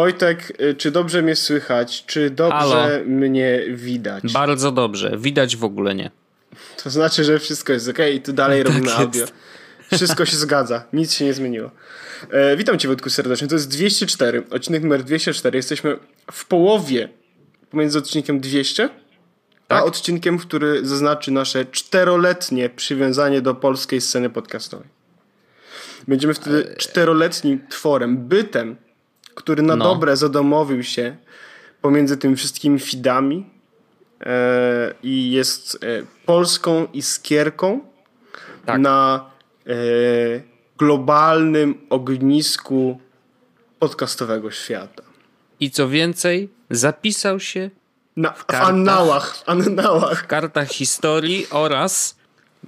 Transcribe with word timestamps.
Wojtek, 0.00 0.52
y, 0.60 0.74
czy 0.74 0.90
dobrze 0.90 1.22
mnie 1.22 1.36
słychać? 1.36 2.04
Czy 2.06 2.30
dobrze 2.30 2.56
Halo. 2.58 3.04
mnie 3.06 3.60
widać? 3.68 4.32
Bardzo 4.32 4.72
dobrze. 4.72 5.18
Widać 5.18 5.56
w 5.56 5.64
ogóle 5.64 5.94
nie. 5.94 6.10
To 6.82 6.90
znaczy, 6.90 7.24
że 7.24 7.38
wszystko 7.38 7.72
jest 7.72 7.88
ok 7.88 7.98
i 8.14 8.20
tu 8.20 8.32
dalej 8.32 8.62
tak 8.64 8.72
robimy 8.72 8.94
audio. 8.94 9.26
Wszystko 9.92 10.24
się 10.24 10.36
zgadza. 10.36 10.84
Nic 10.92 11.14
się 11.14 11.24
nie 11.24 11.34
zmieniło. 11.34 11.70
E, 12.30 12.56
witam 12.56 12.78
Cię 12.78 12.88
Wojtku 12.88 13.10
serdecznie. 13.10 13.48
To 13.48 13.54
jest 13.54 13.70
204, 13.70 14.42
odcinek 14.50 14.82
numer 14.82 15.04
204. 15.04 15.58
Jesteśmy 15.58 15.98
w 16.32 16.46
połowie 16.46 17.08
pomiędzy 17.70 17.98
odcinkiem 17.98 18.40
200 18.40 18.88
tak? 19.68 19.78
a 19.78 19.84
odcinkiem, 19.84 20.38
który 20.38 20.86
zaznaczy 20.86 21.30
nasze 21.30 21.64
czteroletnie 21.64 22.68
przywiązanie 22.68 23.40
do 23.40 23.54
polskiej 23.54 24.00
sceny 24.00 24.30
podcastowej. 24.30 24.88
Będziemy 26.08 26.34
wtedy 26.34 26.74
czteroletnim 26.78 27.66
tworem, 27.68 28.16
bytem, 28.16 28.76
który 29.40 29.62
na 29.62 29.76
no. 29.76 29.84
dobre 29.84 30.16
zadomowił 30.16 30.82
się 30.82 31.16
pomiędzy 31.82 32.16
tymi 32.16 32.36
wszystkimi 32.36 32.78
feedami 32.78 33.46
e, 34.20 34.94
i 35.02 35.30
jest 35.30 35.74
e, 35.74 36.02
polską 36.26 36.86
iskierką 36.92 37.80
tak. 38.66 38.80
na 38.80 39.30
e, 39.66 39.72
globalnym 40.78 41.86
ognisku 41.90 43.00
podcastowego 43.78 44.50
świata. 44.50 45.02
I 45.60 45.70
co 45.70 45.88
więcej, 45.88 46.48
zapisał 46.70 47.40
się 47.40 47.70
na, 48.16 48.32
w, 48.32 48.44
kartach, 48.44 48.66
w 48.66 48.70
annałach, 48.70 49.36
w 49.36 49.48
annałach. 49.48 50.22
W 50.22 50.26
kartach 50.26 50.68
historii 50.68 51.46
oraz 51.50 52.16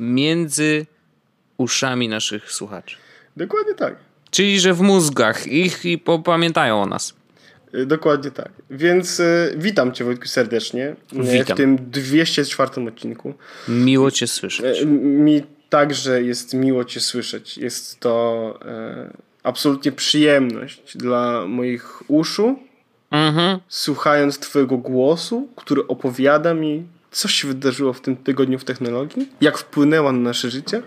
między 0.00 0.87
uszami 1.56 2.09
naszych 2.09 2.53
słuchaczy. 2.53 2.97
Dokładnie 3.37 3.75
tak. 3.75 4.12
Czyli, 4.33 4.61
że 4.61 4.75
w 4.75 4.80
mózgach 4.80 5.47
ich 5.47 5.84
i 5.84 5.98
pamiętają 6.25 6.83
o 6.83 6.86
nas. 6.86 7.14
Y, 7.75 7.86
dokładnie 7.86 8.30
tak. 8.30 8.50
Więc 8.70 9.20
y, 9.20 9.55
witam 9.56 9.92
Cię 9.92 10.05
Wojtku 10.05 10.28
serdecznie 10.28 10.88
y, 10.88 11.22
witam. 11.22 11.56
w 11.56 11.58
tym 11.58 11.91
204 11.91 12.88
odcinku. 12.88 13.34
Miło 13.69 14.10
Cię 14.10 14.27
słyszeć. 14.27 14.84
Mi 15.03 15.42
także 15.69 16.22
jest 16.22 16.55
miło 16.55 16.84
Cię 16.84 17.00
słyszeć. 17.00 17.58
Jest 17.58 18.00
to 18.00 18.58
absolutnie 19.42 19.92
przyjemność 19.92 20.97
dla 20.97 21.47
moich 21.47 22.10
uszu, 22.10 22.58
mhm. 23.10 23.58
słuchając 23.69 24.38
Twojego 24.38 24.78
głosu, 24.78 25.48
który 25.56 25.86
opowiada 25.86 26.55
mi, 26.55 26.84
co 27.10 27.28
się 27.28 27.48
wydarzyło 27.48 27.92
w 27.92 28.00
tym 28.00 28.16
tygodniu 28.16 28.59
w 28.59 28.65
technologii, 28.65 29.28
jak 29.41 29.59
wpłynęła 29.59 30.12
na 30.12 30.19
nasze 30.19 30.50
życie 30.50 30.82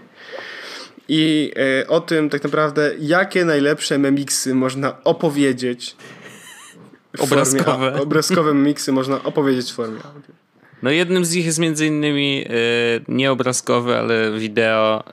i 1.07 1.51
e, 1.81 1.87
o 1.87 2.01
tym 2.01 2.29
tak 2.29 2.43
naprawdę, 2.43 2.91
jakie 2.99 3.45
najlepsze 3.45 3.97
memiksy 3.97 4.55
można 4.55 5.03
opowiedzieć. 5.03 5.95
Obrazkowe. 7.19 7.63
Formie, 7.63 8.01
obrazkowe 8.01 8.53
memiksy 8.53 8.91
można 8.91 9.23
opowiedzieć 9.23 9.71
w 9.71 9.75
formie 9.75 9.99
audio. 10.03 10.35
No 10.83 10.91
jednym 10.91 11.25
z 11.25 11.35
nich 11.35 11.45
jest 11.45 11.59
między 11.59 11.85
innymi 11.85 12.45
e, 12.45 12.51
nie 13.07 13.31
obrazkowy, 13.31 13.95
ale 13.97 14.39
wideo 14.39 15.03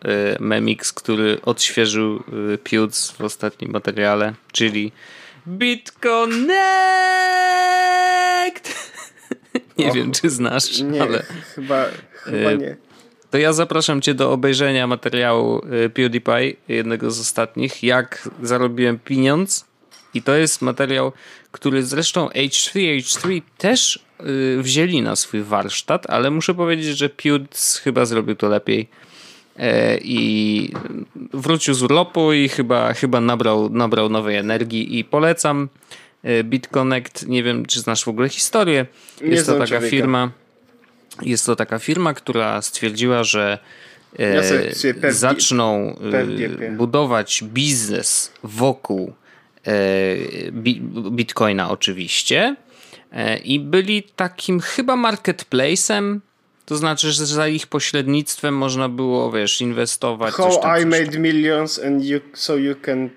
Memix, 0.41 0.93
który 0.93 1.41
odświeżył 1.43 2.17
e, 2.17 2.59
Piuc 2.59 3.11
w 3.19 3.21
ostatnim 3.21 3.71
materiale, 3.71 4.35
czyli 4.53 4.93
BitConnect! 5.47 6.53
nie 9.79 9.89
Och, 9.89 9.95
wiem, 9.95 10.13
czy 10.13 10.31
znasz, 10.31 10.81
nie, 10.81 11.03
ale... 11.03 11.23
Chyba, 11.55 11.85
chyba 12.13 12.53
nie. 12.53 12.77
To 13.33 13.39
ja 13.39 13.53
zapraszam 13.53 14.01
cię 14.01 14.15
do 14.15 14.33
obejrzenia 14.33 14.87
materiału 14.87 15.61
PewDiePie, 15.95 16.57
jednego 16.69 17.11
z 17.11 17.21
ostatnich, 17.21 17.83
jak 17.83 18.29
zarobiłem 18.43 18.99
pieniądz. 18.99 19.65
I 20.15 20.23
to 20.23 20.35
jest 20.35 20.63
materiał, 20.63 21.13
który 21.53 21.83
zresztą 21.83 22.29
H3, 22.29 22.99
H3 22.99 23.43
też 23.59 24.05
Y, 24.27 24.63
wzięli 24.63 25.03
na 25.03 25.17
swój 25.17 25.43
warsztat, 25.43 26.11
ale 26.11 26.31
muszę 26.31 26.55
powiedzieć, 26.55 26.99
że 26.99 27.09
Pewds 27.09 27.79
chyba 27.79 28.05
zrobił 28.05 28.37
to 28.37 28.49
lepiej 28.49 28.89
e, 29.57 29.99
i 29.99 30.73
wrócił 31.33 31.75
z 31.75 31.83
urlopu 31.83 32.33
i 32.33 32.49
chyba, 32.49 32.95
chyba 32.95 33.21
nabrał, 33.21 33.69
nabrał 33.71 34.09
nowej 34.09 34.37
energii 34.37 34.99
i 34.99 35.05
polecam 35.05 35.69
e, 36.23 36.45
BitConnect. 36.45 37.27
Nie 37.27 37.43
wiem, 37.43 37.67
czy 37.67 37.81
znasz 37.81 38.05
w 38.05 38.09
ogóle 38.09 38.29
historię. 38.29 38.87
Jest 39.21 39.47
to 39.47 39.53
taka 39.53 39.67
człowieka. 39.67 39.91
firma, 39.91 40.31
jest 41.23 41.47
to 41.47 41.57
taka 41.57 41.79
firma, 41.79 42.15
która 42.15 42.63
stwierdziła, 42.63 43.25
że 43.25 43.59
e, 44.19 45.13
zaczną 45.13 45.97
budować 46.77 47.45
biznes 47.45 48.33
wokół 48.43 49.13
Bitcoina 51.11 51.71
oczywiście 51.71 52.57
E, 53.13 53.39
i 53.39 53.61
byli 53.61 54.03
takim 54.03 54.61
chyba 54.61 54.97
marketplace'em, 54.97 56.19
to 56.67 56.77
znaczy, 56.77 57.13
że 57.13 57.27
za 57.27 57.49
ich 57.49 57.67
pośrednictwem 57.67 58.57
można 58.57 58.89
było, 58.89 59.33
wiesz, 59.33 59.61
inwestować. 59.61 60.35
How 60.35 60.61
tam, 60.61 60.83
I 60.83 60.87
made 60.87 61.13
tam. 61.13 61.23
millions 61.23 61.79
and 61.79 62.05
you, 62.05 62.21
so 62.35 62.57
you 62.57 62.75
can... 62.83 63.11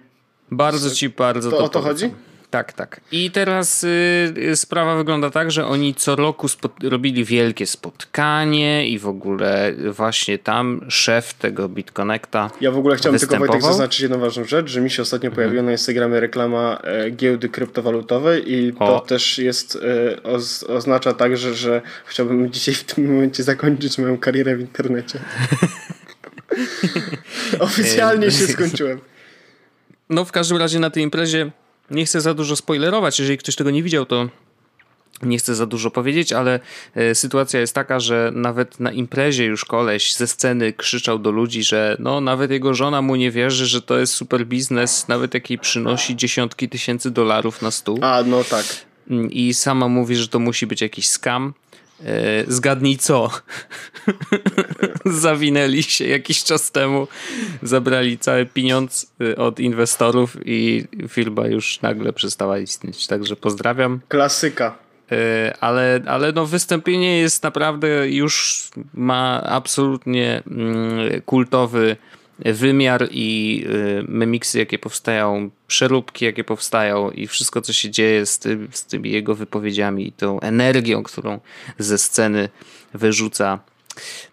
Bardzo 0.51 0.91
ci 0.91 1.09
bardzo 1.09 1.51
to, 1.51 1.57
to 1.57 1.63
o 1.63 1.69
to 1.69 1.81
chodzi? 1.81 2.11
Tak, 2.55 2.73
tak. 2.73 3.01
I 3.11 3.31
teraz 3.31 3.83
y, 3.83 3.87
y, 4.37 4.55
sprawa 4.55 4.95
wygląda 4.95 5.29
tak, 5.29 5.51
że 5.51 5.65
oni 5.65 5.95
co 5.95 6.15
roku 6.15 6.47
robili 6.83 7.25
wielkie 7.25 7.65
spotkanie 7.65 8.87
i 8.87 8.99
w 8.99 9.07
ogóle 9.07 9.73
właśnie 9.91 10.37
tam 10.37 10.81
szef 10.89 11.33
tego 11.33 11.69
BitConnecta 11.69 12.51
Ja 12.61 12.71
w 12.71 12.77
ogóle 12.77 12.95
chciałem 12.95 13.19
tylko 13.19 13.37
Wojtek 13.37 13.61
zaznaczyć 13.61 13.99
jedną 13.99 14.19
ważną 14.19 14.43
rzecz, 14.43 14.69
że 14.69 14.81
mi 14.81 14.89
się 14.89 15.01
ostatnio 15.01 15.29
mhm. 15.29 15.35
pojawiła 15.35 15.63
na 15.63 15.71
Instagramie 15.71 16.19
reklama 16.19 16.79
e, 16.83 17.11
giełdy 17.11 17.49
kryptowalutowej 17.49 18.53
i 18.53 18.73
to 18.73 18.95
o. 18.95 18.99
też 18.99 19.37
jest 19.37 19.75
e, 19.75 20.23
oz, 20.23 20.63
oznacza 20.63 21.13
także, 21.13 21.53
że 21.53 21.81
chciałbym 22.05 22.51
dzisiaj 22.51 22.75
w 22.75 22.83
tym 22.83 23.13
momencie 23.13 23.43
zakończyć 23.43 23.97
moją 23.97 24.17
karierę 24.17 24.55
w 24.55 24.61
internecie. 24.61 25.19
Oficjalnie 27.59 28.31
się 28.31 28.47
skończyłem. 28.47 28.99
No 30.09 30.25
w 30.25 30.31
każdym 30.31 30.57
razie 30.57 30.79
na 30.79 30.89
tej 30.89 31.03
imprezie 31.03 31.51
nie 31.91 32.05
chcę 32.05 32.21
za 32.21 32.33
dużo 32.33 32.55
spoilerować, 32.55 33.19
jeżeli 33.19 33.37
ktoś 33.37 33.55
tego 33.55 33.71
nie 33.71 33.83
widział, 33.83 34.05
to 34.05 34.29
nie 35.21 35.37
chcę 35.37 35.55
za 35.55 35.65
dużo 35.65 35.91
powiedzieć, 35.91 36.33
ale 36.33 36.59
e, 36.95 37.15
sytuacja 37.15 37.59
jest 37.59 37.75
taka, 37.75 37.99
że 37.99 38.31
nawet 38.35 38.79
na 38.79 38.91
imprezie 38.91 39.45
już 39.45 39.65
koleś 39.65 40.15
ze 40.15 40.27
sceny 40.27 40.73
krzyczał 40.73 41.19
do 41.19 41.31
ludzi, 41.31 41.63
że 41.63 41.97
no 41.99 42.21
nawet 42.21 42.51
jego 42.51 42.73
żona 42.73 43.01
mu 43.01 43.15
nie 43.15 43.31
wierzy, 43.31 43.65
że 43.65 43.81
to 43.81 43.97
jest 43.97 44.13
super 44.13 44.45
biznes, 44.47 45.07
nawet 45.07 45.33
jaki 45.33 45.57
przynosi 45.57 46.15
dziesiątki 46.15 46.69
tysięcy 46.69 47.11
dolarów 47.11 47.61
na 47.61 47.71
stół. 47.71 47.99
A, 48.01 48.23
no 48.25 48.43
tak. 48.43 48.65
I 49.29 49.53
sama 49.53 49.87
mówi, 49.87 50.15
że 50.15 50.27
to 50.27 50.39
musi 50.39 50.67
być 50.67 50.81
jakiś 50.81 51.07
scam. 51.07 51.53
E, 52.03 52.43
zgadnij 52.47 52.97
co? 52.97 53.29
Zawinęli 55.05 55.83
się 55.83 56.07
jakiś 56.07 56.43
czas 56.43 56.71
temu, 56.71 57.07
zabrali 57.63 58.17
cały 58.17 58.45
pieniądz 58.45 59.11
e, 59.21 59.35
od 59.35 59.59
inwestorów 59.59 60.37
i 60.45 60.85
firma 61.07 61.47
już 61.47 61.81
nagle 61.81 62.13
przestała 62.13 62.59
istnieć. 62.59 63.07
Także 63.07 63.35
pozdrawiam. 63.35 63.99
Klasyka. 64.07 64.77
E, 65.11 65.53
ale, 65.59 66.01
ale 66.05 66.31
no 66.31 66.45
wystąpienie 66.45 67.17
jest 67.17 67.43
naprawdę 67.43 68.09
już 68.09 68.63
ma 68.93 69.43
absolutnie 69.43 70.43
mm, 70.47 71.21
kultowy 71.21 71.97
wymiar 72.39 73.07
i 73.11 73.63
y, 73.69 74.05
memiksy, 74.07 74.59
jakie 74.59 74.79
powstają, 74.79 75.49
przeróbki, 75.67 76.25
jakie 76.25 76.43
powstają 76.43 77.11
i 77.11 77.27
wszystko, 77.27 77.61
co 77.61 77.73
się 77.73 77.89
dzieje 77.89 78.25
z, 78.25 78.39
tym, 78.39 78.67
z 78.71 78.85
tymi 78.85 79.11
jego 79.11 79.35
wypowiedziami 79.35 80.07
i 80.07 80.11
tą 80.11 80.39
energią, 80.39 81.03
którą 81.03 81.39
ze 81.79 81.97
sceny 81.97 82.49
wyrzuca. 82.93 83.59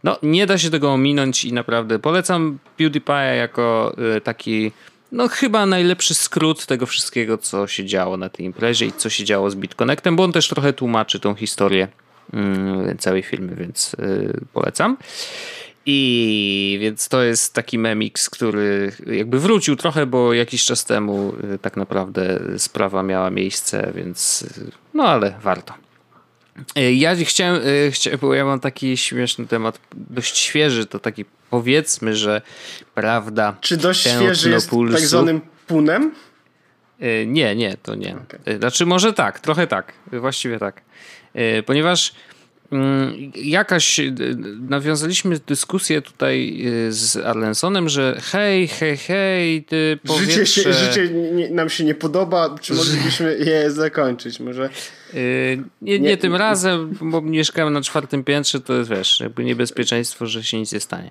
No, 0.04 0.19
nie 0.22 0.46
da 0.46 0.58
się 0.58 0.70
tego 0.70 0.93
ominąć 0.93 1.44
i 1.44 1.52
naprawdę 1.52 1.99
polecam 1.99 2.58
PewDiePie 2.76 3.37
jako 3.37 3.96
y, 4.16 4.20
taki, 4.20 4.72
no 5.12 5.28
chyba 5.28 5.66
najlepszy 5.66 6.14
skrót 6.14 6.66
tego 6.66 6.87
wszystkiego, 6.87 7.38
co 7.38 7.66
się 7.66 7.84
działo 7.84 8.16
na 8.16 8.28
tej 8.28 8.46
imprezie 8.46 8.87
i 8.87 8.93
co 8.93 9.10
się 9.10 9.25
działo 9.25 9.50
z 9.50 9.55
BitConnectem, 9.55 10.16
bo 10.16 10.25
on 10.25 10.32
też 10.32 10.48
trochę 10.48 10.72
tłumaczy 10.72 11.20
tą 11.20 11.34
historię 11.34 11.88
mm, 12.32 12.98
całej 12.98 13.22
filmy, 13.22 13.56
więc 13.56 13.94
y, 13.94 14.40
polecam. 14.52 14.96
I 15.87 16.79
więc 16.81 17.08
to 17.08 17.23
jest 17.23 17.55
taki 17.55 17.79
memix, 17.79 18.31
który 18.31 18.93
jakby 19.06 19.40
wrócił 19.40 19.76
trochę, 19.76 20.06
bo 20.06 20.32
jakiś 20.32 20.64
czas 20.64 20.84
temu 20.84 21.34
y, 21.55 21.58
tak 21.58 21.76
naprawdę 21.76 22.40
sprawa 22.58 23.02
miała 23.02 23.31
miejsce, 23.31 23.93
więc 23.94 24.43
y, 24.43 24.70
no 24.94 25.05
ale 25.05 25.34
warto. 25.43 25.75
Y, 26.79 26.94
ja 26.94 27.17
chciałem, 27.17 27.62
chciałem, 27.90 28.19
bo 28.20 28.34
ja 28.34 28.44
mam 28.44 28.61
taki 28.61 28.96
śmieszny 28.96 29.46
temat, 29.46 29.81
dość 29.94 30.37
świeży, 30.37 30.87
to 30.87 30.99
taki 30.99 31.25
powiedzmy, 31.50 32.17
że 32.17 32.43
prawda. 32.94 33.56
Czy 33.61 33.76
dość 33.76 34.00
świeży 34.00 34.50
jest 34.50 34.70
tak 34.93 35.00
zwanym 35.00 35.40
punem? 35.67 36.14
Nie, 37.26 37.56
nie, 37.56 37.76
to 37.82 37.94
nie. 37.94 38.17
Okay. 38.17 38.58
Znaczy 38.58 38.87
może 38.87 39.12
tak, 39.12 39.40
trochę 39.40 39.67
tak, 39.67 39.93
właściwie 40.12 40.58
tak. 40.58 40.82
Ponieważ 41.67 42.14
jakaś, 43.34 43.98
y, 43.98 44.14
nawiązaliśmy 44.69 45.40
dyskusję 45.46 46.02
tutaj 46.02 46.62
y, 46.88 46.92
z 46.92 47.16
Arlensonem, 47.16 47.88
że 47.88 48.20
hej, 48.22 48.69
hej, 48.69 48.96
hej, 48.96 49.64
ty 49.64 49.98
powietrze... 50.06 50.46
Życie, 50.46 50.62
się, 50.62 50.72
życie 50.72 51.10
nam 51.50 51.70
się 51.70 51.84
nie 51.84 51.94
podoba, 51.94 52.56
czy 52.60 52.74
moglibyśmy 52.74 53.38
je 53.38 53.70
zakończyć? 53.70 54.40
Może... 54.40 54.70
Yy, 55.14 55.56
nie, 55.82 55.98
nie, 55.98 55.98
nie, 55.98 56.16
tym 56.16 56.34
razem, 56.34 56.98
bo 57.00 57.20
mieszkamy 57.20 57.70
na 57.70 57.80
czwartym 57.80 58.24
piętrze, 58.24 58.60
to 58.60 58.74
jest 58.74 58.90
wiesz, 58.90 59.20
jakby 59.20 59.44
niebezpieczeństwo, 59.44 60.26
że 60.26 60.44
się 60.44 60.58
nic 60.58 60.72
nie 60.72 60.80
stanie. 60.80 61.10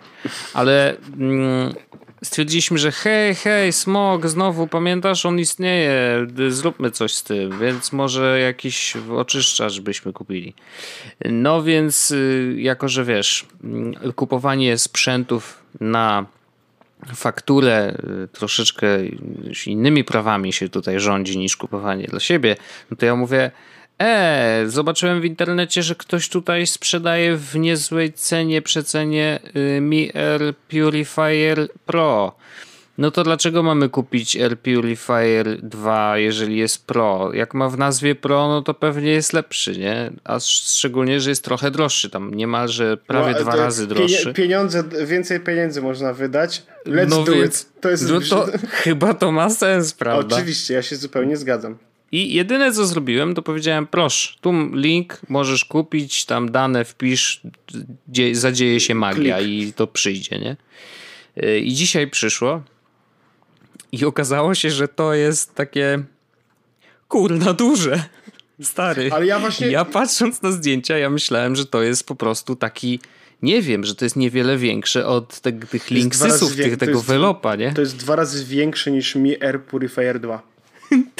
Ale 0.53 0.97
mm, 1.17 1.73
stwierdziliśmy, 2.23 2.77
że 2.77 2.91
hej, 2.91 3.35
hej, 3.35 3.73
smog, 3.73 4.27
znowu 4.27 4.67
pamiętasz, 4.67 5.25
on 5.25 5.39
istnieje, 5.39 6.27
zróbmy 6.49 6.91
coś 6.91 7.13
z 7.13 7.23
tym, 7.23 7.59
więc 7.59 7.91
może 7.91 8.39
jakiś 8.39 8.97
oczyszczacz 9.17 9.79
byśmy 9.79 10.13
kupili. 10.13 10.53
No 11.25 11.63
więc, 11.63 12.11
y, 12.11 12.55
jako 12.57 12.87
że 12.87 13.05
wiesz, 13.05 13.45
mm, 13.63 13.93
kupowanie 14.15 14.77
sprzętów 14.77 15.63
na 15.79 16.25
fakturę 17.15 17.97
y, 18.23 18.27
troszeczkę 18.27 18.87
innymi 19.65 20.03
prawami 20.03 20.53
się 20.53 20.69
tutaj 20.69 20.99
rządzi 20.99 21.37
niż 21.37 21.57
kupowanie 21.57 22.07
dla 22.07 22.19
siebie, 22.19 22.55
no 22.91 22.97
to 22.97 23.05
ja 23.05 23.15
mówię, 23.15 23.51
E, 24.01 24.63
zobaczyłem 24.67 25.21
w 25.21 25.25
internecie, 25.25 25.83
że 25.83 25.95
ktoś 25.95 26.29
tutaj 26.29 26.67
sprzedaje 26.67 27.37
w 27.37 27.55
niezłej 27.55 28.13
cenie, 28.13 28.61
przecenie 28.61 29.39
y, 29.77 29.81
Mi 29.81 30.17
Air 30.17 30.53
Purifier 30.69 31.67
Pro. 31.85 32.35
No 32.97 33.11
to 33.11 33.23
dlaczego 33.23 33.63
mamy 33.63 33.89
kupić 33.89 34.37
Air 34.37 34.59
Purifier 34.59 35.61
2, 35.61 36.17
jeżeli 36.17 36.57
jest 36.57 36.85
Pro? 36.85 37.31
Jak 37.33 37.53
ma 37.53 37.69
w 37.69 37.77
nazwie 37.77 38.15
Pro, 38.15 38.47
no 38.47 38.61
to 38.61 38.73
pewnie 38.73 39.11
jest 39.11 39.33
lepszy, 39.33 39.77
nie? 39.77 40.11
A 40.23 40.39
szczególnie, 40.39 41.19
że 41.19 41.29
jest 41.29 41.43
trochę 41.43 41.71
droższy, 41.71 42.09
tam 42.09 42.33
niemalże 42.33 42.97
prawie 42.97 43.33
no, 43.33 43.39
dwa 43.39 43.55
razy 43.55 43.87
droższy. 43.87 44.33
Pieniądze, 44.33 44.83
więcej 45.05 45.39
pieniędzy 45.39 45.81
można 45.81 46.13
wydać. 46.13 46.63
Let's 46.87 47.09
no 47.09 47.23
do 47.23 47.31
więc, 47.31 47.61
it. 47.61 47.81
To 47.81 47.89
jest... 47.89 48.09
No 48.09 48.21
to, 48.29 48.47
chyba 48.83 49.13
to 49.13 49.31
ma 49.31 49.49
sens, 49.49 49.93
prawda? 49.93 50.35
Oczywiście, 50.35 50.73
ja 50.73 50.81
się 50.81 50.95
zupełnie 50.95 51.37
zgadzam. 51.37 51.77
I 52.11 52.33
jedyne 52.33 52.71
co 52.71 52.85
zrobiłem, 52.85 53.35
to 53.35 53.41
powiedziałem, 53.41 53.87
proszę, 53.87 54.33
tu 54.41 54.53
link, 54.73 55.21
możesz 55.29 55.65
kupić, 55.65 56.25
tam 56.25 56.51
dane 56.51 56.85
wpisz, 56.85 57.41
zadzieje 58.31 58.79
się 58.79 58.95
magia 58.95 59.37
Klik. 59.37 59.49
i 59.49 59.73
to 59.73 59.87
przyjdzie, 59.87 60.39
nie? 60.39 60.57
Y, 61.43 61.59
I 61.59 61.73
dzisiaj 61.73 62.07
przyszło 62.07 62.61
i 63.91 64.05
okazało 64.05 64.55
się, 64.55 64.71
że 64.71 64.87
to 64.87 65.13
jest 65.13 65.55
takie 65.55 66.03
kurna 67.07 67.53
duże. 67.53 68.03
Stary. 68.61 69.09
Ale 69.11 69.25
ja 69.25 69.39
właśnie... 69.39 69.67
Ja 69.67 69.85
patrząc 69.85 70.41
na 70.41 70.51
zdjęcia, 70.51 70.97
ja 70.97 71.09
myślałem, 71.09 71.55
że 71.55 71.65
to 71.65 71.81
jest 71.81 72.07
po 72.07 72.15
prostu 72.15 72.55
taki 72.55 72.99
nie 73.41 73.61
wiem, 73.61 73.83
że 73.83 73.95
to 73.95 74.05
jest 74.05 74.15
niewiele 74.15 74.57
większe 74.57 75.07
od 75.07 75.39
te, 75.39 75.51
tych 75.51 75.91
linksysów, 75.91 76.55
tych, 76.55 76.77
tego 76.77 77.01
Velopa, 77.01 77.55
nie? 77.55 77.73
To 77.73 77.81
jest 77.81 77.97
dwa 77.97 78.15
razy 78.15 78.45
większe 78.45 78.91
niż 78.91 79.15
Mi 79.15 79.43
Air 79.43 79.61
Purifier 79.63 80.19
2. 80.19 80.50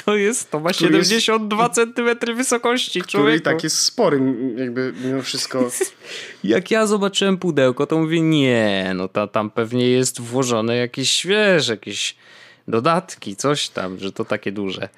To 0.06 0.16
jest, 0.16 0.52
to 0.52 0.60
ma 0.60 0.74
72 0.74 1.64
jest, 1.64 1.76
cm 1.76 2.36
wysokości, 2.36 3.02
człowieku. 3.02 3.18
Który 3.18 3.38
i 3.38 3.42
tak 3.42 3.64
jest 3.64 3.80
spory, 3.80 4.22
jakby 4.58 4.94
mimo 5.06 5.22
wszystko. 5.22 5.70
Jak 6.44 6.72
ja 6.72 6.88
zobaczyłem 6.88 7.38
pudełko, 7.38 7.88
to 7.88 7.98
mówię, 7.98 8.22
nie, 8.22 8.92
no 8.96 9.08
ta, 9.08 9.28
tam 9.28 9.50
pewnie 9.50 9.90
jest 9.90 10.22
włożone 10.22 10.76
jakieś, 10.76 11.28
wiesz, 11.28 11.68
jakieś 11.68 12.16
dodatki, 12.68 13.36
coś 13.36 13.70
tam, 13.70 14.00
że 14.00 14.12
to 14.12 14.26
takie 14.26 14.52
duże. 14.52 14.90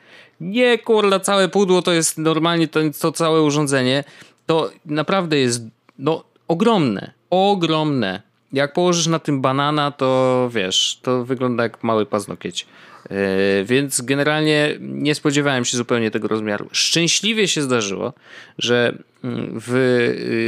Nie, 0.41 0.77
kurla, 0.77 1.19
całe 1.19 1.49
pudło 1.49 1.81
to 1.81 1.91
jest 1.91 2.17
normalnie, 2.17 2.67
to, 2.67 2.79
to 3.01 3.11
całe 3.11 3.41
urządzenie, 3.41 4.03
to 4.45 4.71
naprawdę 4.85 5.37
jest, 5.37 5.63
no, 5.99 6.23
ogromne, 6.47 7.11
ogromne. 7.29 8.32
Jak 8.53 8.73
położysz 8.73 9.07
na 9.07 9.19
tym 9.19 9.41
banana, 9.41 9.91
to 9.91 10.49
wiesz, 10.53 10.99
to 11.01 11.25
wygląda 11.25 11.63
jak 11.63 11.83
mały 11.83 12.05
paznokieć. 12.05 12.65
E, 13.09 13.63
więc 13.63 14.01
generalnie 14.01 14.77
nie 14.79 15.15
spodziewałem 15.15 15.65
się 15.65 15.77
zupełnie 15.77 16.11
tego 16.11 16.27
rozmiaru. 16.27 16.67
Szczęśliwie 16.71 17.47
się 17.47 17.61
zdarzyło, 17.61 18.13
że 18.57 18.97
mm, 19.23 19.59
w 19.59 19.75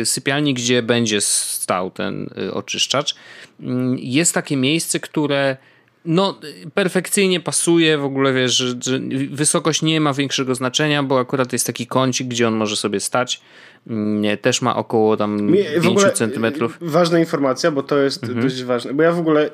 y, 0.02 0.06
sypialni, 0.06 0.54
gdzie 0.54 0.82
będzie 0.82 1.22
stał 1.22 1.92
ten 1.92 2.30
y, 2.38 2.54
oczyszczacz, 2.54 3.16
mm, 3.60 3.98
jest 4.00 4.34
takie 4.34 4.58
miejsce, 4.58 5.00
które 5.00 5.58
no, 6.06 6.40
perfekcyjnie 6.74 7.40
pasuje, 7.40 7.98
w 7.98 8.04
ogóle 8.04 8.34
wiesz, 8.34 8.56
że, 8.58 8.76
że, 8.82 9.00
wysokość 9.32 9.82
nie 9.82 10.02
ma 10.02 10.14
większego 10.14 10.56
znaczenia, 10.56 11.04
bo 11.04 11.20
akurat 11.20 11.54
jest 11.54 11.68
taki 11.68 11.88
kącik, 11.88 12.28
gdzie 12.28 12.48
on 12.48 12.54
może 12.54 12.76
sobie 12.76 13.00
stać. 13.00 13.42
Mm, 13.88 14.38
też 14.38 14.62
ma 14.62 14.76
około 14.76 15.18
tam 15.18 15.42
Mi, 15.42 15.60
5 15.82 16.02
centymetrów. 16.14 16.78
Ważna 16.82 17.20
informacja, 17.20 17.72
bo 17.72 17.84
to 17.84 17.98
jest 17.98 18.24
mhm. 18.24 18.42
dość 18.42 18.64
ważne, 18.64 18.94
bo 18.94 19.04
ja 19.04 19.12
w 19.12 19.20
ogóle 19.20 19.50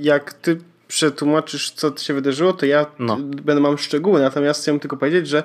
jak 0.00 0.32
ty 0.34 0.58
przetłumaczysz, 0.88 1.70
co 1.70 1.96
się 1.96 2.14
wydarzyło, 2.14 2.52
to 2.52 2.66
ja 2.66 2.86
no. 2.98 3.16
będę 3.20 3.60
mam 3.60 3.78
szczegóły. 3.78 4.20
Natomiast 4.20 4.62
chciałem 4.62 4.80
tylko 4.80 4.96
powiedzieć, 4.96 5.28
że 5.28 5.42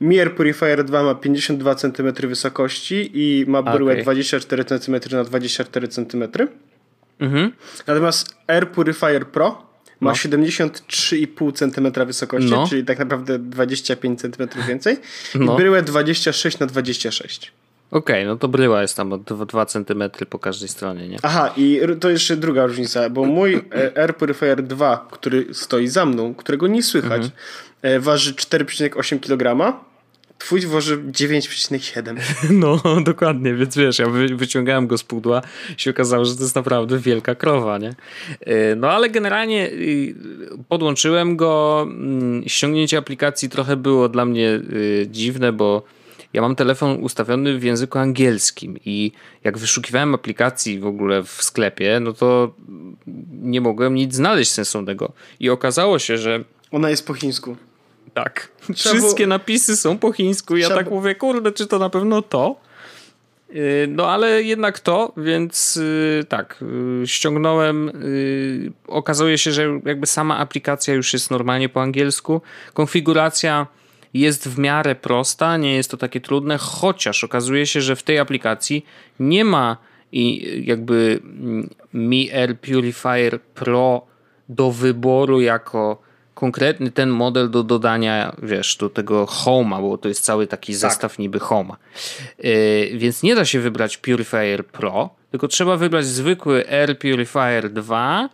Mir 0.00 0.34
Purifier 0.34 0.84
2 0.84 1.02
ma 1.02 1.14
52 1.14 1.74
cm 1.74 2.12
wysokości 2.28 3.10
i 3.14 3.44
ma 3.48 3.62
bryłę 3.62 3.92
okay. 3.92 4.02
24 4.02 4.64
cm 4.64 5.00
na 5.12 5.24
24 5.24 5.88
cm. 5.88 6.24
Mhm. 7.20 7.52
Natomiast 7.86 8.36
Air 8.46 8.68
Purifier 8.68 9.26
Pro 9.26 9.71
ma 10.02 10.10
no. 10.10 10.16
73,5 10.16 11.52
cm 11.52 12.06
wysokości, 12.06 12.50
no. 12.50 12.66
czyli 12.68 12.84
tak 12.84 12.98
naprawdę 12.98 13.38
25 13.38 14.20
cm 14.20 14.48
więcej. 14.68 14.96
No. 15.34 15.54
I 15.54 15.56
bryłę 15.56 15.82
26 15.82 16.58
na 16.58 16.66
26 16.66 17.52
Okej, 17.92 18.16
okay, 18.16 18.26
no 18.26 18.36
to 18.36 18.48
bryła 18.48 18.82
jest 18.82 18.96
tam 18.96 19.12
o 19.12 19.18
2 19.18 19.66
cm 19.66 20.02
po 20.30 20.38
każdej 20.38 20.68
stronie, 20.68 21.08
nie? 21.08 21.18
Aha, 21.22 21.54
i 21.56 21.80
to 22.00 22.10
jeszcze 22.10 22.36
druga 22.36 22.66
różnica, 22.66 23.10
bo 23.10 23.24
mój 23.24 23.54
e, 23.54 23.98
Air 23.98 24.16
Purifier 24.16 24.62
2, 24.62 25.08
który 25.10 25.46
stoi 25.52 25.88
za 25.88 26.06
mną, 26.06 26.34
którego 26.34 26.66
nie 26.66 26.82
słychać, 26.82 27.22
mhm. 27.82 28.02
waży 28.02 28.34
4,8 28.34 29.20
kg, 29.20 29.74
Twój 30.46 30.60
waży 30.60 30.98
9,7. 30.98 32.16
No, 32.50 32.80
dokładnie, 33.04 33.54
więc 33.54 33.76
wiesz, 33.76 33.98
ja 33.98 34.08
wyciągałem 34.34 34.86
go 34.86 34.98
z 34.98 35.04
pudła 35.04 35.42
i 35.78 35.80
się 35.80 35.90
okazało, 35.90 36.24
że 36.24 36.36
to 36.36 36.42
jest 36.42 36.54
naprawdę 36.54 36.98
wielka 36.98 37.34
krowa, 37.34 37.78
nie? 37.78 37.94
E, 38.40 38.76
no 38.76 38.90
ale 38.90 39.10
generalnie 39.10 39.70
y, 39.70 40.14
podłączyłem 40.68 41.36
go, 41.36 41.82
mm, 41.82 42.48
ściągnięcie 42.48 42.98
aplikacji 42.98 43.48
trochę 43.48 43.76
było 43.76 44.08
dla 44.08 44.24
mnie 44.24 44.48
y, 44.50 45.06
dziwne, 45.10 45.52
bo 45.52 45.82
ja 46.32 46.42
mam 46.42 46.56
telefon 46.56 47.02
ustawiony 47.02 47.58
w 47.58 47.62
języku 47.62 47.98
angielskim 47.98 48.78
i 48.84 49.12
jak 49.44 49.58
wyszukiwałem 49.58 50.14
aplikacji 50.14 50.78
w 50.78 50.86
ogóle 50.86 51.22
w 51.22 51.42
sklepie, 51.42 52.00
no 52.00 52.12
to 52.12 52.54
nie 53.32 53.60
mogłem 53.60 53.94
nic 53.94 54.14
znaleźć 54.14 54.50
sensownego. 54.50 55.12
I 55.40 55.50
okazało 55.50 55.98
się, 55.98 56.18
że. 56.18 56.44
Ona 56.70 56.90
jest 56.90 57.06
po 57.06 57.14
chińsku. 57.14 57.56
Tak. 58.14 58.48
Trzeba 58.74 58.94
Wszystkie 58.94 59.26
napisy 59.26 59.76
są 59.76 59.98
po 59.98 60.12
chińsku. 60.12 60.56
Ja 60.56 60.66
Trzeba... 60.66 60.80
tak 60.82 60.90
mówię, 60.90 61.14
kurde, 61.14 61.52
czy 61.52 61.66
to 61.66 61.78
na 61.78 61.90
pewno 61.90 62.22
to? 62.22 62.56
Y, 63.54 63.86
no 63.90 64.10
ale 64.10 64.42
jednak 64.42 64.80
to, 64.80 65.12
więc 65.16 65.76
y, 65.76 66.24
tak, 66.28 66.64
y, 67.02 67.06
ściągnąłem. 67.06 67.92
Okazuje 68.86 69.38
się, 69.38 69.52
że 69.52 69.80
jakby 69.84 70.06
sama 70.06 70.38
aplikacja 70.38 70.94
już 70.94 71.12
jest 71.12 71.30
normalnie 71.30 71.68
po 71.68 71.82
angielsku. 71.82 72.42
Konfiguracja 72.74 73.66
jest 74.14 74.48
w 74.48 74.58
miarę 74.58 74.94
prosta, 74.94 75.56
nie 75.56 75.74
jest 75.74 75.90
to 75.90 75.96
takie 75.96 76.20
trudne, 76.20 76.58
chociaż 76.58 77.24
okazuje 77.24 77.66
się, 77.66 77.80
że 77.80 77.96
w 77.96 78.02
tej 78.02 78.18
aplikacji 78.18 78.86
nie 79.20 79.44
ma 79.44 79.76
i 80.12 80.52
jakby 80.66 81.20
mm, 81.22 81.70
Mi 81.94 82.32
Air 82.32 82.58
Purifier 82.60 83.40
Pro 83.40 84.06
do 84.48 84.70
wyboru 84.70 85.40
jako 85.40 86.02
konkretny 86.34 86.90
ten 86.90 87.10
model 87.10 87.50
do 87.50 87.62
dodania, 87.62 88.36
wiesz, 88.42 88.76
do 88.76 88.90
tego 88.90 89.24
Home'a, 89.24 89.80
bo 89.80 89.98
to 89.98 90.08
jest 90.08 90.24
cały 90.24 90.46
taki 90.46 90.72
tak. 90.72 90.80
zestaw 90.80 91.18
niby 91.18 91.38
Home'a. 91.38 91.74
Yy, 92.38 92.98
więc 92.98 93.22
nie 93.22 93.34
da 93.34 93.44
się 93.44 93.60
wybrać 93.60 93.96
Purifier 93.96 94.66
Pro, 94.66 95.10
tylko 95.30 95.48
trzeba 95.48 95.76
wybrać 95.76 96.06
zwykły 96.06 96.68
Air 96.70 96.98
Purifier 96.98 97.70
2 97.70 98.28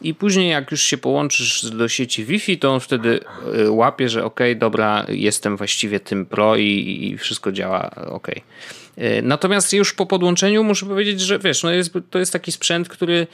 i 0.00 0.14
później 0.14 0.50
jak 0.50 0.70
już 0.70 0.82
się 0.82 0.98
połączysz 0.98 1.70
do 1.70 1.88
sieci 1.88 2.24
Wi-Fi, 2.24 2.58
to 2.58 2.74
on 2.74 2.80
wtedy 2.80 3.20
y, 3.58 3.70
łapie, 3.70 4.08
że 4.08 4.24
ok, 4.24 4.40
dobra, 4.56 5.06
jestem 5.08 5.56
właściwie 5.56 6.00
tym 6.00 6.26
pro 6.26 6.56
i, 6.56 6.98
i 7.02 7.18
wszystko 7.18 7.52
działa 7.52 7.90
ok. 7.90 8.28
Natomiast 9.22 9.72
już 9.72 9.92
po 9.92 10.06
podłączeniu 10.06 10.64
muszę 10.64 10.86
powiedzieć, 10.86 11.20
że 11.20 11.38
wiesz, 11.38 11.62
no 11.62 11.70
jest, 11.70 11.92
to 12.10 12.18
jest 12.18 12.32
taki 12.32 12.52
sprzęt, 12.52 12.88
który 12.88 13.26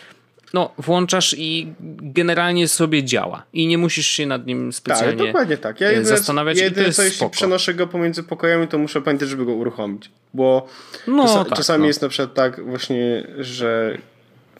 no, 0.54 0.72
włączasz 0.78 1.34
i 1.38 1.72
generalnie 2.00 2.68
sobie 2.68 3.04
działa. 3.04 3.42
I 3.52 3.66
nie 3.66 3.78
musisz 3.78 4.06
się 4.06 4.26
nad 4.26 4.46
nim 4.46 4.72
specjalnie 4.72 5.18
tak, 5.18 5.26
dokładnie 5.26 5.56
tak. 5.56 5.80
Ja 5.80 5.90
y, 5.90 6.04
zastanawiać. 6.04 6.58
Jedyne, 6.58 6.92
co 6.92 7.02
jeśli 7.02 7.16
spoko. 7.16 7.30
przenoszę 7.30 7.74
go 7.74 7.86
pomiędzy 7.86 8.22
pokojami, 8.22 8.68
to 8.68 8.78
muszę 8.78 9.02
pamiętać, 9.02 9.28
żeby 9.28 9.44
go 9.44 9.52
uruchomić. 9.52 10.10
Bo 10.34 10.66
no, 11.06 11.24
czas, 11.24 11.48
tak, 11.48 11.58
czasami 11.58 11.80
no. 11.80 11.86
jest 11.86 12.02
na 12.02 12.08
przykład 12.08 12.34
tak 12.34 12.64
właśnie, 12.64 13.26
że 13.38 13.98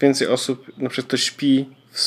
więcej 0.00 0.28
osób, 0.28 0.78
na 0.78 0.88
przykład 0.88 1.10
to 1.10 1.16
śpi 1.16 1.68
w, 1.92 1.98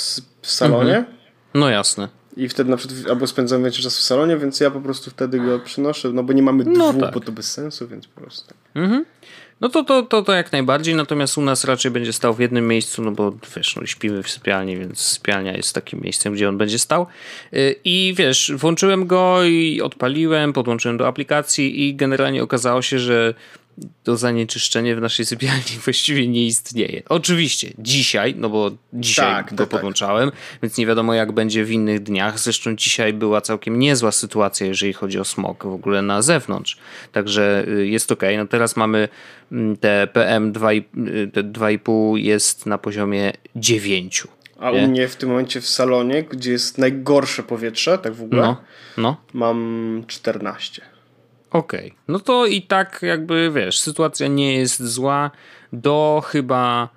w 0.41 0.51
salonie. 0.51 0.97
Mhm. 0.97 1.17
No 1.53 1.69
jasne. 1.69 2.09
i 2.37 2.49
wtedy 2.49 2.69
na 2.69 2.77
przykład 2.77 2.99
albo 3.09 3.27
spędzam 3.27 3.63
więcej 3.63 3.83
czasu 3.83 4.01
w 4.01 4.03
salonie, 4.03 4.37
więc 4.37 4.59
ja 4.59 4.71
po 4.71 4.81
prostu 4.81 5.11
wtedy 5.11 5.39
go 5.39 5.59
przynoszę, 5.59 6.09
no 6.09 6.23
bo 6.23 6.33
nie 6.33 6.41
mamy 6.41 6.63
no 6.63 6.91
dwóch, 6.91 7.03
tak. 7.03 7.13
bo 7.13 7.19
to 7.19 7.31
bez 7.31 7.51
sensu, 7.51 7.87
więc 7.87 8.07
po 8.07 8.21
prostu. 8.21 8.47
Tak. 8.47 8.57
Mhm. 8.75 9.05
No 9.63 9.70
to, 9.70 9.84
to, 9.84 10.03
to, 10.03 10.22
to 10.22 10.34
jak 10.34 10.51
najbardziej, 10.51 10.96
natomiast 10.96 11.38
u 11.38 11.41
nas 11.41 11.65
raczej 11.65 11.91
będzie 11.91 12.13
stał 12.13 12.34
w 12.34 12.39
jednym 12.39 12.67
miejscu, 12.67 13.01
no 13.01 13.12
bo 13.12 13.34
wiesz, 13.55 13.75
no, 13.75 13.86
śpimy 13.86 14.24
w 14.24 14.29
sypialni, 14.29 14.77
więc 14.77 15.00
sypialnia 15.00 15.58
jest 15.58 15.75
takim 15.75 16.01
miejscem, 16.01 16.34
gdzie 16.34 16.50
on 16.50 16.58
będzie 16.58 16.79
stał. 16.79 17.08
Y, 17.53 17.75
I 17.84 18.13
wiesz, 18.17 18.51
włączyłem 18.55 19.08
go 19.08 19.43
i 19.43 19.82
odpaliłem, 19.82 20.53
podłączyłem 20.53 20.98
do 20.98 21.08
aplikacji 21.08 21.88
i 21.88 21.96
generalnie 21.96 22.43
okazało 22.43 22.82
się, 22.82 23.00
że 23.00 23.34
to 24.03 24.18
zanieczyszczenie 24.18 24.96
w 24.96 25.01
naszej 25.01 25.25
sypialni 25.25 25.77
właściwie 25.86 26.27
nie 26.27 26.46
istnieje. 26.46 27.03
Oczywiście 27.10 27.74
dzisiaj, 27.80 28.36
no 28.38 28.50
bo 28.50 28.72
dzisiaj 28.94 29.25
tak, 29.25 29.50
go 29.50 29.58
tak, 29.58 29.70
podłączałem, 29.70 30.32
tak. 30.32 30.39
więc 30.62 30.77
nie 30.77 30.86
wiadomo 30.86 31.13
jak 31.13 31.32
będzie 31.32 31.65
w 31.65 31.72
innych 31.72 32.03
dniach. 32.03 32.39
Zresztą 32.39 32.75
dzisiaj 32.75 33.13
była 33.13 33.42
całkiem 33.42 33.80
niezła 33.80 34.12
sytuacja, 34.12 34.68
jeżeli 34.68 34.94
chodzi 34.94 35.20
o 35.20 35.25
smog 35.25 35.63
w 35.63 35.74
ogóle 35.74 36.01
na 36.01 36.22
zewnątrz. 36.22 36.77
Także 37.12 37.65
y, 37.68 37.88
jest 37.88 38.12
ok. 38.12 38.24
No 38.38 38.48
teraz 38.48 38.75
mamy 38.75 39.10
mm, 39.51 39.77
te 39.77 40.08
PM 40.13 40.53
2,5 40.53 42.18
y, 42.18 42.22
jest 42.22 42.65
na 42.65 42.77
poziomie 42.77 43.34
9. 43.56 44.24
A 44.60 44.72
u 44.72 44.88
mnie 44.88 45.08
w 45.08 45.15
tym 45.15 45.30
momencie 45.30 45.62
w 45.62 45.68
salonie, 45.68 46.24
gdzie 46.24 46.51
jest 46.51 46.77
najgorsze 46.77 47.44
powietrze, 47.44 47.98
tak 47.98 48.13
w 48.13 48.24
ogóle, 48.24 48.42
no, 48.42 48.62
no. 48.98 49.18
mam 49.34 50.03
14. 50.08 50.92
Okej, 51.53 51.88
okay. 51.88 51.98
no 52.07 52.19
to 52.19 52.45
i 52.45 52.62
tak 52.62 53.00
jakby 53.01 53.51
wiesz, 53.55 53.79
sytuacja 53.79 54.27
nie 54.27 54.57
jest 54.57 54.83
zła 54.83 55.31
do 55.74 56.24
chyba 56.25 56.89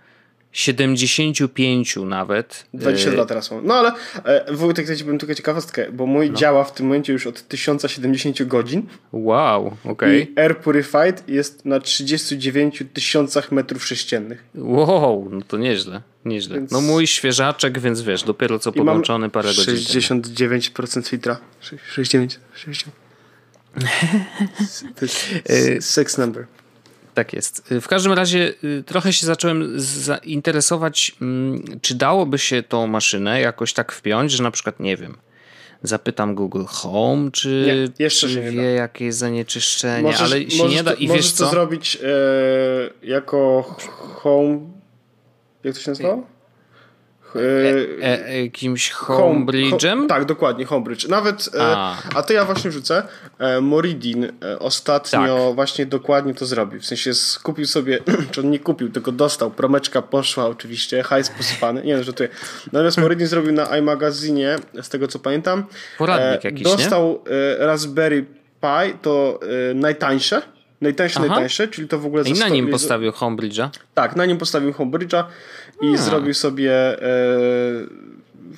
75 0.56 1.96
nawet. 1.96 2.66
22 2.74 3.22
y, 3.22 3.26
teraz 3.26 3.50
mam. 3.50 3.66
No 3.66 3.74
ale 3.74 3.92
e, 4.24 4.52
Wojtek, 4.52 4.88
ja 4.88 4.96
ci 4.96 5.04
bym 5.04 5.18
tylko 5.18 5.34
ciekawostkę, 5.34 5.92
bo 5.92 6.06
mój 6.06 6.30
no. 6.30 6.36
działa 6.36 6.64
w 6.64 6.74
tym 6.74 6.86
momencie 6.86 7.12
już 7.12 7.26
od 7.26 7.48
1070 7.48 8.42
godzin. 8.42 8.86
Wow, 9.12 9.76
okej. 9.84 10.22
Okay. 10.22 10.32
I 10.32 10.38
Air 10.38 10.58
Purified 10.58 11.28
jest 11.28 11.64
na 11.64 11.80
39 11.80 12.84
tysiącach 12.92 13.52
metrów 13.52 13.86
sześciennych. 13.86 14.44
Wow, 14.54 15.28
no 15.30 15.40
to 15.48 15.56
nieźle, 15.56 16.02
nieźle. 16.24 16.56
Więc... 16.56 16.70
No 16.70 16.80
mój 16.80 17.06
świeżaczek, 17.06 17.78
więc 17.78 18.00
wiesz, 18.00 18.22
dopiero 18.22 18.58
co 18.58 18.72
podłączony 18.72 19.30
parę 19.30 19.48
godzin 19.48 19.74
69% 19.74 21.08
filtra. 21.08 21.36
69, 21.60 22.40
60. 22.54 23.05
Y, 25.50 25.82
sex 25.82 26.18
number. 26.18 26.46
Tak 27.14 27.32
jest. 27.32 27.74
W 27.80 27.88
każdym 27.88 28.12
razie 28.12 28.54
y, 28.64 28.82
trochę 28.86 29.12
się 29.12 29.26
zacząłem 29.26 29.72
zainteresować, 29.80 31.16
mm, 31.22 31.64
czy 31.82 31.94
dałoby 31.94 32.38
się 32.38 32.62
tą 32.62 32.86
maszynę 32.86 33.40
jakoś 33.40 33.72
tak 33.72 33.92
wpiąć, 33.92 34.32
że 34.32 34.42
na 34.42 34.50
przykład, 34.50 34.80
nie 34.80 34.96
wiem, 34.96 35.16
zapytam 35.82 36.34
Google 36.34 36.64
Home, 36.64 37.30
czy, 37.30 37.64
nie, 37.66 38.04
jeszcze 38.04 38.28
czy 38.28 38.40
wie 38.40 38.62
jakie 38.62 39.04
jest 39.04 39.18
zanieczyszczenie, 39.18 40.02
możesz, 40.02 40.20
ale 40.20 40.50
się 40.50 40.68
nie 40.68 40.82
da. 40.82 40.92
I 40.92 41.08
możesz 41.08 41.24
wiesz 41.24 41.32
to 41.32 41.44
co? 41.44 41.50
zrobić 41.50 41.98
e, 42.02 43.06
jako 43.06 43.62
Home. 44.14 44.60
Jak 45.64 45.74
to 45.74 45.80
się 45.80 45.90
nazywa? 45.90 46.35
E, 47.36 48.06
e, 48.06 48.28
e, 48.28 48.42
jakimś 48.42 48.92
homebridge'em? 48.92 49.96
Home, 49.96 50.08
tak, 50.08 50.24
dokładnie, 50.24 50.64
homebridge. 50.64 51.08
Nawet, 51.08 51.48
a. 51.60 51.96
a 52.14 52.22
to 52.22 52.32
ja 52.32 52.44
właśnie 52.44 52.70
rzucę, 52.70 53.02
Moridin 53.62 54.32
ostatnio 54.58 55.46
tak. 55.46 55.54
właśnie 55.54 55.86
dokładnie 55.86 56.34
to 56.34 56.46
zrobił. 56.46 56.80
W 56.80 56.86
sensie 56.86 57.14
skupił 57.14 57.66
sobie, 57.66 57.98
czy 58.30 58.40
on 58.40 58.50
nie 58.50 58.58
kupił, 58.58 58.88
tylko 58.88 59.12
dostał, 59.12 59.50
promeczka 59.50 60.02
poszła 60.02 60.46
oczywiście, 60.46 61.02
hajs 61.02 61.30
posypany, 61.30 61.82
nie 61.84 62.04
że 62.04 62.12
tutaj. 62.12 62.28
Natomiast 62.72 62.98
Moridin 62.98 63.26
zrobił 63.26 63.52
na 63.52 63.78
iMagazinie, 63.78 64.56
z 64.82 64.88
tego 64.88 65.08
co 65.08 65.18
pamiętam, 65.18 65.64
Poradnik 65.98 66.44
jakiś, 66.44 66.62
Dostał 66.62 67.22
nie? 67.26 67.66
Raspberry 67.66 68.24
Pi, 68.60 68.98
to 69.02 69.40
najtańsze, 69.74 70.42
Najtańsze, 70.80 71.20
Aha. 71.20 71.28
najtańsze, 71.28 71.68
czyli 71.68 71.88
to 71.88 71.98
w 71.98 72.06
ogóle... 72.06 72.22
I 72.22 72.32
na 72.32 72.48
nim 72.48 72.70
postawił 72.70 73.10
Homebridge'a? 73.10 73.68
Tak, 73.94 74.16
na 74.16 74.26
nim 74.26 74.38
postawił 74.38 74.72
Homebridge'a 74.72 75.24
i 75.80 75.94
A. 75.94 75.96
zrobił 75.96 76.34
sobie 76.34 76.72
e, 76.72 77.16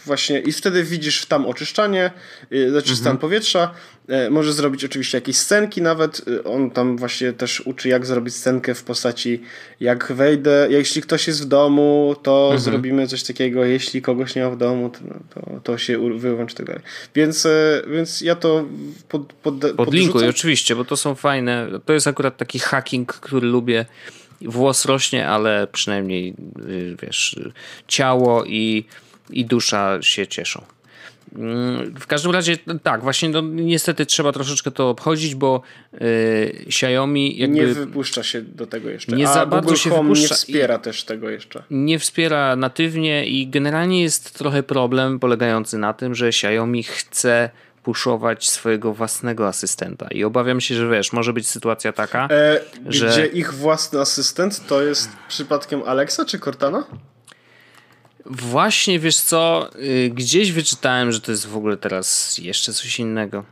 właśnie 0.07 0.41
i 0.41 0.53
wtedy 0.53 0.85
widzisz 0.85 1.27
tam 1.27 1.47
oczyszczanie, 1.47 2.11
e, 2.51 2.71
znaczy 2.71 2.97
stan 2.97 3.13
mhm. 3.13 3.19
powietrza. 3.19 3.75
E, 4.09 4.31
może 4.31 4.53
zrobić 4.53 4.85
oczywiście 4.85 5.19
jakieś 5.19 5.37
scenki 5.37 5.83
nawet. 5.83 6.23
E, 6.29 6.45
on 6.45 6.71
tam 6.71 6.97
właśnie 6.97 7.33
też 7.33 7.61
uczy, 7.61 7.89
jak 7.89 8.07
zrobić 8.07 8.35
scenkę 8.35 8.75
w 8.75 8.85
postaci, 8.85 9.43
jak 9.81 10.13
wejdę, 10.13 10.67
jeśli 10.71 11.03
ktoś 11.03 11.27
jest 11.27 11.43
w 11.43 11.45
domu, 11.45 12.17
to 12.23 12.43
mhm. 12.43 12.61
zrobimy 12.61 13.07
coś 13.07 13.23
takiego, 13.23 13.65
jeśli 13.65 14.03
kogoś 14.03 14.35
nie 14.35 14.43
ma 14.43 14.51
w 14.51 14.57
domu, 14.57 14.91
to, 14.91 14.99
to, 15.35 15.61
to 15.61 15.79
się 15.79 16.19
wyłączy 16.19 16.55
i 16.55 16.57
tak 16.57 16.67
dalej. 16.67 16.83
Więc, 17.15 17.47
więc 17.91 18.21
ja 18.21 18.35
to 18.35 18.65
pod, 19.09 19.33
pod, 19.33 19.55
Podlinkuj 19.77 20.29
oczywiście, 20.29 20.77
bo 20.77 20.85
to 20.85 20.97
są 20.97 21.15
fajne, 21.15 21.69
to 21.85 21.93
jest 21.93 22.07
akurat 22.07 22.37
taki 22.37 22.59
hacking, 22.59 23.13
który 23.13 23.47
lubię 23.47 23.87
włos 24.41 24.85
rośnie, 24.85 25.29
ale 25.29 25.67
przynajmniej 25.73 26.35
y, 26.69 26.97
wiesz, 27.03 27.37
ciało 27.89 28.45
i, 28.45 28.85
i 29.31 29.45
dusza 29.45 29.99
się 30.03 30.27
cieszą. 30.27 30.63
W 32.01 32.07
każdym 32.07 32.33
razie 32.33 32.57
tak, 32.83 33.03
właśnie 33.03 33.29
no, 33.29 33.41
niestety 33.41 34.07
trzeba 34.07 34.33
troszeczkę 34.33 34.71
to 34.71 34.91
obchodzić, 34.91 35.35
bo 35.35 35.63
yy, 35.93 36.01
Xiaomi 36.67 37.39
jakby 37.39 37.57
nie 37.57 37.67
wypuszcza 37.67 38.23
się 38.23 38.43
do 38.43 38.67
tego 38.67 38.91
jeszcze. 38.91 39.17
Nie 39.17 39.29
A 39.29 39.35
za 39.35 39.47
bardzo 39.47 39.69
Google 39.69 39.77
się 39.77 39.91
Home 39.91 40.03
wypuszcza. 40.03 40.35
nie 40.35 40.39
wspiera 40.39 40.79
też 40.79 41.05
tego 41.05 41.31
jeszcze. 41.31 41.63
Nie 41.71 41.99
wspiera 41.99 42.57
natywnie 42.57 43.27
i 43.27 43.49
generalnie 43.49 44.03
jest 44.03 44.39
trochę 44.39 44.63
problem 44.63 45.19
polegający 45.19 45.79
na 45.79 45.93
tym, 45.93 46.15
że 46.15 46.29
Xiaomi 46.29 46.83
chce 46.83 47.51
puszować 47.83 48.51
swojego 48.51 48.95
własnego 48.95 49.49
asystenta. 49.49 50.09
I 50.09 50.25
obawiam 50.25 50.61
się, 50.61 50.75
że 50.75 50.89
wiesz, 50.89 51.13
może 51.13 51.33
być 51.33 51.49
sytuacja 51.49 51.93
taka, 51.93 52.29
e, 52.31 52.61
że... 52.87 53.09
Gdzie 53.09 53.27
ich 53.27 53.55
własny 53.55 54.01
asystent 54.01 54.67
to 54.67 54.83
jest 54.83 55.11
przypadkiem 55.29 55.83
Alexa 55.83 56.25
czy 56.25 56.39
Cortana? 56.39 56.85
Właśnie, 58.31 58.99
wiesz 58.99 59.17
co, 59.17 59.71
y, 59.77 60.11
gdzieś 60.15 60.53
wyczytałem, 60.53 61.13
że 61.13 61.21
to 61.21 61.31
jest 61.31 61.47
w 61.47 61.57
ogóle 61.57 61.77
teraz 61.77 62.39
jeszcze 62.39 62.73
coś 62.73 62.99
innego. 62.99 63.45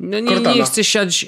No 0.00 0.20
nie, 0.20 0.40
nie 0.40 0.64
chcę 0.64 0.84
siać 0.84 1.26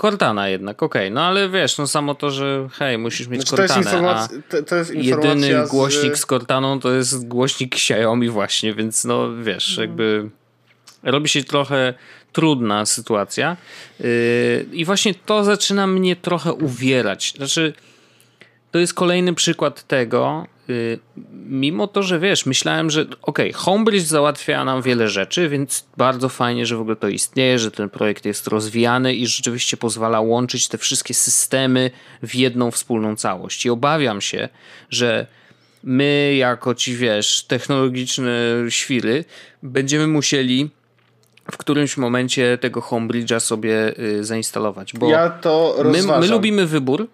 Cortana 0.00 0.48
jednak, 0.48 0.82
okej, 0.82 1.02
okay. 1.02 1.14
no 1.14 1.22
ale 1.22 1.48
wiesz, 1.48 1.78
no 1.78 1.86
samo 1.86 2.14
to, 2.14 2.30
że 2.30 2.68
hej, 2.72 2.98
musisz 2.98 3.28
mieć 3.28 3.48
znaczy, 3.48 3.68
Cortanę, 3.68 3.90
to 3.90 4.36
jest, 4.36 4.48
to, 4.48 4.62
to 4.62 4.76
jest 4.76 4.94
jedyny 4.94 5.66
z... 5.66 5.70
głośnik 5.70 6.18
z 6.18 6.26
Cortaną 6.26 6.80
to 6.80 6.92
jest 6.92 7.28
głośnik 7.28 7.74
Xiaomi 7.74 8.28
właśnie, 8.28 8.74
więc 8.74 9.04
no 9.04 9.36
wiesz, 9.42 9.76
hmm. 9.76 9.90
jakby 9.90 10.30
robi 11.02 11.28
się 11.28 11.44
trochę 11.44 11.94
trudna 12.32 12.86
sytuacja. 12.86 13.56
Yy, 14.00 14.66
I 14.72 14.84
właśnie 14.84 15.14
to 15.14 15.44
zaczyna 15.44 15.86
mnie 15.86 16.16
trochę 16.16 16.52
uwierać. 16.52 17.34
Znaczy, 17.36 17.72
to 18.70 18.78
jest 18.78 18.94
kolejny 18.94 19.34
przykład 19.34 19.86
tego, 19.86 20.46
mimo 21.48 21.86
to, 21.86 22.02
że 22.02 22.18
wiesz, 22.18 22.46
myślałem, 22.46 22.90
że 22.90 23.00
okej, 23.02 23.16
okay, 23.22 23.52
Homebridge 23.52 24.04
załatwia 24.04 24.64
nam 24.64 24.82
wiele 24.82 25.08
rzeczy, 25.08 25.48
więc 25.48 25.84
bardzo 25.96 26.28
fajnie, 26.28 26.66
że 26.66 26.76
w 26.76 26.80
ogóle 26.80 26.96
to 26.96 27.08
istnieje, 27.08 27.58
że 27.58 27.70
ten 27.70 27.90
projekt 27.90 28.24
jest 28.24 28.46
rozwijany 28.46 29.14
i 29.14 29.26
rzeczywiście 29.26 29.76
pozwala 29.76 30.20
łączyć 30.20 30.68
te 30.68 30.78
wszystkie 30.78 31.14
systemy 31.14 31.90
w 32.22 32.34
jedną 32.34 32.70
wspólną 32.70 33.16
całość. 33.16 33.66
I 33.66 33.70
obawiam 33.70 34.20
się, 34.20 34.48
że 34.90 35.26
my, 35.82 36.34
jako 36.38 36.74
ci 36.74 36.96
wiesz, 36.96 37.44
technologiczne 37.48 38.32
świry, 38.68 39.24
będziemy 39.62 40.06
musieli 40.06 40.70
w 41.52 41.56
którymś 41.56 41.96
momencie 41.96 42.58
tego 42.58 42.80
Homebridge'a 42.80 43.40
sobie 43.40 43.98
y, 43.98 44.24
zainstalować. 44.24 44.92
Bo 44.92 45.08
ja 45.08 45.30
to 45.30 45.76
my, 45.84 46.02
my 46.20 46.26
lubimy 46.26 46.66
wybór, 46.66 47.08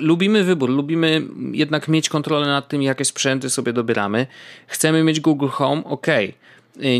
lubimy 0.00 0.44
wybór, 0.44 0.70
lubimy 0.70 1.22
jednak 1.52 1.88
mieć 1.88 2.08
kontrolę 2.08 2.46
nad 2.46 2.68
tym, 2.68 2.82
jakie 2.82 3.04
sprzęty 3.04 3.50
sobie 3.50 3.72
dobieramy. 3.72 4.26
Chcemy 4.66 5.04
mieć 5.04 5.20
Google 5.20 5.48
Home, 5.48 5.84
ok. 5.84 6.06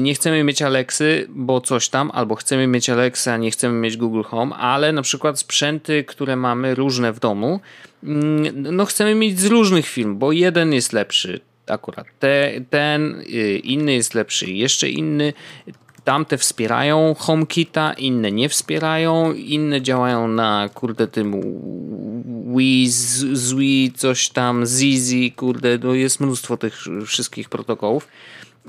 Nie 0.01 0.15
chcemy 0.15 0.45
mieć 0.45 0.63
Alexy, 0.63 1.27
bo 1.29 1.61
coś 1.61 1.89
tam, 1.89 2.11
albo 2.15 2.35
chcemy 2.35 2.67
mieć 2.67 2.91
Alexa, 2.91 3.33
a 3.33 3.37
nie 3.37 3.51
chcemy 3.51 3.81
mieć 3.81 3.97
Google 3.97 4.23
Home, 4.23 4.57
ale 4.57 4.93
na 4.93 5.03
przykład 5.03 5.39
sprzęty, 5.39 6.05
które 6.05 6.37
mamy 6.37 6.75
różne 6.75 7.13
w 7.13 7.21
domu, 7.21 7.61
mm, 8.05 8.77
no 8.77 8.85
chcemy 8.85 9.15
mieć 9.15 9.41
z 9.41 9.47
różnych 9.47 9.87
firm, 9.87 10.19
bo 10.19 10.33
jeden 10.33 10.73
jest 10.73 10.93
lepszy, 10.93 11.41
akurat 11.67 12.07
te, 12.19 12.53
ten, 12.71 13.21
y, 13.21 13.59
inny 13.59 13.93
jest 13.93 14.15
lepszy, 14.15 14.51
jeszcze 14.51 14.91
inny. 14.91 15.33
Tamte 16.05 16.39
wspierają 16.39 17.15
HomeKita, 17.19 17.93
inne 17.93 18.33
nie 18.33 18.49
wspierają, 18.49 19.33
inne 19.33 19.83
działają 19.83 20.29
na 20.29 20.69
kurde 20.75 21.07
tym 21.07 21.43
Wii, 22.57 22.91
Zwi, 23.33 23.93
coś 23.97 24.29
tam, 24.29 24.67
Zizi, 24.67 25.33
kurde, 25.33 25.79
no 25.79 25.95
jest 25.95 26.21
mnóstwo 26.21 26.57
tych 26.57 26.79
wszystkich 27.07 27.49
protokołów 27.49 28.09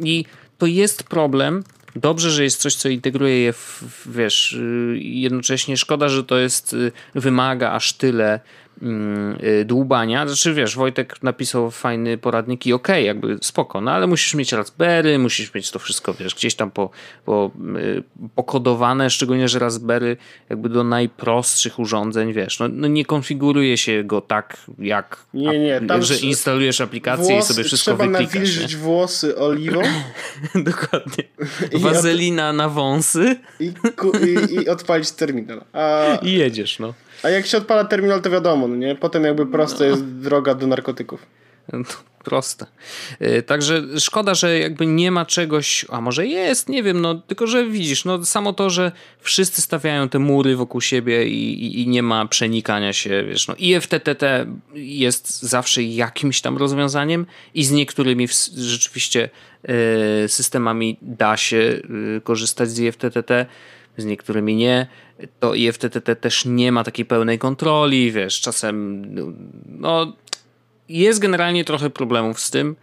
i 0.01 0.25
to 0.57 0.65
jest 0.65 1.03
problem. 1.03 1.63
Dobrze, 1.95 2.31
że 2.31 2.43
jest 2.43 2.61
coś, 2.61 2.75
co 2.75 2.89
integruje 2.89 3.39
je, 3.39 3.53
w, 3.53 3.83
wiesz, 4.05 4.57
jednocześnie 4.95 5.77
szkoda, 5.77 6.09
że 6.09 6.23
to 6.23 6.37
jest, 6.37 6.75
wymaga 7.15 7.71
aż 7.71 7.93
tyle 7.93 8.35
y, 8.35 8.39
dłubania. 9.65 10.27
Znaczy 10.27 10.53
wiesz, 10.53 10.75
Wojtek 10.75 11.23
napisał 11.23 11.71
fajny 11.71 12.17
poradnik 12.17 12.67
i 12.67 12.73
okej, 12.73 12.95
okay, 12.95 13.03
jakby 13.03 13.37
spoko, 13.41 13.81
no 13.81 13.91
ale 13.91 14.07
musisz 14.07 14.33
mieć 14.33 14.51
Raspberry, 14.51 15.19
musisz 15.19 15.53
mieć 15.53 15.71
to 15.71 15.79
wszystko, 15.79 16.13
wiesz, 16.13 16.35
gdzieś 16.35 16.55
tam 16.55 16.71
po, 16.71 16.89
po, 17.25 17.51
y, 17.77 18.03
pokodowane, 18.35 19.09
szczególnie, 19.09 19.47
że 19.47 19.59
Raspberry 19.59 20.17
jakby 20.49 20.69
do 20.69 20.83
najprostszych 20.83 21.79
urządzeń, 21.79 22.33
wiesz, 22.33 22.59
no, 22.59 22.67
no 22.67 22.87
nie 22.87 23.05
konfiguruje 23.05 23.77
się 23.77 24.03
go 24.03 24.21
tak 24.21 24.57
jak, 24.79 25.25
nie, 25.33 25.59
nie, 25.59 25.81
tam 25.87 26.03
że 26.03 26.17
instalujesz 26.17 26.81
aplikację 26.81 27.35
włos, 27.35 27.45
i 27.45 27.53
sobie 27.53 27.63
wszystko 27.63 27.91
trzeba 27.91 28.03
wyklikasz. 28.03 28.29
Trzeba 28.29 28.45
nawilżyć 28.45 28.75
włosy 28.75 29.37
oliwą. 29.37 29.81
Dokładnie. 30.55 31.23
Wazelina 31.73 32.49
od... 32.49 32.55
na 32.55 32.69
wąsy. 32.69 33.35
I, 33.59 33.65
i, 33.65 34.53
I, 34.53 34.69
odpalić 34.69 35.11
terminal. 35.11 35.61
A... 35.73 36.03
I 36.21 36.31
jedziesz, 36.31 36.79
no. 36.79 36.93
A 37.23 37.29
jak 37.29 37.45
się 37.45 37.57
odpala 37.57 37.85
terminal, 37.85 38.21
to 38.21 38.29
wiadomo, 38.29 38.67
no 38.67 38.75
nie? 38.75 38.95
Potem 38.95 39.23
jakby 39.23 39.45
prosta 39.45 39.79
no. 39.79 39.85
jest 39.85 40.05
droga 40.05 40.55
do 40.55 40.67
narkotyków. 40.67 41.25
No, 41.73 41.79
proste. 42.23 42.65
Y, 43.21 43.43
także 43.43 43.83
szkoda, 43.99 44.33
że 44.33 44.59
jakby 44.59 44.85
nie 44.85 45.11
ma 45.11 45.25
czegoś, 45.25 45.85
a 45.89 46.01
może 46.01 46.27
jest, 46.27 46.69
nie 46.69 46.83
wiem, 46.83 47.01
no 47.01 47.15
tylko, 47.15 47.47
że 47.47 47.65
widzisz, 47.65 48.05
no 48.05 48.25
samo 48.25 48.53
to, 48.53 48.69
że 48.69 48.91
wszyscy 49.19 49.61
stawiają 49.61 50.09
te 50.09 50.19
mury 50.19 50.55
wokół 50.55 50.81
siebie 50.81 51.27
i, 51.27 51.65
i, 51.65 51.81
i 51.81 51.87
nie 51.87 52.03
ma 52.03 52.25
przenikania 52.25 52.93
się, 52.93 53.23
wiesz, 53.23 53.47
no 53.47 53.55
IFTTT 53.57 54.23
jest 54.73 55.43
zawsze 55.43 55.83
jakimś 55.83 56.41
tam 56.41 56.57
rozwiązaniem 56.57 57.25
i 57.53 57.63
z 57.63 57.71
niektórymi 57.71 58.27
rzeczywiście 58.57 59.29
y, 60.25 60.29
systemami 60.29 60.97
da 61.01 61.37
się 61.37 61.57
y, 61.57 62.21
korzystać 62.23 62.69
z 62.69 62.79
IFTTT, 62.79 63.45
z 63.97 64.05
niektórymi 64.05 64.55
nie 64.55 64.87
to 65.39 65.53
IFTTT 65.53 66.15
też 66.15 66.45
nie 66.45 66.71
ma 66.71 66.83
takiej 66.83 67.05
pełnej 67.05 67.39
kontroli, 67.39 68.11
wiesz, 68.11 68.41
czasem 68.41 69.05
no, 69.65 70.13
jest 70.89 71.19
generalnie 71.19 71.65
trochę 71.65 71.89
problemów 71.89 72.39
z 72.39 72.51
tym, 72.51 72.75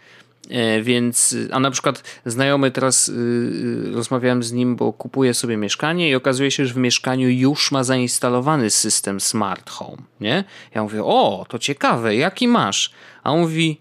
e, 0.51 0.83
więc, 0.83 1.37
a 1.51 1.61
na 1.61 1.71
przykład 1.71 2.21
znajomy 2.27 2.71
teraz 2.71 3.09
yy, 3.09 3.93
rozmawiałem 3.95 4.43
z 4.43 4.53
nim, 4.53 4.77
bo 4.77 4.93
kupuje 4.93 5.35
sobie 5.35 5.57
mieszkanie 5.57 6.11
i 6.11 6.15
okazuje 6.15 6.51
się, 6.51 6.67
że 6.67 6.75
w 6.75 6.77
mieszkaniu 6.77 7.29
już 7.29 7.73
ma 7.73 7.85
zainstalowany 7.85 8.71
system 8.71 9.21
Smart 9.21 9.71
Home, 9.71 10.03
nie? 10.21 10.45
Ja 10.75 10.83
mówię, 10.83 11.05
o, 11.05 11.47
to 11.49 11.59
ciekawe, 11.59 12.17
jaki 12.17 12.49
masz? 12.49 12.93
A 13.23 13.33
on 13.33 13.41
mówi, 13.41 13.81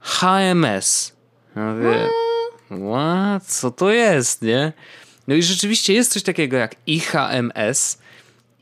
HMS. 0.00 1.16
Ja 1.56 1.74
mówię, 1.74 2.08
what? 2.90 3.46
Co 3.46 3.70
to 3.70 3.90
jest, 3.90 4.42
nie? 4.42 4.72
No 5.30 5.36
i 5.36 5.42
rzeczywiście 5.42 5.94
jest 5.94 6.12
coś 6.12 6.22
takiego 6.22 6.56
jak 6.56 6.76
IHMS 6.86 7.98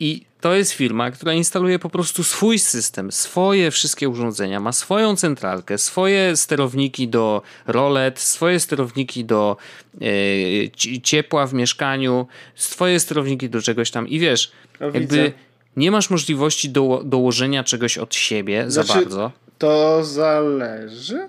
i 0.00 0.22
to 0.40 0.54
jest 0.54 0.72
firma, 0.72 1.10
która 1.10 1.32
instaluje 1.32 1.78
po 1.78 1.90
prostu 1.90 2.24
swój 2.24 2.58
system, 2.58 3.12
swoje 3.12 3.70
wszystkie 3.70 4.08
urządzenia, 4.08 4.60
ma 4.60 4.72
swoją 4.72 5.16
centralkę, 5.16 5.78
swoje 5.78 6.36
sterowniki 6.36 7.08
do 7.08 7.42
rolet, 7.66 8.18
swoje 8.18 8.60
sterowniki 8.60 9.24
do 9.24 9.56
e, 10.00 11.00
ciepła 11.02 11.46
w 11.46 11.54
mieszkaniu, 11.54 12.26
swoje 12.54 13.00
sterowniki 13.00 13.48
do 13.50 13.62
czegoś 13.62 13.90
tam 13.90 14.08
i 14.08 14.18
wiesz, 14.18 14.52
no, 14.80 14.86
jakby 14.86 15.00
widzę. 15.00 15.32
nie 15.76 15.90
masz 15.90 16.10
możliwości 16.10 16.70
do, 16.70 17.02
dołożenia 17.04 17.64
czegoś 17.64 17.98
od 17.98 18.14
siebie 18.14 18.70
znaczy, 18.70 18.88
za 18.88 18.94
bardzo. 18.94 19.32
To 19.58 20.04
zależy? 20.04 21.28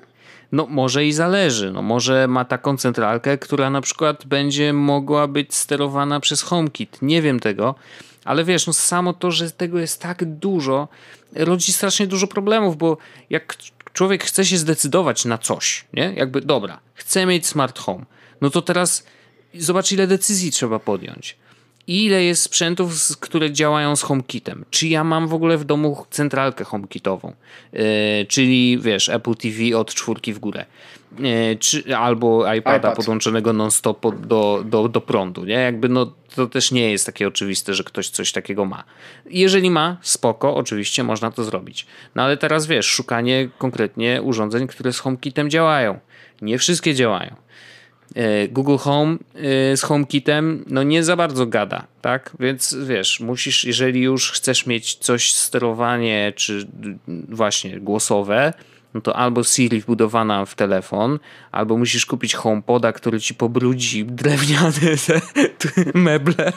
No 0.52 0.66
może 0.70 1.06
i 1.06 1.14
zależy. 1.14 1.72
No, 1.72 1.82
może 1.82 2.28
ma 2.28 2.46
taką 2.46 2.78
centralkę, 2.78 3.38
która 3.38 3.70
na 3.70 3.82
przykład 3.82 4.26
będzie 4.26 4.74
mogła 4.74 5.28
być 5.28 5.56
sterowana 5.56 6.20
przez 6.20 6.42
HomeKit. 6.42 6.98
Nie 7.02 7.22
wiem 7.22 7.40
tego, 7.40 7.76
ale 8.26 8.44
wiesz, 8.44 8.68
no 8.68 8.74
samo 8.74 9.14
to, 9.14 9.32
że 9.32 9.52
tego 9.52 9.80
jest 9.80 10.02
tak 10.02 10.26
dużo, 10.26 10.88
rodzi 11.36 11.74
strasznie 11.74 12.08
dużo 12.08 12.28
problemów, 12.28 12.78
bo 12.78 12.98
jak 13.30 13.56
człowiek 13.94 14.24
chce 14.24 14.46
się 14.46 14.58
zdecydować 14.58 15.26
na 15.26 15.38
coś, 15.38 15.86
nie? 15.94 16.14
Jakby, 16.16 16.42
dobra, 16.42 16.80
chcę 16.94 17.26
mieć 17.26 17.48
smart 17.48 17.80
home, 17.80 18.06
no 18.42 18.50
to 18.50 18.62
teraz 18.62 19.04
zobacz 19.56 19.92
ile 19.92 20.08
decyzji 20.08 20.52
trzeba 20.52 20.80
podjąć 20.80 21.38
ile 21.90 22.24
jest 22.24 22.44
sprzętów, 22.44 22.94
które 23.20 23.52
działają 23.52 23.96
z 23.96 24.02
HomeKitem. 24.02 24.66
Czy 24.70 24.88
ja 24.88 25.04
mam 25.04 25.28
w 25.28 25.34
ogóle 25.34 25.58
w 25.58 25.64
domu 25.64 26.06
centralkę 26.10 26.64
HomeKitową, 26.64 27.34
yy, 27.74 27.82
czyli 28.28 28.80
wiesz, 28.82 29.10
Apple 29.10 29.36
TV 29.36 29.78
od 29.78 29.94
czwórki 29.94 30.34
w 30.34 30.40
górę. 30.40 30.66
Yy, 31.20 31.58
czy, 31.60 31.98
albo 31.98 32.54
iPada 32.54 32.78
iPad. 32.78 32.96
podłączonego 32.96 33.54
non-stop 33.54 34.16
do, 34.28 34.64
do, 34.66 34.90
do 34.90 35.02
prądu. 35.02 35.46
Nie? 35.46 35.54
Jakby 35.54 35.90
no, 35.90 36.14
to 36.36 36.48
też 36.48 36.72
nie 36.72 36.92
jest 36.92 37.06
takie 37.06 37.28
oczywiste, 37.28 37.74
że 37.74 37.84
ktoś 37.84 38.10
coś 38.10 38.32
takiego 38.32 38.66
ma. 38.66 38.84
Jeżeli 39.30 39.70
ma, 39.70 39.98
spoko, 40.02 40.56
oczywiście 40.56 41.04
można 41.04 41.32
to 41.32 41.44
zrobić. 41.44 41.86
No 42.16 42.24
ale 42.24 42.38
teraz 42.38 42.68
wiesz, 42.68 42.86
szukanie 42.86 43.50
konkretnie 43.58 44.22
urządzeń, 44.22 44.68
które 44.68 44.94
z 44.94 45.00
HomeKitem 45.00 45.50
działają. 45.50 46.00
Nie 46.42 46.58
wszystkie 46.58 46.96
działają. 46.96 47.36
E, 48.16 48.48
Google 48.48 48.78
Home 48.78 49.18
e, 49.36 49.78
z 49.78 49.82
HomeKitem 49.82 50.66
no 50.68 50.84
nie 50.84 51.04
za 51.04 51.16
bardzo 51.16 51.46
gada, 51.46 51.88
tak? 52.02 52.32
Więc 52.40 52.76
wiesz, 52.88 53.20
musisz, 53.20 53.64
jeżeli 53.64 54.02
już 54.02 54.32
chcesz 54.32 54.66
mieć 54.66 54.96
coś 54.96 55.34
sterowanie, 55.34 56.34
czy 56.36 56.68
właśnie 57.30 57.80
głosowe, 57.80 58.54
no 58.94 59.02
to 59.02 59.16
albo 59.16 59.44
Siri 59.44 59.82
wbudowana 59.82 60.46
w 60.46 60.56
telefon, 60.56 61.20
albo 61.52 61.78
musisz 61.78 62.06
kupić 62.06 62.34
HomePoda, 62.34 62.92
który 62.92 63.20
ci 63.20 63.36
pobrudzi 63.36 64.06
drewniane 64.06 64.72
te, 65.60 65.70
meble, 65.94 66.54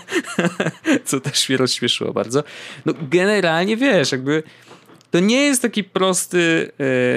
co 1.05 1.21
też 1.21 1.49
mnie 1.49 1.59
rozśmieszyło 1.59 2.12
bardzo. 2.12 2.45
No 2.87 2.93
generalnie 3.11 3.77
wiesz, 3.77 4.12
jakby 4.12 4.43
to 5.11 5.21
nie 5.21 5.45
jest 5.45 5.62
taki 5.62 5.85
prosty, 5.85 6.73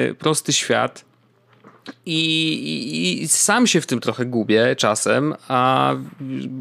yy, 0.07 0.15
prosty 0.15 0.53
świat. 0.53 1.05
I, 2.05 3.21
i, 3.21 3.27
sam 3.27 3.67
się 3.67 3.81
w 3.81 3.87
tym 3.87 3.99
trochę 3.99 4.25
gubię 4.25 4.75
czasem, 4.75 5.35
a 5.47 5.93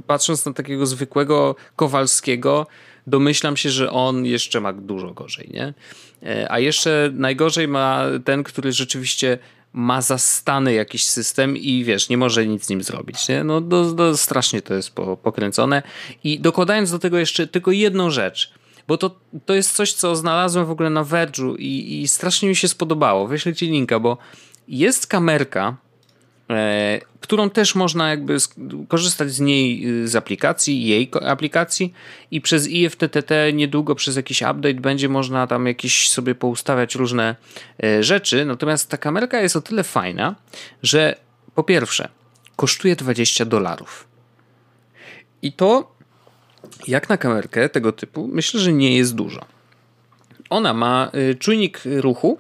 patrząc 0.07 0.47
na 0.47 0.53
takiego 0.53 0.87
zwykłego 0.87 1.57
Kowalskiego, 1.77 2.67
domyślam 3.07 3.57
się, 3.57 3.71
że 3.71 3.91
on 3.91 4.27
jeszcze 4.27 4.61
ma 4.61 4.73
dużo 4.73 5.13
gorzej, 5.13 5.51
nie? 5.53 5.75
E, 6.23 6.53
a 6.53 6.59
jeszcze 6.59 7.11
najgorzej 7.15 7.69
ma 7.69 8.05
ten, 8.25 8.43
który 8.43 8.73
rzeczywiście 8.73 9.39
ma 9.73 10.03
zastany 10.03 10.73
jakiś 10.73 11.05
system 11.05 11.57
i 11.57 11.85
wiesz, 11.85 12.09
nie 12.09 12.17
może 12.17 12.47
nic 12.47 12.65
z 12.65 12.69
nim 12.69 12.83
zrobić, 12.83 13.29
nie? 13.29 13.45
No 13.45 13.61
do, 13.61 13.93
do, 13.93 14.17
strasznie 14.17 14.63
to 14.63 14.75
jest 14.75 14.91
po, 14.91 15.17
pokręcone. 15.17 15.83
I 16.25 16.41
dokładając 16.41 16.91
do 16.91 16.99
tego 16.99 17.19
jeszcze 17.19 17.47
tylko 17.47 17.71
jedną 17.71 18.11
rzecz, 18.11 18.53
bo 18.89 18.97
to, 18.97 19.17
to 19.47 19.55
jest 19.55 19.73
coś, 19.73 19.93
co 19.93 20.17
znalazłem 20.17 20.67
w 20.67 20.71
ogóle 20.71 20.91
na 20.91 21.05
Verge'u 21.05 21.55
i, 21.59 22.03
i 22.03 22.09
strasznie 22.09 22.49
mi 22.49 22.57
się 22.57 22.69
spodobało. 22.69 23.27
Wyślę 23.27 23.55
ci 23.55 23.67
linka, 23.67 24.01
bo 24.01 24.19
jest 24.69 25.07
kamerka, 25.07 25.77
e, 26.51 27.01
którą 27.21 27.51
też 27.51 27.75
można 27.75 28.11
jakby 28.11 28.37
korzystać 28.89 29.33
z 29.33 29.41
niej 29.41 29.89
y, 30.03 30.09
z 30.09 30.17
aplikacji, 30.17 30.87
jej 30.87 31.11
aplikacji 31.27 31.95
i 32.31 32.41
przez 32.41 32.69
IFTTT 32.69 33.31
niedługo 33.53 33.95
przez 33.95 34.17
jakiś 34.17 34.43
update 34.43 34.75
będzie 34.75 35.09
można 35.09 35.47
tam 35.47 35.67
jakieś 35.67 36.11
sobie 36.11 36.35
poustawiać 36.35 36.95
różne 36.95 37.37
e, 37.85 38.03
rzeczy. 38.03 38.45
Natomiast 38.45 38.91
ta 38.91 38.97
kamerka 38.97 39.41
jest 39.41 39.57
o 39.57 39.61
tyle 39.61 39.85
fajna, 39.85 40.35
że 40.83 41.17
po 41.55 41.63
pierwsze 41.63 42.09
kosztuje 42.57 42.97
20 42.97 43.45
dolarów. 43.45 44.07
I 45.43 45.53
to 45.53 45.95
jak 46.89 47.09
na 47.09 47.17
kamerkę 47.17 47.69
tego 47.69 47.93
typu 47.93 48.29
myślę, 48.33 48.61
że 48.61 48.73
nie 48.73 48.97
jest 48.97 49.15
dużo. 49.15 49.45
Ona 50.51 50.75
ma 50.75 51.11
y, 51.15 51.35
czujnik 51.35 51.81
ruchu, 51.85 52.39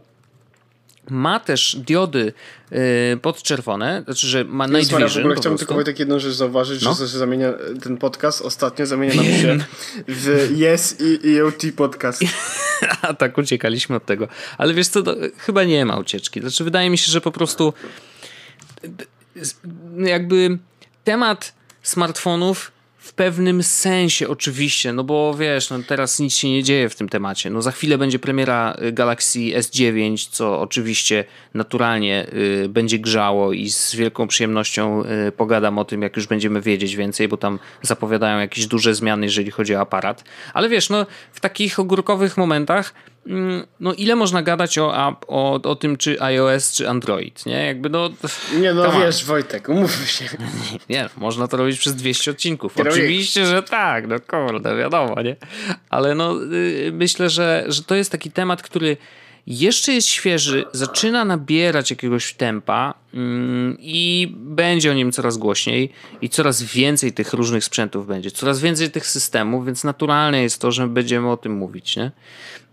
ma 1.10 1.40
też 1.40 1.76
diody 1.76 2.32
yy, 2.70 2.78
podczerwone, 3.22 4.02
znaczy, 4.04 4.26
że 4.26 4.44
ma 4.44 4.66
night 4.66 4.84
vision. 4.84 5.08
w 5.08 5.16
ogóle 5.16 5.36
chciałbym 5.36 5.58
tylko 5.58 5.84
tak 5.84 5.98
jedną 5.98 6.18
rzecz 6.18 6.34
zauważyć, 6.34 6.82
no? 6.82 6.94
że 6.94 7.06
zamienia 7.06 7.52
ten 7.82 7.96
podcast 7.96 8.42
ostatnio 8.42 8.86
zamienia 8.86 9.14
nam 9.14 9.24
się 9.24 9.58
w 10.08 10.50
Yes 10.56 10.96
i 11.00 11.38
EOT 11.38 11.62
podcast. 11.76 12.22
A 13.02 13.14
tak 13.14 13.38
uciekaliśmy 13.38 13.96
od 13.96 14.06
tego. 14.06 14.28
Ale 14.58 14.74
wiesz 14.74 14.88
co, 14.88 15.02
to, 15.02 15.14
chyba 15.38 15.64
nie 15.64 15.84
ma 15.84 15.96
ucieczki. 15.96 16.40
Znaczy 16.40 16.64
wydaje 16.64 16.90
mi 16.90 16.98
się, 16.98 17.12
że 17.12 17.20
po 17.20 17.32
prostu 17.32 17.72
jakby 19.96 20.58
temat 21.04 21.54
smartfonów 21.82 22.72
w 23.04 23.12
pewnym 23.12 23.62
sensie 23.62 24.28
oczywiście, 24.28 24.92
no 24.92 25.04
bo 25.04 25.34
wiesz, 25.34 25.70
no 25.70 25.78
teraz 25.86 26.20
nic 26.20 26.34
się 26.34 26.50
nie 26.50 26.62
dzieje 26.62 26.88
w 26.88 26.96
tym 26.96 27.08
temacie. 27.08 27.50
No 27.50 27.62
za 27.62 27.70
chwilę 27.70 27.98
będzie 27.98 28.18
premiera 28.18 28.76
y, 28.82 28.92
Galaxy 28.92 29.38
S9, 29.38 30.28
co 30.30 30.60
oczywiście 30.60 31.24
naturalnie 31.54 32.26
y, 32.64 32.68
będzie 32.68 32.98
grzało 32.98 33.52
i 33.52 33.70
z 33.70 33.94
wielką 33.94 34.28
przyjemnością 34.28 35.02
y, 35.28 35.32
pogadam 35.32 35.78
o 35.78 35.84
tym, 35.84 36.02
jak 36.02 36.16
już 36.16 36.26
będziemy 36.26 36.60
wiedzieć 36.60 36.96
więcej, 36.96 37.28
bo 37.28 37.36
tam 37.36 37.58
zapowiadają 37.82 38.38
jakieś 38.38 38.66
duże 38.66 38.94
zmiany, 38.94 39.26
jeżeli 39.26 39.50
chodzi 39.50 39.74
o 39.74 39.80
aparat. 39.80 40.24
Ale 40.54 40.68
wiesz, 40.68 40.90
no 40.90 41.06
w 41.32 41.40
takich 41.40 41.80
ogórkowych 41.80 42.36
momentach 42.36 42.94
no 43.80 43.94
ile 43.94 44.16
można 44.16 44.42
gadać 44.42 44.78
o, 44.78 45.16
o, 45.26 45.52
o 45.62 45.76
tym, 45.76 45.96
czy 45.96 46.22
iOS, 46.22 46.72
czy 46.72 46.88
Android, 46.88 47.46
nie? 47.46 47.66
Jakby 47.66 47.88
no... 47.88 48.10
Nie 48.60 48.74
no, 48.74 48.92
wiesz, 48.92 49.24
Wojtek, 49.24 49.68
umówmy 49.68 50.06
się. 50.06 50.24
Nie, 50.90 51.08
można 51.16 51.48
to 51.48 51.56
robić 51.56 51.78
przez 51.78 51.94
200 51.94 52.30
odcinków. 52.30 52.74
Oczywiście, 52.80 53.46
że 53.46 53.62
tak, 53.62 54.06
no 54.08 54.16
kurde, 54.20 54.76
wiadomo, 54.76 55.22
nie? 55.22 55.36
Ale 55.90 56.14
no, 56.14 56.44
y, 56.52 56.90
myślę, 56.92 57.30
że, 57.30 57.64
że 57.68 57.82
to 57.82 57.94
jest 57.94 58.12
taki 58.12 58.30
temat, 58.30 58.62
który 58.62 58.96
jeszcze 59.46 59.92
jest 59.92 60.08
świeży, 60.08 60.64
zaczyna 60.72 61.24
nabierać 61.24 61.90
jakiegoś 61.90 62.34
tempa 62.34 62.94
mm, 63.14 63.76
i 63.80 64.32
będzie 64.36 64.90
o 64.90 64.94
nim 64.94 65.12
coraz 65.12 65.36
głośniej 65.36 65.92
i 66.22 66.28
coraz 66.28 66.62
więcej 66.62 67.12
tych 67.12 67.32
różnych 67.32 67.64
sprzętów 67.64 68.06
będzie, 68.06 68.30
coraz 68.30 68.60
więcej 68.60 68.90
tych 68.90 69.06
systemów, 69.06 69.66
więc 69.66 69.84
naturalne 69.84 70.42
jest 70.42 70.60
to, 70.60 70.72
że 70.72 70.88
będziemy 70.88 71.30
o 71.30 71.36
tym 71.36 71.52
mówić, 71.52 71.96
nie? 71.96 72.10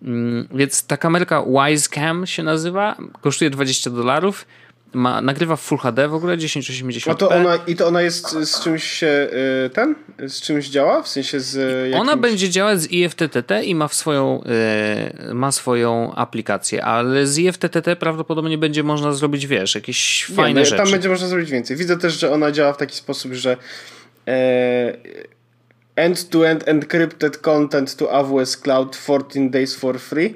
Mm, 0.03 0.47
więc 0.53 0.83
ta 0.87 0.97
kamerka 0.97 1.43
Wisecam 1.45 2.27
się 2.27 2.43
nazywa, 2.43 2.97
kosztuje 3.21 3.49
20 3.49 3.89
dolarów 3.89 4.45
ma, 4.93 5.21
nagrywa 5.21 5.55
w 5.55 5.61
Full 5.61 5.77
HD 5.77 6.07
w 6.07 6.13
ogóle 6.13 6.37
1080p. 6.37 7.11
A 7.11 7.15
to 7.15 7.29
ona, 7.29 7.59
I 7.67 7.75
to 7.75 7.87
ona 7.87 8.01
jest 8.01 8.31
z 8.31 8.63
czymś 8.63 8.83
się 8.83 9.29
y, 9.65 9.69
ten? 9.69 9.95
Z 10.27 10.41
czymś 10.41 10.69
działa? 10.69 11.01
W 11.01 11.07
sensie 11.07 11.39
z 11.39 11.55
jakimś... 11.85 12.01
Ona 12.01 12.17
będzie 12.17 12.49
działać 12.49 12.81
z 12.81 12.91
IFTTT 12.91 13.63
i 13.63 13.75
ma 13.75 13.87
swoją 13.87 14.43
y, 15.29 15.33
ma 15.33 15.51
swoją 15.51 16.15
aplikację, 16.15 16.85
ale 16.85 17.27
z 17.27 17.37
IFTTT 17.37 17.95
prawdopodobnie 17.95 18.57
będzie 18.57 18.83
można 18.83 19.13
zrobić, 19.13 19.47
wiesz, 19.47 19.75
jakieś 19.75 20.25
fajne 20.35 20.47
Nie, 20.47 20.53
no, 20.53 20.65
rzeczy. 20.65 20.83
Tam 20.83 20.91
będzie 20.91 21.09
można 21.09 21.27
zrobić 21.27 21.51
więcej. 21.51 21.77
Widzę 21.77 21.97
też, 21.97 22.19
że 22.19 22.31
ona 22.31 22.51
działa 22.51 22.73
w 22.73 22.77
taki 22.77 22.95
sposób, 22.95 23.33
że 23.33 23.57
e, 24.27 24.97
end-to-end 25.95 26.67
encrypted 26.67 27.37
content 27.37 27.95
to 27.95 28.11
AWS 28.13 28.57
Cloud 28.57 28.97
14 28.97 29.49
days 29.49 29.75
for 29.75 29.99
free. 29.99 30.35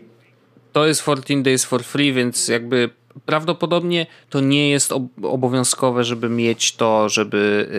To 0.71 0.85
jest 0.85 1.01
14 1.01 1.43
days 1.43 1.65
for 1.65 1.83
free, 1.83 2.13
więc 2.13 2.47
jakby 2.47 2.89
prawdopodobnie 3.25 4.07
to 4.29 4.39
nie 4.39 4.69
jest 4.69 4.93
obowiązkowe, 5.23 6.03
żeby 6.03 6.29
mieć 6.29 6.75
to, 6.75 7.09
żeby 7.09 7.69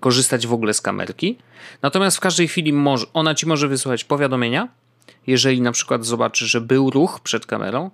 korzystać 0.00 0.46
w 0.46 0.52
ogóle 0.52 0.74
z 0.74 0.80
kamerki. 0.80 1.38
Natomiast 1.82 2.16
w 2.16 2.20
każdej 2.20 2.48
chwili 2.48 2.72
może, 2.72 3.06
ona 3.12 3.34
ci 3.34 3.46
może 3.46 3.68
wysłać 3.68 4.04
powiadomienia, 4.04 4.68
jeżeli 5.26 5.60
na 5.60 5.72
przykład 5.72 6.04
zobaczy, 6.04 6.46
że 6.46 6.60
był 6.60 6.90
ruch 6.90 7.20
przed 7.20 7.46
kamerą. 7.46 7.90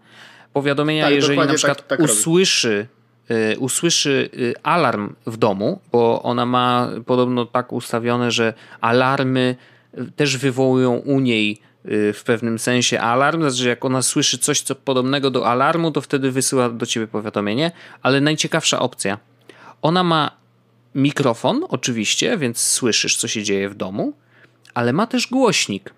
Powiadomienia, 0.52 1.04
tak, 1.04 1.14
jeżeli 1.14 1.38
na 1.38 1.54
przykład 1.54 1.78
tak, 1.78 1.86
tak 1.86 2.00
usłyszy 2.00 2.86
y, 3.30 3.58
usłyszy 3.58 4.30
y, 4.34 4.54
alarm 4.62 5.14
w 5.26 5.36
domu, 5.36 5.80
bo 5.92 6.22
ona 6.22 6.46
ma 6.46 6.88
podobno 7.06 7.46
tak 7.46 7.72
ustawione, 7.72 8.30
że 8.30 8.54
alarmy 8.80 9.56
też 10.16 10.36
wywołują 10.36 10.94
u 10.94 11.20
niej 11.20 11.60
Y, 11.60 11.69
w 11.84 12.22
pewnym 12.24 12.58
sensie 12.58 13.00
alarm, 13.00 13.50
znaczy 13.50 13.68
jak 13.68 13.84
ona 13.84 14.02
słyszy 14.02 14.38
coś 14.38 14.60
co 14.60 14.74
podobnego 14.74 15.30
do 15.30 15.46
alarmu, 15.46 15.90
to 15.90 16.00
wtedy 16.00 16.30
wysyła 16.30 16.68
do 16.68 16.86
ciebie 16.86 17.06
powiadomienie, 17.06 17.72
ale 18.02 18.20
najciekawsza 18.20 18.78
opcja. 18.80 19.18
Ona 19.82 20.02
ma 20.02 20.30
mikrofon 20.94 21.64
oczywiście, 21.68 22.38
więc 22.38 22.58
słyszysz 22.60 23.16
co 23.16 23.28
się 23.28 23.42
dzieje 23.42 23.68
w 23.68 23.74
domu, 23.74 24.12
ale 24.74 24.92
ma 24.92 25.06
też 25.06 25.26
głośnik 25.26 25.94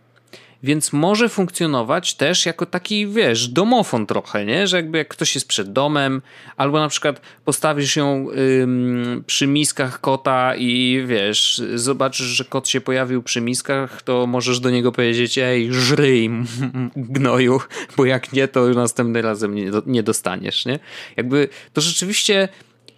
więc 0.63 0.93
może 0.93 1.29
funkcjonować 1.29 2.15
też 2.15 2.47
jako 2.47 2.67
taki, 2.67 3.07
wiesz, 3.07 3.49
domofon 3.49 4.07
trochę, 4.07 4.45
nie? 4.45 4.67
Że 4.67 4.77
jakby 4.77 4.99
jak 4.99 5.09
ktoś 5.09 5.35
jest 5.35 5.49
przed 5.49 5.73
domem, 5.73 6.23
albo 6.57 6.79
na 6.79 6.89
przykład 6.89 7.21
postawisz 7.45 7.97
ją 7.97 8.27
ym, 8.63 9.25
przy 9.27 9.47
miskach 9.47 10.01
kota 10.01 10.55
i 10.57 11.05
wiesz, 11.07 11.63
zobaczysz, 11.75 12.27
że 12.27 12.45
kot 12.45 12.69
się 12.69 12.81
pojawił 12.81 13.23
przy 13.23 13.41
miskach, 13.41 14.03
to 14.03 14.27
możesz 14.27 14.61
do 14.61 14.71
niego 14.71 14.93
powiedzieć, 14.93 15.39
ej, 15.39 15.73
żryj 15.73 16.31
gnoju, 16.97 17.61
bo 17.97 18.05
jak 18.05 18.33
nie, 18.33 18.49
to 18.49 18.69
następnym 18.69 19.25
razem 19.25 19.55
nie, 19.55 19.71
nie 19.87 20.03
dostaniesz, 20.03 20.67
nie? 20.67 20.79
Jakby 21.17 21.49
to 21.73 21.81
rzeczywiście 21.81 22.49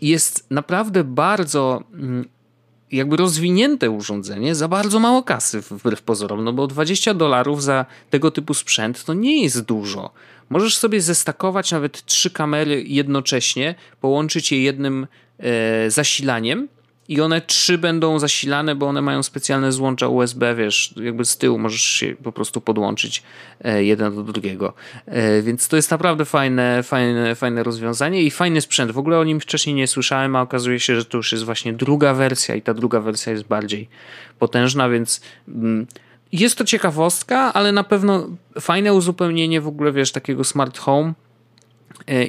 jest 0.00 0.50
naprawdę 0.50 1.04
bardzo 1.04 1.82
mm, 1.94 2.33
jakby 2.92 3.16
rozwinięte 3.16 3.90
urządzenie 3.90 4.54
za 4.54 4.68
bardzo 4.68 4.98
mało 4.98 5.22
kasy 5.22 5.60
wbrew 5.60 6.02
pozorom, 6.02 6.44
no 6.44 6.52
bo 6.52 6.66
20 6.66 7.14
dolarów 7.14 7.62
za 7.62 7.86
tego 8.10 8.30
typu 8.30 8.54
sprzęt 8.54 9.04
to 9.04 9.14
nie 9.14 9.42
jest 9.42 9.60
dużo. 9.60 10.10
Możesz 10.50 10.76
sobie 10.76 11.00
zestakować 11.00 11.72
nawet 11.72 12.04
trzy 12.04 12.30
kamery 12.30 12.84
jednocześnie, 12.86 13.74
połączyć 14.00 14.52
je 14.52 14.62
jednym 14.62 15.06
e, 15.38 15.90
zasilaniem 15.90 16.68
i 17.08 17.20
one 17.20 17.40
trzy 17.40 17.78
będą 17.78 18.18
zasilane, 18.18 18.74
bo 18.74 18.86
one 18.86 19.02
mają 19.02 19.22
specjalne 19.22 19.72
złącza 19.72 20.08
USB, 20.08 20.54
wiesz, 20.54 20.94
jakby 20.96 21.24
z 21.24 21.36
tyłu 21.36 21.58
możesz 21.58 21.82
się 21.82 22.14
po 22.22 22.32
prostu 22.32 22.60
podłączyć 22.60 23.22
e, 23.64 23.84
jeden 23.84 24.14
do 24.14 24.22
drugiego. 24.22 24.72
E, 25.06 25.42
więc 25.42 25.68
to 25.68 25.76
jest 25.76 25.90
naprawdę 25.90 26.24
fajne, 26.24 26.82
fajne, 26.82 27.34
fajne 27.34 27.62
rozwiązanie 27.62 28.22
i 28.22 28.30
fajny 28.30 28.60
sprzęt. 28.60 28.92
W 28.92 28.98
ogóle 28.98 29.18
o 29.18 29.24
nim 29.24 29.40
wcześniej 29.40 29.74
nie 29.76 29.86
słyszałem, 29.86 30.36
a 30.36 30.42
okazuje 30.42 30.80
się, 30.80 30.96
że 30.96 31.04
to 31.04 31.16
już 31.16 31.32
jest 31.32 31.44
właśnie 31.44 31.72
druga 31.72 32.14
wersja 32.14 32.54
i 32.54 32.62
ta 32.62 32.74
druga 32.74 33.00
wersja 33.00 33.32
jest 33.32 33.44
bardziej 33.44 33.88
potężna, 34.38 34.88
więc 34.88 35.20
mm, 35.48 35.86
jest 36.32 36.58
to 36.58 36.64
ciekawostka, 36.64 37.52
ale 37.52 37.72
na 37.72 37.84
pewno 37.84 38.28
fajne 38.60 38.94
uzupełnienie 38.94 39.60
w 39.60 39.68
ogóle, 39.68 39.92
wiesz, 39.92 40.12
takiego 40.12 40.44
smart 40.44 40.78
home 40.78 41.12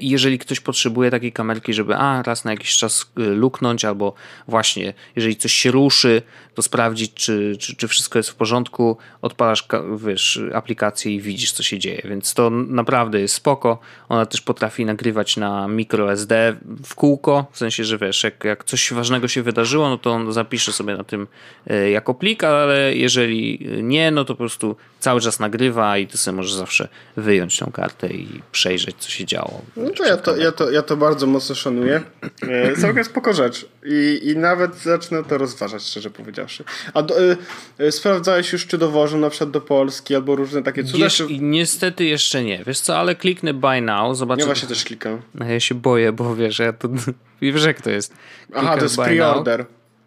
jeżeli 0.01 0.39
ktoś 0.39 0.59
potrzebuje 0.59 1.11
takiej 1.11 1.31
kamerki, 1.31 1.73
żeby 1.73 1.95
a 1.95 2.23
raz 2.23 2.45
na 2.45 2.51
jakiś 2.51 2.77
czas 2.77 3.11
e, 3.17 3.21
luknąć, 3.21 3.85
albo 3.85 4.13
właśnie 4.47 4.93
jeżeli 5.15 5.35
coś 5.35 5.53
się 5.53 5.71
ruszy, 5.71 6.21
to 6.55 6.61
sprawdzić, 6.61 7.13
czy, 7.13 7.55
czy, 7.59 7.75
czy 7.75 7.87
wszystko 7.87 8.19
jest 8.19 8.29
w 8.29 8.35
porządku, 8.35 8.97
odpalasz 9.21 9.67
wiesz, 9.97 10.39
aplikację 10.53 11.15
i 11.15 11.21
widzisz, 11.21 11.51
co 11.51 11.63
się 11.63 11.79
dzieje. 11.79 12.01
Więc 12.05 12.33
to 12.33 12.49
naprawdę 12.49 13.19
jest 13.19 13.35
spoko. 13.35 13.79
Ona 14.09 14.25
też 14.25 14.41
potrafi 14.41 14.85
nagrywać 14.85 15.37
na 15.37 15.67
microSD 15.67 16.55
w 16.85 16.95
kółko, 16.95 17.45
w 17.51 17.57
sensie, 17.57 17.83
że 17.83 17.97
wiesz, 17.97 18.23
jak, 18.23 18.43
jak 18.43 18.63
coś 18.63 18.93
ważnego 18.93 19.27
się 19.27 19.43
wydarzyło, 19.43 19.89
no 19.89 19.97
to 19.97 20.11
on 20.11 20.33
zapisze 20.33 20.73
sobie 20.73 20.97
na 20.97 21.03
tym 21.03 21.27
e, 21.67 21.89
jako 21.89 22.13
plik, 22.13 22.43
ale 22.43 22.95
jeżeli 22.95 23.67
nie, 23.81 24.11
no 24.11 24.25
to 24.25 24.33
po 24.33 24.37
prostu 24.37 24.75
cały 24.99 25.21
czas 25.21 25.39
nagrywa 25.39 25.97
i 25.97 26.07
ty 26.07 26.17
sobie 26.17 26.37
możesz 26.37 26.53
zawsze 26.53 26.87
wyjąć 27.17 27.57
tą 27.59 27.71
kartę 27.71 28.07
i 28.07 28.41
przejrzeć, 28.51 28.95
co 28.99 29.09
się 29.09 29.25
działo. 29.25 29.61
No 29.77 29.89
to 29.89 30.05
ja 30.05 30.17
to, 30.17 30.37
ja 30.37 30.51
to, 30.51 30.71
ja 30.71 30.81
to 30.81 30.97
bardzo 30.97 31.27
mocno 31.27 31.55
szanuję. 31.55 32.01
E, 32.41 32.75
całkiem 32.75 33.03
spoko 33.03 33.33
rzecz. 33.33 33.69
I, 33.85 34.19
I 34.23 34.37
nawet 34.37 34.75
zacznę 34.75 35.23
to 35.23 35.37
rozważać, 35.37 35.83
szczerze 35.83 36.09
powiedziawszy. 36.09 36.63
A 36.93 37.01
do, 37.01 37.21
y, 37.21 37.37
y, 37.79 37.91
sprawdzałeś 37.91 38.53
już, 38.53 38.67
czy 38.67 38.77
dowożą 38.77 39.17
na 39.17 39.29
przykład 39.29 39.51
do 39.51 39.61
Polski 39.61 40.15
albo 40.15 40.35
różne 40.35 40.63
takie 40.63 40.83
cuda? 40.83 41.03
Jesz, 41.03 41.15
czy... 41.15 41.27
Niestety 41.39 42.05
jeszcze 42.05 42.43
nie. 42.43 42.63
Wiesz 42.67 42.79
co, 42.79 42.97
ale 42.97 43.15
kliknę 43.15 43.53
buy 43.53 43.81
now, 43.81 44.17
zobaczę. 44.17 44.39
Ja 44.39 44.45
właśnie 44.45 44.67
też 44.67 44.83
klikam. 44.83 45.21
Ja 45.49 45.59
się 45.59 45.75
boję, 45.75 46.11
bo 46.11 46.35
wiesz, 46.35 46.59
ja 46.59 46.73
to... 46.73 46.89
Wiesz 47.41 47.65
jak 47.65 47.81
to 47.81 47.89
jest. 47.89 48.13
Klikam 48.45 48.65
Aha, 48.65 48.77
to 48.77 48.83
jest 48.83 48.95
pre-order. 48.95 49.65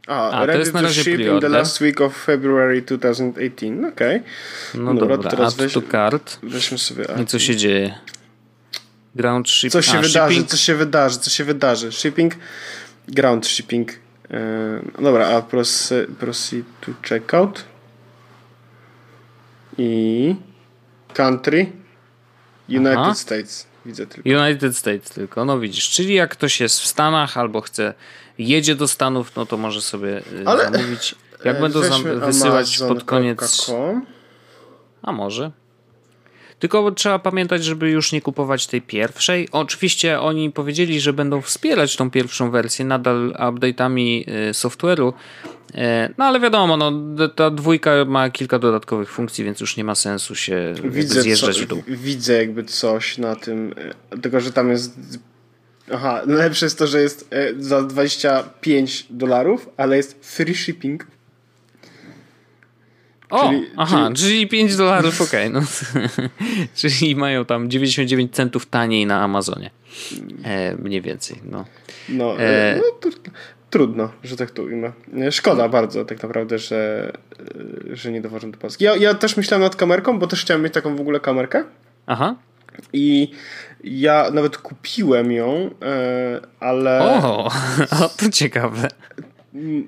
A, 0.08 0.30
A 0.30 0.46
to 0.46 0.58
jest 0.58 0.74
na 0.74 0.82
razie 0.82 1.02
ship 1.02 1.20
in 1.20 1.40
the 1.40 1.48
last 1.48 1.80
week 1.80 2.00
of 2.00 2.24
February 2.24 2.82
2018. 2.82 3.88
Okej. 3.88 4.16
Okay. 4.16 4.20
No, 4.74 4.94
no 4.94 5.00
dobra, 5.00 5.16
dobra 5.16 5.30
teraz 5.30 5.52
add 5.52 5.60
weź, 5.60 5.72
to 5.72 5.82
cart. 5.82 6.38
Weźmy 6.42 6.78
sobie... 6.78 7.04
I 7.22 7.26
co 7.26 7.38
się 7.38 7.56
dzieje? 7.56 7.94
Ground 9.14 9.50
ship... 9.50 9.72
Co 9.72 9.82
się 9.82 9.98
A, 9.98 10.02
wydarzy, 10.02 10.34
shipping? 10.34 10.50
co 10.50 10.56
się 10.56 10.74
wydarzy, 10.74 11.18
co 11.18 11.30
się 11.30 11.44
wydarzy. 11.44 11.92
Shipping, 11.92 12.34
ground 13.08 13.46
shipping. 13.46 13.92
Yy, 14.30 15.02
dobra, 15.02 15.28
a 15.28 15.42
proceed, 15.42 16.10
proceed 16.18 16.64
to 16.80 16.92
checkout. 17.08 17.64
I 19.78 20.34
country 21.14 21.72
United 22.68 22.98
Aha. 22.98 23.14
States. 23.14 23.66
Widzę 23.86 24.06
tylko. 24.06 24.30
United 24.30 24.76
States 24.76 25.10
tylko, 25.10 25.44
no 25.44 25.60
widzisz. 25.60 25.90
Czyli 25.90 26.14
jak 26.14 26.30
ktoś 26.30 26.60
jest 26.60 26.80
w 26.80 26.86
Stanach 26.86 27.36
albo 27.36 27.60
chce, 27.60 27.94
jedzie 28.38 28.74
do 28.74 28.88
Stanów, 28.88 29.36
no 29.36 29.46
to 29.46 29.56
może 29.56 29.82
sobie 29.82 30.18
y, 30.18 30.42
Ale 30.46 30.64
zamówić. 30.64 31.14
Jak 31.44 31.56
e, 31.56 31.60
będą 31.60 31.80
wysyłać 32.20 32.78
pod 32.78 33.04
koniec. 33.04 33.70
A 35.02 35.12
może? 35.12 35.50
Tylko 36.58 36.90
trzeba 36.90 37.18
pamiętać, 37.18 37.64
żeby 37.64 37.90
już 37.90 38.12
nie 38.12 38.20
kupować 38.20 38.66
tej 38.66 38.82
pierwszej. 38.82 39.48
Oczywiście 39.52 40.20
oni 40.20 40.50
powiedzieli, 40.50 41.00
że 41.00 41.12
będą 41.12 41.40
wspierać 41.40 41.96
tą 41.96 42.10
pierwszą 42.10 42.50
wersję 42.50 42.84
nadal 42.84 43.32
update'ami 43.32 44.24
y, 44.50 44.52
software'u. 44.52 45.12
E, 45.74 46.10
no 46.18 46.24
ale 46.24 46.40
wiadomo, 46.40 46.76
no, 46.76 46.92
ta 47.28 47.50
dwójka 47.50 47.90
ma 48.06 48.30
kilka 48.30 48.58
dodatkowych 48.58 49.10
funkcji, 49.10 49.44
więc 49.44 49.60
już 49.60 49.76
nie 49.76 49.84
ma 49.84 49.94
sensu 49.94 50.34
się 50.34 50.74
widzę 50.84 51.22
zjeżdżać 51.22 51.56
co, 51.56 51.62
w 51.62 51.66
dół. 51.66 51.82
Widzę 51.88 52.32
jakby 52.32 52.64
coś 52.64 53.18
na 53.18 53.36
tym, 53.36 53.74
e, 54.10 54.18
tylko 54.18 54.40
że 54.40 54.52
tam 54.52 54.70
jest 54.70 54.98
Aha, 55.92 56.22
najlepsze 56.26 56.66
jest 56.66 56.78
to, 56.78 56.86
że 56.86 57.00
jest 57.00 57.30
za 57.58 57.82
25 57.82 59.06
dolarów, 59.10 59.68
ale 59.76 59.96
jest 59.96 60.16
free 60.24 60.54
shipping. 60.54 61.06
O, 63.30 63.48
czyli, 63.48 63.66
aha, 63.76 64.10
czyli, 64.14 64.28
czyli 64.28 64.48
5 64.48 64.76
dolarów, 64.76 65.20
okej. 65.20 65.48
Okay, 65.48 65.60
no. 65.60 65.66
czyli 66.76 67.16
mają 67.16 67.44
tam 67.44 67.70
99 67.70 68.34
centów 68.34 68.66
taniej 68.66 69.06
na 69.06 69.22
Amazonie. 69.22 69.70
E, 70.44 70.76
mniej 70.76 71.02
więcej, 71.02 71.40
no. 71.44 71.64
No, 72.08 72.40
e, 72.40 72.80
no 73.02 73.10
trudno, 73.70 74.10
że 74.24 74.36
tak 74.36 74.50
tu 74.50 74.62
ujmę. 74.62 74.92
Szkoda 75.30 75.68
bardzo 75.68 76.04
tak 76.04 76.22
naprawdę, 76.22 76.58
że, 76.58 77.12
że 77.92 78.12
nie 78.12 78.20
dowożą 78.20 78.50
do 78.50 78.58
Polski. 78.58 78.84
Ja, 78.84 78.96
ja 78.96 79.14
też 79.14 79.36
myślałem 79.36 79.62
nad 79.62 79.76
kamerką, 79.76 80.18
bo 80.18 80.26
też 80.26 80.42
chciałem 80.42 80.62
mieć 80.62 80.74
taką 80.74 80.96
w 80.96 81.00
ogóle 81.00 81.20
kamerkę. 81.20 81.64
Aha. 82.06 82.34
I 82.92 83.30
ja 83.84 84.30
nawet 84.32 84.58
kupiłem 84.58 85.32
ją, 85.32 85.70
e, 85.82 86.40
ale. 86.60 87.00
O, 87.02 87.44
o 88.04 88.08
to 88.16 88.30
ciekawe. 88.32 88.88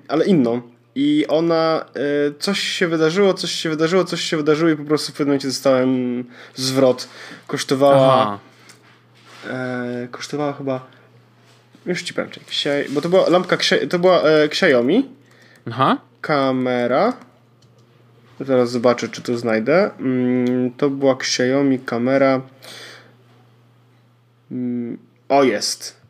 Ale 0.08 0.26
inną. 0.26 0.62
I 0.94 1.24
ona, 1.28 1.84
e, 1.94 2.00
coś 2.38 2.60
się 2.60 2.88
wydarzyło, 2.88 3.34
coś 3.34 3.50
się 3.50 3.68
wydarzyło, 3.68 4.04
coś 4.04 4.20
się 4.20 4.36
wydarzyło 4.36 4.70
i 4.70 4.76
po 4.76 4.84
prostu 4.84 5.12
w 5.12 5.14
pewnym 5.14 5.28
momencie 5.28 5.48
dostałem 5.48 6.24
zwrot. 6.54 7.08
Kosztowała. 7.46 8.38
E, 9.46 10.08
kosztowała 10.10 10.52
chyba. 10.52 10.86
Już 11.86 12.02
ci 12.02 12.14
powiem, 12.14 12.30
bo 12.90 13.00
to 13.00 13.08
była 13.08 13.28
lampka, 13.28 13.56
to 13.90 13.98
była 13.98 14.22
e, 14.22 14.44
Xiaomi. 14.44 15.08
Aha. 15.70 15.98
Kamera. 16.20 17.12
Zaraz 18.40 18.70
zobaczę, 18.70 19.08
czy 19.08 19.22
to 19.22 19.38
znajdę. 19.38 19.90
Mm, 20.00 20.70
to 20.70 20.90
była 20.90 21.14
Xiaomi 21.14 21.78
kamera. 21.78 22.40
Mm, 24.50 24.98
o, 25.28 25.44
jest. 25.44 26.00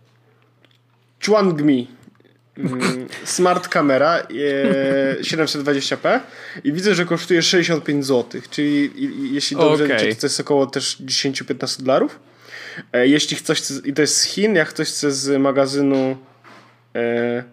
Chuangmi. 1.27 2.00
Mm, 2.59 3.09
smart 3.25 3.69
kamera 3.69 4.19
e, 4.19 4.25
720p 5.21 6.21
i 6.65 6.73
widzę, 6.73 6.95
że 6.95 7.05
kosztuje 7.05 7.43
65 7.43 8.07
zł, 8.07 8.41
czyli 8.51 8.91
jeśli 9.33 9.57
dobrze 9.57 9.85
okay. 9.85 9.97
liczę, 9.97 10.21
to 10.21 10.27
jest 10.27 10.41
około 10.41 10.67
też 10.67 11.03
10-15 11.03 11.83
dolarów. 11.83 12.21
E, 12.93 13.09
jeśli 13.09 13.37
ktoś 13.37 13.59
chce, 13.59 13.75
i 13.85 13.93
to 13.93 14.01
jest 14.03 14.17
z 14.17 14.25
Chin, 14.25 14.55
jak 14.55 14.69
ktoś 14.69 14.89
chce 14.89 15.13
z 15.13 15.41
magazynu 15.41 16.17
e, 16.95 17.45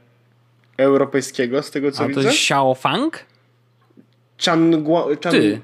europejskiego, 0.77 1.63
z 1.63 1.71
tego 1.71 1.91
co 1.91 2.03
A 2.03 2.07
widzę. 2.07 2.19
A 2.19 2.23
to 2.23 2.29
jest 2.29 2.41
Xiaofang? 2.41 3.25
Changua, 4.45 5.05
Chan... 5.23 5.31
Ty. 5.31 5.61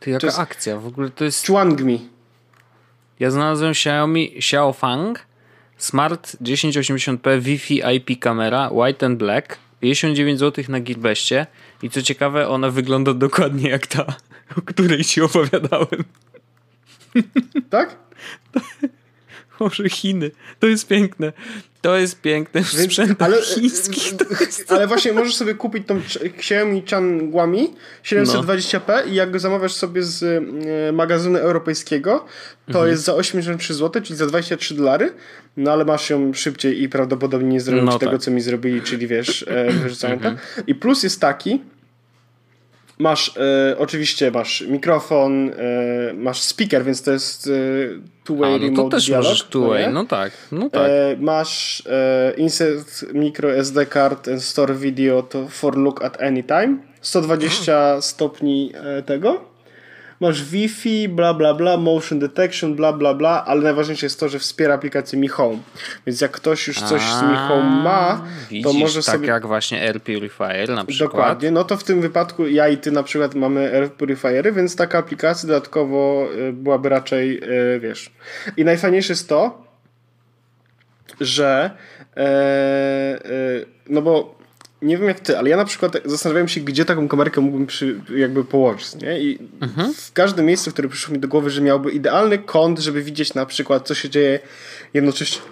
Ty, 0.00 0.10
jaka 0.10 0.36
akcja? 0.36 0.76
W 0.76 0.86
ogóle 0.86 1.10
to 1.10 1.24
jest... 1.24 1.46
Chuangmi. 1.46 2.08
Ja 3.20 3.30
znalazłem 3.30 3.70
Xiaomi 3.70 4.32
Xiaofang 4.36 5.29
Smart 5.80 6.36
1080p 6.42 7.40
Wi-Fi 7.40 7.82
IP 7.96 8.20
kamera 8.20 8.70
White 8.72 9.06
and 9.06 9.18
Black 9.18 9.58
59 9.80 10.38
zł 10.38 10.64
na 10.68 10.80
Gearbestie 10.80 11.46
i 11.82 11.90
co 11.90 12.02
ciekawe 12.02 12.48
ona 12.48 12.70
wygląda 12.70 13.14
dokładnie 13.14 13.70
jak 13.70 13.86
ta, 13.86 14.04
o 14.58 14.62
której 14.62 15.04
ci 15.04 15.22
opowiadałem. 15.22 16.04
Tak? 17.70 17.96
Może 19.60 19.88
Chiny. 19.88 20.30
To 20.58 20.66
jest 20.66 20.88
piękne. 20.88 21.32
To 21.80 21.96
jest 21.96 22.20
piękne 22.20 22.62
w 22.62 22.68
sprzętach 22.68 23.28
ale, 23.28 23.42
chińskich. 23.42 24.12
Jest... 24.40 24.72
Ale 24.72 24.86
właśnie 24.86 25.12
możesz 25.12 25.36
sobie 25.36 25.54
kupić 25.54 25.86
tą 25.86 26.00
Xiaomi 26.38 26.82
Changguami 26.90 27.74
720p 28.04 28.80
no. 28.88 29.02
i 29.02 29.14
jak 29.14 29.30
go 29.30 29.38
zamawiasz 29.38 29.72
sobie 29.72 30.02
z 30.02 30.22
e, 30.22 30.92
magazynu 30.92 31.38
europejskiego, 31.38 32.24
to 32.66 32.72
mhm. 32.72 32.88
jest 32.88 33.04
za 33.04 33.14
83 33.14 33.74
zł, 33.74 34.02
czyli 34.02 34.16
za 34.16 34.26
23 34.26 34.74
dolary, 34.74 35.12
no 35.56 35.72
ale 35.72 35.84
masz 35.84 36.10
ją 36.10 36.34
szybciej 36.34 36.82
i 36.82 36.88
prawdopodobnie 36.88 37.48
nie 37.48 37.60
zrobić 37.60 37.86
no 37.86 37.98
tego, 37.98 38.12
tak. 38.12 38.20
co 38.20 38.30
mi 38.30 38.40
zrobili, 38.40 38.82
czyli 38.82 39.06
wiesz, 39.06 39.44
e, 39.48 39.72
wyrzucają 39.82 40.14
mhm. 40.14 40.36
I 40.66 40.74
plus 40.74 41.02
jest 41.02 41.20
taki, 41.20 41.62
Masz 43.00 43.36
e, 43.36 43.78
oczywiście 43.78 44.30
masz 44.30 44.60
mikrofon, 44.60 45.50
e, 45.50 46.12
masz 46.14 46.40
speaker, 46.40 46.84
więc 46.84 47.02
to 47.02 47.12
jest 47.12 47.46
e, 47.46 47.50
two-way 48.24 48.50
no 48.52 48.58
remote 48.58 48.82
to 48.82 48.88
też 48.88 49.06
dialog, 49.06 49.24
możesz 49.24 49.42
two-way, 49.44 49.86
no, 49.86 49.92
no, 49.92 50.04
tak. 50.04 50.32
No 50.52 50.70
tak. 50.70 50.90
Masz 51.18 51.82
insert 52.36 53.12
micro 53.14 53.56
SD 53.56 53.86
card 53.86 54.28
and 54.28 54.42
store 54.42 54.74
video 54.74 55.22
to 55.22 55.48
for 55.48 55.76
look 55.78 56.04
at 56.04 56.22
any 56.22 56.42
time. 56.42 56.78
120 57.00 58.00
stopni 58.00 58.72
e, 58.74 59.02
tego 59.02 59.49
masz 60.20 60.44
Wi-Fi, 60.44 61.08
bla 61.08 61.34
bla 61.34 61.54
bla, 61.54 61.76
motion 61.76 62.18
detection, 62.18 62.74
bla 62.74 62.92
bla 62.92 63.14
bla, 63.14 63.44
ale 63.44 63.62
najważniejsze 63.62 64.06
jest 64.06 64.20
to, 64.20 64.28
że 64.28 64.38
wspiera 64.38 64.74
aplikację 64.74 65.18
Mi 65.18 65.28
Home. 65.28 65.58
Więc 66.06 66.20
jak 66.20 66.30
ktoś 66.30 66.68
już 66.68 66.80
coś 66.80 67.02
z 67.02 67.22
Mi 67.22 67.36
Home 67.36 67.82
ma, 67.82 68.24
to 68.62 68.72
może 68.72 69.02
tak 69.02 69.14
sobie... 69.14 69.28
jak 69.28 69.46
właśnie 69.46 69.82
Air 69.82 70.02
Purifier 70.02 70.68
na 70.68 70.84
przykład. 70.84 71.10
Dokładnie, 71.10 71.50
no 71.50 71.64
to 71.64 71.76
w 71.76 71.84
tym 71.84 72.00
wypadku 72.00 72.46
ja 72.46 72.68
i 72.68 72.76
ty 72.76 72.92
na 72.92 73.02
przykład 73.02 73.34
mamy 73.34 73.74
Air 73.74 73.92
Purifiery, 73.92 74.52
więc 74.52 74.76
taka 74.76 74.98
aplikacja 74.98 75.46
dodatkowo 75.46 76.28
y, 76.48 76.52
byłaby 76.52 76.88
raczej, 76.88 77.40
y, 77.76 77.80
wiesz... 77.80 78.10
I 78.56 78.64
najfajniejsze 78.64 79.12
jest 79.12 79.28
to, 79.28 79.70
że 81.20 81.70
e, 82.16 82.20
e, 82.20 83.20
no 83.88 84.02
bo 84.02 84.39
nie 84.82 84.98
wiem 84.98 85.08
jak 85.08 85.20
ty, 85.20 85.38
ale 85.38 85.50
ja 85.50 85.56
na 85.56 85.64
przykład 85.64 85.96
zastanawiałem 86.04 86.48
się, 86.48 86.60
gdzie 86.60 86.84
taką 86.84 87.08
kamerkę 87.08 87.40
mógłbym 87.40 87.66
przy, 87.66 88.00
jakby 88.16 88.44
położyć, 88.44 88.94
nie? 88.94 89.20
I 89.20 89.38
mhm. 89.60 89.94
w 89.94 90.12
każdym 90.12 90.46
miejscu, 90.46 90.70
które 90.70 90.88
przyszło 90.88 91.14
mi 91.14 91.20
do 91.20 91.28
głowy, 91.28 91.50
że 91.50 91.60
miałby 91.60 91.90
idealny 91.90 92.38
kąt, 92.38 92.78
żeby 92.78 93.02
widzieć 93.02 93.34
na 93.34 93.46
przykład, 93.46 93.86
co 93.86 93.94
się 93.94 94.10
dzieje 94.10 94.38
jednocześnie, 94.94 95.42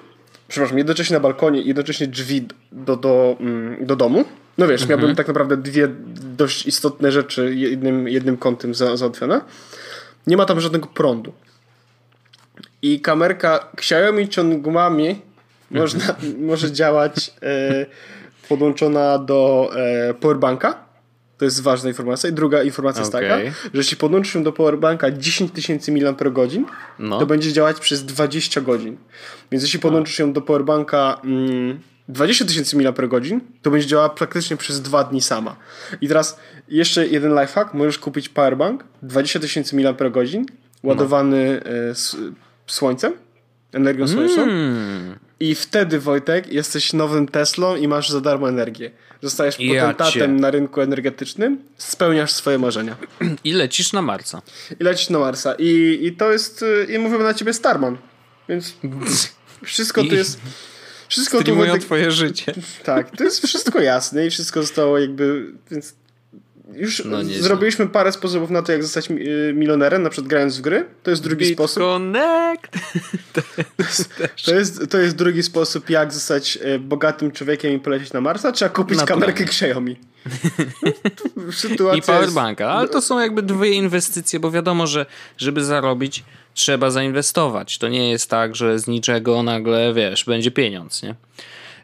przepraszam, 0.49 0.79
jednocześnie 0.79 1.15
na 1.15 1.21
balkonie 1.21 1.63
i 1.63 1.69
jednocześnie 1.69 2.07
drzwi 2.07 2.47
do, 2.73 2.97
do, 2.97 3.37
mm, 3.41 3.87
do 3.87 3.97
domu. 3.97 4.25
No 4.59 4.69
wiesz, 4.69 4.83
mhm. 4.83 5.01
miałbym 5.01 5.17
tak 5.17 5.29
naprawdę 5.29 5.57
dwie 5.57 5.89
dość 6.37 6.67
istotne 6.67 7.13
rzeczy 7.13 7.55
jednym, 7.55 8.09
jednym 8.09 8.37
kątem 8.37 8.75
za, 8.75 8.97
załatwione. 8.97 9.41
Nie 10.27 10.37
ma 10.37 10.45
tam 10.45 10.61
żadnego 10.61 10.87
prądu. 10.87 11.33
I 12.83 13.01
kamerka 13.01 13.69
Xiaomi 13.77 14.29
Chongmami 14.37 15.09
mhm. 15.09 15.21
można, 15.71 16.17
może 16.39 16.73
działać... 16.73 17.31
E, 17.43 17.87
podłączona 18.49 19.19
do 19.19 19.71
e, 19.77 20.15
powerbanka. 20.15 20.89
To 21.39 21.45
jest 21.45 21.63
ważna 21.63 21.89
informacja. 21.89 22.31
I 22.31 22.33
druga 22.33 22.63
informacja 22.63 23.05
okay. 23.05 23.23
jest 23.23 23.37
taka, 23.45 23.69
że 23.75 23.81
jeśli 23.81 23.97
podłączysz 23.97 24.35
ją 24.35 24.43
do 24.43 24.53
powerbanka 24.53 25.11
10 25.11 25.53
tysięcy 25.53 25.93
mAh, 25.93 26.15
no. 26.99 27.19
to 27.19 27.27
będzie 27.27 27.53
działać 27.53 27.81
przez 27.81 28.05
20 28.05 28.61
godzin. 28.61 28.97
Więc 29.53 29.63
jeśli 29.65 29.79
podłączysz 29.79 30.19
ją 30.19 30.33
do 30.33 30.43
powerbanka 30.43 31.21
mm, 31.25 31.81
20 32.09 32.45
tysięcy 32.45 32.77
mAh, 32.77 32.95
to 33.63 33.71
będzie 33.71 33.87
działała 33.87 34.09
praktycznie 34.09 34.57
przez 34.57 34.83
dwa 34.83 35.05
dni 35.05 35.21
sama. 35.21 35.57
I 36.01 36.09
teraz 36.09 36.39
jeszcze 36.69 37.07
jeden 37.07 37.41
lifehack. 37.41 37.75
Możesz 37.75 37.99
kupić 37.99 38.29
powerbank 38.29 38.85
20 39.03 39.41
tysięcy 39.41 39.77
mAh 39.77 39.95
ładowany 40.83 41.61
no. 41.65 41.95
słońcem, 42.67 43.13
energią 43.73 44.09
słoneczną. 44.09 44.43
Mm. 44.43 45.28
I 45.41 45.55
wtedy, 45.55 46.01
Wojtek, 46.01 46.53
jesteś 46.53 46.93
nowym 46.93 47.29
Teslą 47.29 47.77
i 47.77 47.89
masz 47.89 48.11
za 48.11 48.21
darmo 48.21 48.49
energię. 48.49 48.91
Zostajesz 49.23 49.57
potentatem 49.57 50.35
ja 50.35 50.41
na 50.41 50.51
rynku 50.51 50.81
energetycznym, 50.81 51.63
spełniasz 51.77 52.33
swoje 52.33 52.59
marzenia. 52.59 52.97
I 53.45 53.53
lecisz 53.53 53.93
na 53.93 54.03
Marsa. 54.03 54.43
I 54.81 54.85
lecisz 54.85 55.11
na 55.11 55.19
Marsa. 55.19 55.55
I, 55.59 55.99
i 56.03 56.13
to 56.13 56.33
jest, 56.33 56.65
i 56.89 56.99
mówimy 56.99 57.25
na 57.25 57.35
ciebie 57.35 57.53
Starman. 57.53 57.99
Więc 58.49 58.75
wszystko 59.65 60.05
tu 60.05 60.15
jest... 60.15 60.41
Wszystko 61.09 61.45
tu 61.45 61.57
Wojtek, 61.57 61.83
twoje 61.83 62.11
życie. 62.11 62.55
Tak, 62.85 63.17
to 63.17 63.25
jest 63.25 63.47
wszystko 63.47 63.81
jasne 63.81 64.27
i 64.27 64.31
wszystko 64.31 64.63
zostało 64.63 64.99
jakby... 64.99 65.53
Więc 65.71 65.95
już 66.75 67.05
no 67.05 67.25
zrobiliśmy 67.25 67.87
parę 67.87 68.13
sposobów 68.13 68.51
na 68.51 68.63
to, 68.63 68.73
jak 68.73 68.83
zostać 68.83 69.11
y, 69.11 69.53
milionerem, 69.55 70.03
na 70.03 70.11
przykład 70.11 70.29
grając 70.29 70.59
w 70.59 70.61
gry. 70.61 70.85
To 71.03 71.11
jest 71.11 71.23
drugi 71.23 71.55
sposób. 71.55 71.83
Connect! 71.93 72.69
to, 74.45 74.55
jest, 74.55 74.91
to 74.91 74.99
jest 74.99 75.17
drugi 75.17 75.43
sposób, 75.43 75.91
jak 75.91 76.13
zostać 76.13 76.59
y, 76.75 76.79
bogatym 76.79 77.31
człowiekiem 77.31 77.73
i 77.73 77.79
polecieć 77.79 78.13
na 78.13 78.21
Marsa. 78.21 78.53
Trzeba 78.53 78.69
kupić 78.69 79.03
kamerkę 79.03 79.45
Xiaomi. 79.45 79.97
I 81.97 82.03
powerbanka, 82.03 82.65
jest... 82.65 82.77
ale 82.77 82.89
to 82.89 83.03
są 83.03 83.21
jakby 83.21 83.43
dwie 83.43 83.71
inwestycje, 83.71 84.41
bo 84.41 84.51
wiadomo, 84.51 84.87
że 84.87 85.07
żeby 85.39 85.65
zarobić, 85.65 86.25
trzeba 86.55 86.91
zainwestować. 86.91 87.79
To 87.79 87.89
nie 87.89 88.11
jest 88.11 88.31
tak, 88.31 88.57
że 88.57 88.79
z 88.79 88.87
niczego 88.87 89.43
nagle, 89.43 89.95
wiesz, 89.95 90.25
będzie 90.25 90.51
pieniądz, 90.51 91.03
nie? 91.03 91.15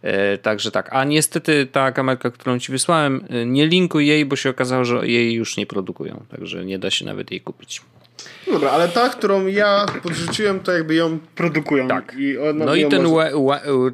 E, 0.05 0.39
także 0.39 0.71
tak. 0.71 0.89
A 0.93 1.05
niestety 1.05 1.67
ta 1.67 1.93
kamerka, 1.93 2.31
którą 2.31 2.59
ci 2.59 2.73
wysłałem, 2.73 3.25
e, 3.31 3.47
nie 3.47 3.67
linkuj 3.67 4.07
jej, 4.07 4.27
bo 4.27 4.37
się 4.37 4.51
okazało, 4.51 4.85
że 4.85 5.07
jej 5.07 5.33
już 5.33 5.57
nie 5.57 5.67
produkują. 5.67 6.25
Także 6.31 6.65
nie 6.65 6.79
da 6.79 6.91
się 6.91 7.05
nawet 7.05 7.31
jej 7.31 7.41
kupić. 7.41 7.83
Dobra, 8.47 8.71
ale 8.71 8.89
ta, 8.89 9.09
którą 9.09 9.47
ja 9.47 9.87
podrzuciłem, 10.03 10.61
to 10.61 10.73
jakby 10.73 10.95
ją 10.95 11.19
produkują. 11.35 11.89
Tak. 11.89 12.15
I 12.19 12.37
no 12.55 12.75
i 12.75 12.89
ten, 12.89 13.03
może... 13.03 13.31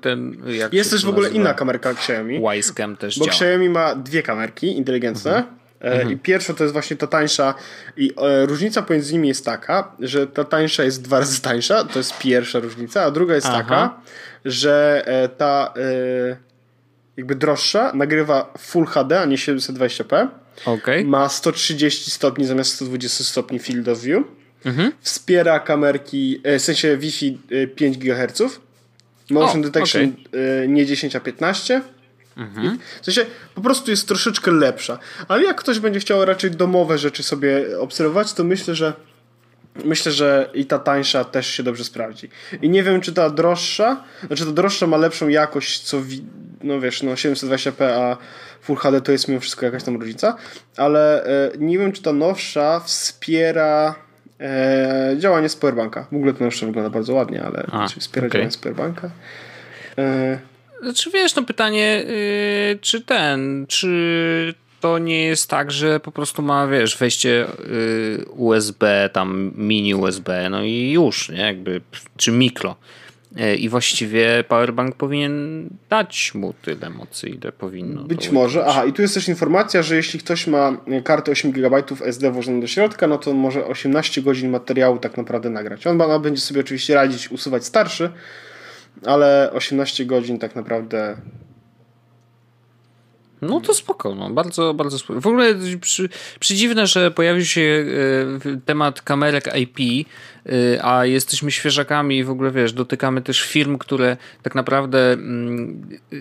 ten 0.02 0.42
Jest 0.72 0.90
też 0.90 1.06
w 1.06 1.08
ogóle 1.08 1.30
inna 1.30 1.54
kamerka 1.54 1.90
Xiaomi. 1.90 2.40
Wisecam 2.50 2.96
też 2.96 3.18
Bo 3.18 3.24
działa. 3.24 3.34
Xiaomi 3.34 3.68
ma 3.68 3.94
dwie 3.94 4.22
kamerki 4.22 4.76
inteligentne. 4.76 5.36
Mhm. 5.36 5.59
E, 5.80 5.92
mhm. 5.92 6.12
I 6.12 6.16
pierwsza 6.16 6.54
to 6.54 6.64
jest 6.64 6.72
właśnie 6.72 6.96
ta 6.96 7.06
tańsza 7.06 7.54
i 7.96 8.12
e, 8.16 8.46
różnica 8.46 8.82
pomiędzy 8.82 9.12
nimi 9.12 9.28
jest 9.28 9.44
taka, 9.44 9.96
że 10.00 10.26
ta 10.26 10.44
tańsza 10.44 10.84
jest 10.84 11.02
dwa 11.02 11.18
razy 11.18 11.42
tańsza, 11.42 11.84
to 11.84 11.98
jest 11.98 12.18
pierwsza 12.18 12.58
różnica, 12.58 13.02
a 13.02 13.10
druga 13.10 13.34
jest 13.34 13.46
Aha. 13.46 13.62
taka, 13.62 14.00
że 14.44 15.02
e, 15.06 15.28
ta 15.28 15.74
jakby 17.16 17.34
droższa 17.34 17.92
nagrywa 17.94 18.52
Full 18.58 18.86
HD, 18.86 19.20
a 19.20 19.24
nie 19.24 19.36
720p. 19.36 20.28
Okay. 20.64 21.04
Ma 21.04 21.28
130 21.28 22.10
stopni 22.10 22.46
zamiast 22.46 22.74
120 22.74 23.24
stopni 23.24 23.58
field 23.58 23.88
of 23.88 24.00
view. 24.00 24.24
Mhm. 24.64 24.92
Wspiera 25.00 25.60
kamerki, 25.60 26.40
w 26.58 26.62
sensie 26.62 26.96
Wi-Fi 26.96 27.38
5 27.76 27.98
GHz. 27.98 28.60
Motion 29.30 29.60
o, 29.60 29.64
detection 29.64 30.14
okay. 30.28 30.68
nie 30.68 30.86
10, 30.86 31.16
a 31.16 31.20
15. 31.20 31.82
Mhm. 32.40 32.78
W 33.02 33.04
sensie 33.04 33.26
po 33.54 33.60
prostu 33.60 33.90
jest 33.90 34.08
troszeczkę 34.08 34.50
lepsza. 34.50 34.98
Ale 35.28 35.42
jak 35.44 35.56
ktoś 35.60 35.78
będzie 35.78 36.00
chciał 36.00 36.24
raczej 36.24 36.50
domowe 36.50 36.98
rzeczy 36.98 37.22
sobie 37.22 37.78
obserwować, 37.78 38.32
to 38.32 38.44
myślę, 38.44 38.74
że 38.74 38.92
myślę, 39.84 40.12
że 40.12 40.50
i 40.54 40.66
ta 40.66 40.78
tańsza 40.78 41.24
też 41.24 41.46
się 41.46 41.62
dobrze 41.62 41.84
sprawdzi. 41.84 42.28
I 42.62 42.70
nie 42.70 42.82
wiem, 42.82 43.00
czy 43.00 43.12
ta 43.12 43.30
droższa, 43.30 44.04
znaczy 44.26 44.44
ta 44.46 44.52
droższa 44.52 44.86
ma 44.86 44.96
lepszą 44.96 45.28
jakość, 45.28 45.80
co 45.80 46.02
wi- 46.02 46.24
no 46.62 46.80
wiesz, 46.80 47.02
no 47.02 47.12
720p, 47.12 47.84
a 47.84 48.16
Full 48.62 48.76
HD 48.76 49.00
to 49.00 49.12
jest 49.12 49.28
mimo 49.28 49.40
wszystko 49.40 49.66
jakaś 49.66 49.82
tam 49.84 49.96
różnica, 49.96 50.36
ale 50.76 51.24
e, 51.24 51.50
nie 51.58 51.78
wiem, 51.78 51.92
czy 51.92 52.02
ta 52.02 52.12
nowsza 52.12 52.80
wspiera 52.80 53.94
e, 54.40 55.14
działanie 55.18 55.48
z 55.48 55.56
powerbanka. 55.56 56.06
W 56.12 56.16
ogóle 56.16 56.32
to 56.32 56.44
nowsza 56.44 56.66
wygląda 56.66 56.90
bardzo 56.90 57.14
ładnie, 57.14 57.42
ale 57.42 57.66
A, 57.72 57.88
czy 57.88 58.00
wspiera 58.00 58.26
okej. 58.26 58.38
działanie 58.38 58.52
z 58.52 58.56
powerbanka? 58.56 59.10
E, 59.98 60.38
Znaczy 60.82 61.10
wiesz, 61.10 61.34
no 61.34 61.42
pytanie, 61.42 62.04
yy, 62.06 62.78
czy 62.80 63.00
ten, 63.00 63.66
czy 63.68 64.54
to 64.80 64.98
nie 64.98 65.24
jest 65.24 65.50
tak, 65.50 65.70
że 65.70 66.00
po 66.00 66.12
prostu 66.12 66.42
ma, 66.42 66.66
wiesz, 66.66 66.96
wejście 66.96 67.46
yy, 68.18 68.24
USB, 68.36 69.10
tam 69.12 69.52
mini 69.56 69.94
USB, 69.94 70.50
no 70.50 70.62
i 70.64 70.90
już, 70.90 71.28
nie, 71.28 71.38
jakby, 71.38 71.80
czy 72.16 72.32
mikro. 72.32 72.76
Yy, 73.36 73.56
I 73.56 73.68
właściwie 73.68 74.44
powerbank 74.48 74.96
powinien 74.96 75.68
dać 75.90 76.34
mu 76.34 76.54
tyle 76.62 76.90
mocy, 76.90 77.28
ile 77.28 77.52
powinno. 77.52 78.02
Być 78.02 78.26
to 78.26 78.32
może. 78.32 78.66
Aha, 78.66 78.84
i 78.84 78.92
tu 78.92 79.02
jest 79.02 79.14
też 79.14 79.28
informacja, 79.28 79.82
że 79.82 79.96
jeśli 79.96 80.20
ktoś 80.20 80.46
ma 80.46 80.76
kartę 81.04 81.32
8 81.32 81.52
GB 81.52 81.82
SD 82.04 82.30
włożoną 82.30 82.60
do 82.60 82.66
środka, 82.66 83.06
no 83.06 83.18
to 83.18 83.34
może 83.34 83.66
18 83.66 84.22
godzin 84.22 84.50
materiału 84.50 84.98
tak 84.98 85.16
naprawdę 85.16 85.50
nagrać. 85.50 85.86
On 85.86 85.96
ma- 85.96 86.18
będzie 86.18 86.40
sobie 86.40 86.60
oczywiście 86.60 86.94
radzić, 86.94 87.30
usuwać 87.30 87.64
starszy, 87.64 88.10
ale 89.06 89.50
18 89.52 90.06
godzin 90.06 90.38
tak 90.38 90.56
naprawdę. 90.56 91.16
No 93.42 93.60
to 93.60 93.74
spoko, 93.74 94.14
no, 94.14 94.30
bardzo, 94.30 94.74
bardzo 94.74 94.98
spoko. 94.98 95.20
W 95.20 95.26
ogóle 95.26 95.54
przy, 95.80 96.08
przydziwne, 96.40 96.86
że 96.86 97.10
pojawił 97.10 97.44
się 97.44 97.84
e, 98.46 98.60
temat 98.64 99.02
kamerek 99.02 99.44
IP, 99.56 100.06
e, 100.46 100.84
a 100.84 101.06
jesteśmy 101.06 101.50
świeżakami 101.50 102.18
i 102.18 102.24
w 102.24 102.30
ogóle 102.30 102.50
wiesz, 102.50 102.72
dotykamy 102.72 103.22
też 103.22 103.42
firm, 103.42 103.78
które 103.78 104.16
tak 104.42 104.54
naprawdę 104.54 105.12
mm, 105.12 105.98
e, 106.12 106.16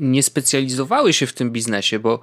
nie 0.00 0.22
specjalizowały 0.22 1.12
się 1.12 1.26
w 1.26 1.32
tym 1.32 1.50
biznesie, 1.50 1.98
bo 1.98 2.20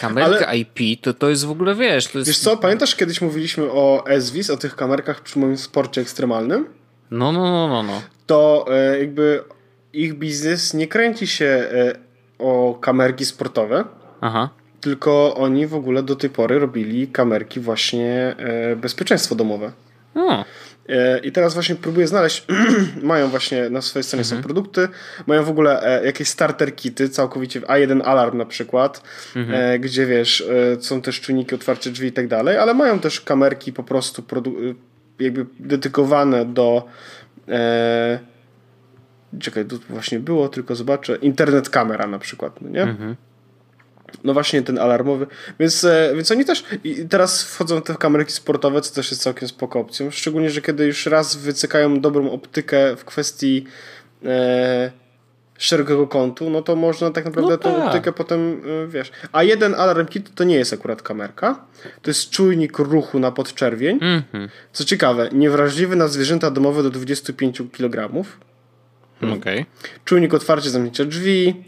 kamerka 0.00 0.46
Ale- 0.48 0.58
IP 0.58 1.00
to, 1.02 1.14
to 1.14 1.30
jest 1.30 1.44
w 1.44 1.50
ogóle, 1.50 1.74
wiesz, 1.74 2.06
to 2.06 2.18
jest... 2.18 2.30
Wiesz 2.30 2.38
co, 2.38 2.56
pamiętasz 2.56 2.96
kiedyś 2.96 3.20
mówiliśmy 3.20 3.64
o 3.64 4.04
SVIS, 4.20 4.50
o 4.50 4.56
tych 4.56 4.76
kamerkach 4.76 5.22
przy 5.22 5.38
moim 5.38 5.56
sporcie 5.56 6.00
ekstremalnym? 6.00 6.66
No, 7.10 7.32
no, 7.32 7.40
no, 7.40 7.68
no, 7.68 7.82
no. 7.82 8.02
To 8.26 8.66
e, 8.70 8.98
jakby 8.98 9.44
ich 9.92 10.14
biznes 10.14 10.74
nie 10.74 10.88
kręci 10.88 11.26
się 11.26 11.46
e, 11.46 11.94
o 12.38 12.78
kamerki 12.80 13.24
sportowe, 13.24 13.84
Aha. 14.20 14.48
tylko 14.80 15.34
oni 15.34 15.66
w 15.66 15.74
ogóle 15.74 16.02
do 16.02 16.16
tej 16.16 16.30
pory 16.30 16.58
robili 16.58 17.08
kamerki 17.08 17.60
właśnie 17.60 18.34
e, 18.38 18.76
bezpieczeństwo 18.76 19.34
domowe. 19.34 19.72
O, 20.14 20.44
I 21.22 21.32
teraz 21.32 21.54
właśnie 21.54 21.74
próbuję 21.74 22.06
znaleźć, 22.06 22.46
mają 23.02 23.28
właśnie 23.28 23.70
na 23.70 23.82
swojej 23.82 24.04
stronie 24.04 24.24
są 24.24 24.42
produkty, 24.42 24.88
mają 25.26 25.44
w 25.44 25.50
ogóle 25.50 26.00
jakieś 26.04 26.28
starter 26.28 26.76
kity, 26.76 27.08
całkowicie 27.08 27.60
A1 27.60 28.00
Alarm 28.04 28.38
na 28.38 28.46
przykład, 28.46 29.02
e, 29.36 29.78
gdzie 29.78 30.06
wiesz, 30.06 30.48
są 30.80 31.02
też 31.02 31.20
czujniki 31.20 31.54
otwarcie 31.54 31.90
drzwi 31.90 32.08
i 32.08 32.12
tak 32.12 32.28
dalej, 32.28 32.56
ale 32.56 32.74
mają 32.74 32.98
też 32.98 33.20
kamerki 33.20 33.72
po 33.72 33.82
prostu 33.82 34.22
produ- 34.22 34.74
jakby 35.20 35.46
dedykowane 35.60 36.44
do 36.44 36.86
e, 37.48 38.18
czekaj, 39.40 39.64
tu 39.64 39.78
właśnie 39.88 40.20
było, 40.20 40.48
tylko 40.48 40.74
zobaczę, 40.74 41.16
internet 41.16 41.68
kamera 41.68 42.06
na 42.06 42.18
przykład, 42.18 42.60
no 42.60 42.68
nie? 42.68 42.84
No 44.24 44.32
właśnie 44.32 44.62
ten 44.62 44.78
alarmowy. 44.78 45.26
Więc, 45.60 45.84
e, 45.84 46.12
więc 46.14 46.30
oni 46.30 46.44
też 46.44 46.64
i 46.84 47.08
teraz 47.08 47.44
wchodzą 47.44 47.82
te 47.82 47.94
kamerki 47.94 48.32
sportowe, 48.32 48.80
co 48.80 48.94
też 48.94 49.10
jest 49.10 49.22
całkiem 49.22 49.48
spoko 49.48 49.80
opcją. 49.80 50.10
Szczególnie, 50.10 50.50
że 50.50 50.62
kiedy 50.62 50.86
już 50.86 51.06
raz 51.06 51.36
wycykają 51.36 52.00
dobrą 52.00 52.30
optykę 52.30 52.96
w 52.96 53.04
kwestii 53.04 53.64
e, 54.24 54.90
szerokiego 55.58 56.06
kątu, 56.06 56.50
no 56.50 56.62
to 56.62 56.76
można 56.76 57.10
tak 57.10 57.24
naprawdę 57.24 57.50
No 57.50 57.58
tą 57.58 57.74
tak. 57.74 57.86
optykę 57.86 58.12
potem, 58.12 58.60
e, 58.84 58.86
wiesz. 58.86 59.10
A 59.32 59.42
jeden 59.42 59.74
alarm 59.74 60.06
kit 60.06 60.34
to 60.34 60.44
nie 60.44 60.54
jest 60.56 60.72
akurat 60.72 61.02
kamerka. 61.02 61.64
To 62.02 62.10
jest 62.10 62.30
czujnik 62.30 62.78
ruchu 62.78 63.18
na 63.18 63.32
podczerwień. 63.32 63.98
mhm. 64.02 64.48
Co 64.72 64.84
ciekawe, 64.84 65.28
niewrażliwy 65.32 65.96
na 65.96 66.08
zwierzęta 66.08 66.50
domowe 66.50 66.82
do 66.82 66.90
25 66.90 67.62
kg. 67.72 68.10
Okej. 69.38 69.66
Czujnik 70.04 70.34
otwarcia, 70.34 70.70
zamknięcia 70.70 71.04
drzwi 71.04 71.64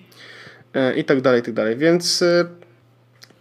e, 0.74 0.94
i 0.94 1.04
tak 1.04 1.20
dalej, 1.20 1.40
i 1.40 1.42
tak 1.42 1.54
dalej. 1.54 1.76
Więc 1.76 2.22
e, 2.22 2.44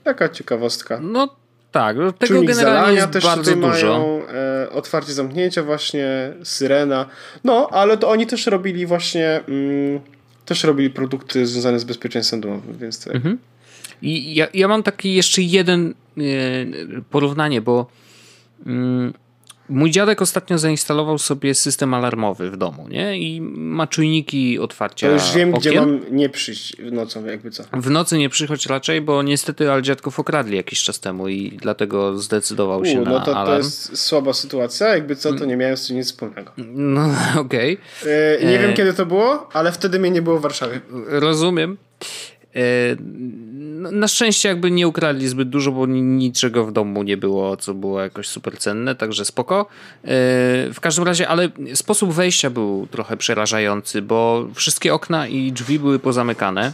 taka 0.04 0.30
ciekawostka. 0.30 1.00
No 1.02 1.36
tak, 1.72 1.98
no 1.98 2.12
tego 2.12 2.28
Czujnik 2.34 2.50
generalnie 2.50 2.80
zalania 2.82 3.08
też 3.08 3.24
bardzo 3.24 3.54
tutaj 3.54 3.72
dużo. 3.72 3.88
mają, 3.88 4.22
e, 4.28 4.70
otwarcie, 4.70 5.14
zamknięcia 5.14 5.64
właśnie, 5.64 6.34
syrena. 6.44 7.06
No, 7.44 7.70
ale 7.72 7.98
to 7.98 8.10
oni 8.10 8.28
też 8.28 8.48
robili 8.48 8.86
właśnie, 8.86 9.42
mm, 9.48 10.00
też 10.50 10.64
robili 10.64 10.90
produkty 10.90 11.48
związane 11.48 11.80
z 11.80 11.84
bezpieczeństwem 11.84 12.42
domowym, 12.42 12.78
więc 12.78 13.00
to 13.00 13.14
Mhm. 13.14 13.38
I 14.02 14.36
ja, 14.36 14.48
ja 14.54 14.68
mam 14.68 14.84
taki 14.84 15.14
jeszcze 15.14 15.42
jeden 15.42 15.94
e, 16.18 16.22
porównanie, 17.10 17.62
bo 17.62 17.88
mm, 18.66 19.14
mój 19.70 19.92
dziadek 19.92 20.22
ostatnio 20.22 20.58
zainstalował 20.58 21.18
sobie 21.18 21.56
system 21.56 21.94
alarmowy 21.94 22.52
w 22.52 22.58
domu, 22.58 22.88
nie? 22.90 23.18
I 23.20 23.42
ma 23.42 23.88
czujniki 23.88 24.60
otwarcia 24.60 25.08
to 25.08 25.14
już 25.14 25.32
wiem, 25.36 25.52
gdzie 25.52 25.70
okien. 25.70 25.84
mam 25.86 26.02
nie 26.18 26.30
przyjść 26.30 26.76
nocą, 26.92 27.26
jakby 27.26 27.52
co. 27.52 27.64
W 27.74 27.90
nocy 27.90 28.18
nie 28.18 28.30
przychodź 28.30 28.66
raczej, 28.66 29.02
bo 29.02 29.24
niestety 29.24 29.72
ale 29.72 29.82
dziadków 29.82 30.20
okradli 30.20 30.56
jakiś 30.58 30.84
czas 30.84 31.00
temu 31.00 31.28
i 31.28 31.58
dlatego 31.62 32.18
zdecydował 32.20 32.86
się 32.86 33.02
U, 33.02 33.04
na 33.06 33.10
no 33.12 33.20
to, 33.20 33.26
to 33.26 33.38
alarm. 33.38 33.58
jest 33.58 33.98
słaba 33.98 34.34
sytuacja, 34.34 34.88
jakby 34.88 35.16
co, 35.16 35.34
to 35.34 35.46
nie 35.46 35.58
miałem 35.58 35.78
z 35.78 35.88
tym 35.88 35.98
nic 35.98 36.06
wspólnego. 36.08 36.52
No 36.58 37.10
okej, 37.42 37.78
E, 38.06 38.46
nie 38.46 38.60
E. 38.60 38.62
wiem, 38.62 38.74
kiedy 38.74 38.94
to 38.94 39.06
było, 39.06 39.50
ale 39.54 39.72
wtedy 39.72 40.00
mnie 40.00 40.12
nie 40.12 40.22
było 40.22 40.40
w 40.40 40.42
Warszawie. 40.42 40.82
rozumiem. 41.08 41.78
E, 42.56 42.62
no, 43.00 43.49
Na 43.92 44.08
szczęście 44.08 44.50
jakby 44.50 44.72
nie 44.72 44.88
ukradli 44.88 45.28
zbyt 45.28 45.50
dużo, 45.50 45.72
bo 45.72 45.86
ni- 45.86 46.02
niczego 46.02 46.66
w 46.66 46.72
domu 46.72 47.04
nie 47.04 47.18
było, 47.18 47.58
co 47.58 47.74
było 47.74 48.02
jakoś 48.02 48.28
super 48.28 48.58
cenne, 48.58 48.96
także 48.96 49.26
spoko. 49.26 49.60
E, 50.04 50.08
W 50.74 50.78
każdym 50.82 51.06
razie, 51.06 51.28
ale 51.28 51.50
sposób 51.74 52.14
wejścia 52.14 52.50
był 52.50 52.88
trochę 52.92 53.18
przerażający, 53.18 54.02
bo 54.02 54.48
wszystkie 54.54 54.94
okna 54.94 55.28
i 55.28 55.52
drzwi 55.52 55.80
były 55.80 56.00
pozamykane. 56.00 56.74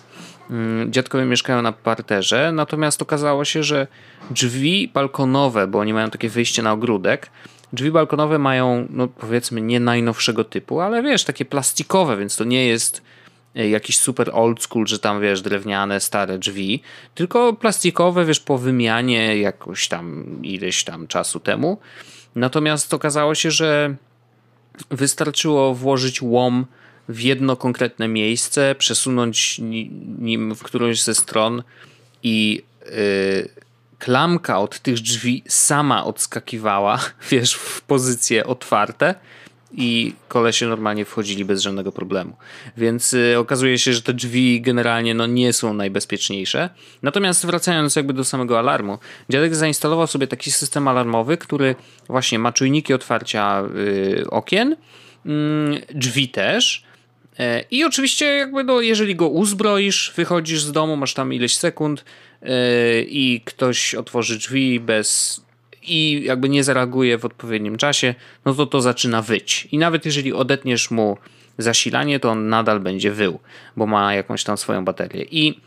Mm, 0.49 0.91
Dziadkowie 0.93 1.25
mieszkają 1.25 1.61
na 1.61 1.71
parterze, 1.71 2.51
natomiast 2.51 3.01
okazało 3.01 3.45
się, 3.45 3.63
że 3.63 3.87
drzwi 4.31 4.91
balkonowe, 4.93 5.67
bo 5.67 5.79
oni 5.79 5.93
mają 5.93 6.09
takie 6.09 6.29
wyjście 6.29 6.61
na 6.63 6.71
ogródek, 6.71 7.29
drzwi 7.73 7.91
balkonowe 7.91 8.39
mają, 8.39 8.87
no 8.89 9.07
powiedzmy, 9.07 9.61
nie 9.61 9.79
najnowszego 9.79 10.43
typu, 10.43 10.79
ale 10.81 11.03
wiesz, 11.03 11.23
takie 11.23 11.45
plastikowe, 11.45 12.17
więc 12.17 12.35
to 12.35 12.43
nie 12.43 12.65
jest 12.67 13.01
jakiś 13.55 13.97
super 13.97 14.29
old 14.33 14.63
school, 14.63 14.87
że 14.87 14.99
tam 14.99 15.21
wiesz, 15.21 15.41
drewniane, 15.41 15.99
stare 15.99 16.37
drzwi, 16.37 16.81
tylko 17.15 17.53
plastikowe, 17.53 18.25
wiesz, 18.25 18.39
po 18.39 18.57
wymianie 18.57 19.37
jakoś 19.37 19.87
tam 19.87 20.25
ileś 20.43 20.83
tam 20.83 21.07
czasu 21.07 21.39
temu. 21.39 21.77
Natomiast 22.35 22.93
okazało 22.93 23.35
się, 23.35 23.51
że 23.51 23.95
wystarczyło 24.91 25.75
włożyć 25.75 26.21
łom 26.21 26.65
w 27.09 27.21
jedno 27.21 27.55
konkretne 27.55 28.07
miejsce, 28.07 28.75
przesunąć 28.77 29.59
ni- 29.59 29.89
nim 30.19 30.55
w 30.55 30.63
którąś 30.63 31.03
ze 31.03 31.15
stron 31.15 31.63
i 32.23 32.63
yy, 32.85 33.49
klamka 33.99 34.59
od 34.59 34.79
tych 34.79 34.95
drzwi 34.95 35.43
sama 35.47 36.05
odskakiwała, 36.05 36.99
wiesz, 37.31 37.53
w 37.53 37.81
pozycje 37.81 38.45
otwarte 38.45 39.15
i 39.77 40.13
kolesie 40.27 40.65
normalnie 40.67 41.05
wchodzili 41.05 41.45
bez 41.45 41.61
żadnego 41.61 41.91
problemu. 41.91 42.35
Więc 42.77 43.13
y, 43.13 43.35
okazuje 43.37 43.77
się, 43.77 43.93
że 43.93 44.01
te 44.01 44.13
drzwi 44.13 44.61
generalnie 44.61 45.13
no, 45.13 45.25
nie 45.25 45.53
są 45.53 45.73
najbezpieczniejsze. 45.73 46.69
Natomiast 47.01 47.45
wracając 47.45 47.95
jakby 47.95 48.13
do 48.13 48.23
samego 48.23 48.59
alarmu, 48.59 48.97
dziadek 49.29 49.55
zainstalował 49.55 50.07
sobie 50.07 50.27
taki 50.27 50.51
system 50.51 50.87
alarmowy, 50.87 51.37
który 51.37 51.75
właśnie 52.07 52.39
ma 52.39 52.51
czujniki 52.51 52.93
otwarcia 52.93 53.63
y, 53.75 54.29
okien, 54.29 54.75
mm, 55.25 55.81
drzwi 55.93 56.29
też. 56.29 56.83
E, 57.39 57.63
I 57.71 57.83
oczywiście, 57.83 58.25
jakby 58.25 58.63
no, 58.63 58.81
jeżeli 58.81 59.15
go 59.15 59.27
uzbroisz, 59.27 60.13
wychodzisz 60.15 60.61
z 60.61 60.71
domu, 60.71 60.95
masz 60.95 61.13
tam 61.13 61.33
ileś 61.33 61.57
sekund 61.57 62.05
i 63.07 63.41
ktoś 63.45 63.95
otworzy 63.95 64.37
drzwi 64.37 64.79
bez 64.79 65.41
i 65.87 66.23
jakby 66.25 66.49
nie 66.49 66.63
zareaguje 66.63 67.17
w 67.17 67.25
odpowiednim 67.25 67.77
czasie, 67.77 68.15
no 68.45 68.53
to 68.53 68.65
to 68.65 68.81
zaczyna 68.81 69.21
wyć. 69.21 69.67
I 69.71 69.77
nawet 69.77 70.05
jeżeli 70.05 70.33
odetniesz 70.33 70.91
mu 70.91 71.17
zasilanie, 71.57 72.19
to 72.19 72.29
on 72.29 72.49
nadal 72.49 72.79
będzie 72.79 73.11
wył, 73.11 73.39
bo 73.77 73.87
ma 73.87 74.13
jakąś 74.13 74.43
tam 74.43 74.57
swoją 74.57 74.85
baterię. 74.85 75.25
I 75.31 75.59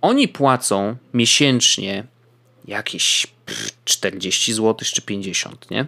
oni 0.00 0.28
płacą 0.28 0.96
miesięcznie 1.14 2.04
jakieś 2.64 3.26
pff, 3.46 3.84
40 3.84 4.52
zł 4.52 4.76
czy 4.94 5.02
50, 5.02 5.70
nie? 5.70 5.86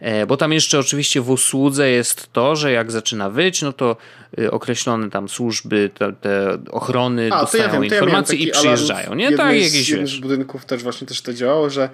E, 0.00 0.26
Bo 0.26 0.36
tam 0.36 0.52
jeszcze 0.52 0.78
oczywiście 0.78 1.20
w 1.20 1.30
usłudze 1.30 1.90
jest 1.90 2.32
to, 2.32 2.56
że 2.56 2.72
jak 2.72 2.90
zaczyna 2.90 3.30
wyć, 3.30 3.62
no 3.62 3.72
to 3.72 3.96
y, 4.38 4.50
określone 4.50 5.10
tam 5.10 5.28
służby, 5.28 5.90
te, 5.94 6.12
te 6.12 6.58
ochrony 6.70 7.28
A, 7.32 7.40
dostają 7.40 7.64
ja 7.64 7.70
wiem, 7.72 7.84
ja 7.84 7.88
informacje 7.88 8.38
taki 8.38 8.48
i 8.48 8.52
przyjeżdżają, 8.52 9.14
nie? 9.14 9.36
Tak, 9.36 9.56
jakieś 9.56 10.10
z 10.10 10.18
budynków 10.18 10.64
też 10.64 10.82
właśnie 10.82 11.06
też 11.06 11.22
to 11.22 11.32
działało, 11.32 11.70
że 11.70 11.88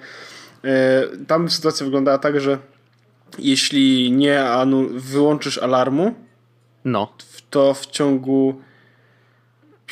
tam 1.27 1.49
sytuacja 1.49 1.85
wyglądała 1.85 2.17
tak, 2.17 2.41
że 2.41 2.57
jeśli 3.39 4.11
nie 4.11 4.43
wyłączysz 4.93 5.57
alarmu, 5.57 6.13
no. 6.85 7.13
to 7.49 7.73
w 7.73 7.85
ciągu 7.85 8.61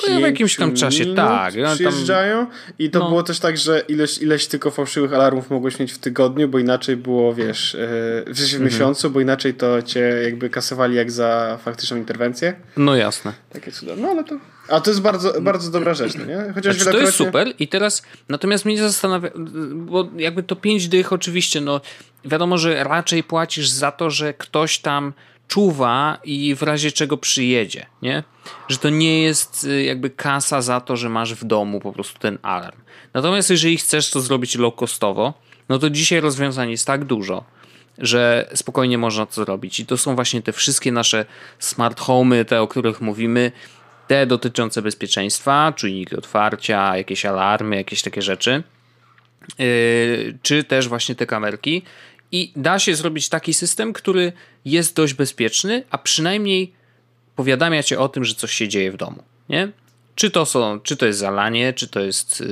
no, 0.04 0.20
w 0.20 0.22
jakimś 0.22 0.56
tam 0.56 0.76
czasie, 0.76 1.16
tak. 1.16 1.54
Przyjeżdżają 1.74 2.48
i 2.80 2.90
to 2.90 3.00
no. 3.00 3.10
było 3.10 3.24
też 3.24 3.40
tak, 3.40 3.58
że 3.58 3.84
ileś, 3.88 4.18
ileś 4.18 4.48
tylko 4.48 4.72
fałszywych 4.72 5.14
alarmów 5.14 5.50
mogłeś 5.50 5.80
mieć 5.80 5.94
w 5.94 5.98
tygodniu, 5.98 6.48
bo 6.48 6.60
inaczej 6.60 6.98
było, 6.98 7.34
wiesz, 7.34 7.76
e, 7.76 7.78
w, 8.28 8.38
w 8.38 8.44
mhm. 8.44 8.64
miesiącu, 8.64 9.10
bo 9.10 9.22
inaczej 9.22 9.54
to 9.54 9.82
cię 9.82 10.00
jakby 10.00 10.50
kasowali 10.50 10.96
jak 10.96 11.12
za 11.12 11.60
faktyczną 11.64 11.98
interwencję. 11.98 12.56
No 12.78 12.96
jasne. 12.96 13.34
Takie 13.50 13.72
cudowne, 13.72 14.04
no 14.04 14.10
ale 14.10 14.24
to... 14.24 14.36
A 14.70 14.82
to 14.82 14.92
jest 14.92 15.02
bardzo, 15.02 15.42
bardzo 15.42 15.72
dobra 15.72 15.94
rzecz, 15.94 16.16
no 16.16 16.26
nie? 16.26 16.54
Chociaż 16.56 16.76
znaczy, 16.76 16.98
To 16.98 17.04
jest 17.04 17.18
super 17.18 17.54
i 17.60 17.68
teraz, 17.68 18.04
natomiast 18.30 18.66
mnie 18.66 18.78
zastanawia, 18.78 19.30
bo 19.74 20.10
jakby 20.18 20.44
to 20.44 20.56
pięć 20.56 20.88
dych 20.88 21.14
oczywiście, 21.14 21.62
no 21.62 21.82
wiadomo, 22.26 22.58
że 22.58 22.84
raczej 22.84 23.24
płacisz 23.24 23.70
za 23.70 23.92
to, 23.92 24.10
że 24.10 24.34
ktoś 24.34 24.80
tam 24.80 25.14
czuwa 25.48 26.18
i 26.24 26.56
w 26.56 26.64
razie 26.64 26.92
czego 26.92 27.18
przyjedzie, 27.18 27.86
nie? 28.02 28.24
Że 28.68 28.78
to 28.78 28.90
nie 28.90 29.22
jest 29.22 29.64
y, 29.64 29.84
jakby 29.84 30.10
kasa 30.10 30.62
za 30.62 30.82
to, 30.82 30.98
że 30.98 31.10
masz 31.10 31.34
w 31.34 31.44
domu 31.44 31.80
po 31.80 31.94
prostu 31.94 32.20
ten 32.20 32.38
alarm. 32.42 32.78
Natomiast 33.14 33.50
jeżeli 33.50 33.78
chcesz 33.78 34.10
to 34.10 34.22
zrobić 34.22 34.56
low 34.56 34.76
costowo, 34.76 35.34
no 35.70 35.80
to 35.80 35.90
dzisiaj 35.90 36.22
rozwiązań 36.22 36.72
jest 36.72 36.88
tak 36.88 37.06
dużo, 37.06 37.44
że 37.98 38.50
spokojnie 38.54 38.98
można 38.98 39.26
to 39.26 39.34
zrobić. 39.34 39.80
I 39.80 39.86
to 39.86 39.98
są 39.98 40.16
właśnie 40.16 40.42
te 40.42 40.52
wszystkie 40.52 40.92
nasze 40.92 41.26
smart 41.60 42.00
home, 42.00 42.46
te 42.46 42.62
o 42.62 42.68
których 42.68 43.02
mówimy, 43.02 43.52
te 44.08 44.26
dotyczące 44.26 44.82
bezpieczeństwa, 44.82 45.74
czujniki 45.76 46.16
otwarcia, 46.16 46.98
jakieś 46.98 47.26
alarmy, 47.26 47.76
jakieś 47.76 48.02
takie 48.02 48.22
rzeczy, 48.22 48.64
yy, 49.60 50.38
czy 50.42 50.64
też 50.64 50.88
właśnie 50.88 51.16
te 51.16 51.26
kamerki. 51.26 51.82
I 52.36 52.52
da 52.56 52.80
się 52.80 52.96
zrobić 52.96 53.30
taki 53.30 53.54
system, 53.54 53.94
który 53.94 54.34
jest 54.66 54.96
dość 54.96 55.14
bezpieczny, 55.14 55.84
a 55.90 55.98
przynajmniej 55.98 56.74
powiadamia 57.36 57.84
cię 57.84 58.00
o 58.00 58.10
tym, 58.10 58.26
że 58.26 58.36
coś 58.36 58.54
się 58.54 58.68
dzieje 58.68 58.92
w 58.92 58.98
domu. 58.98 59.24
Nie? 59.50 59.72
Czy 60.16 60.32
to, 60.32 60.46
są, 60.46 60.80
czy 60.80 60.98
to 60.98 61.06
jest 61.06 61.20
zalanie, 61.20 61.74
czy 61.74 61.88
to 61.88 62.00
jest 62.00 62.44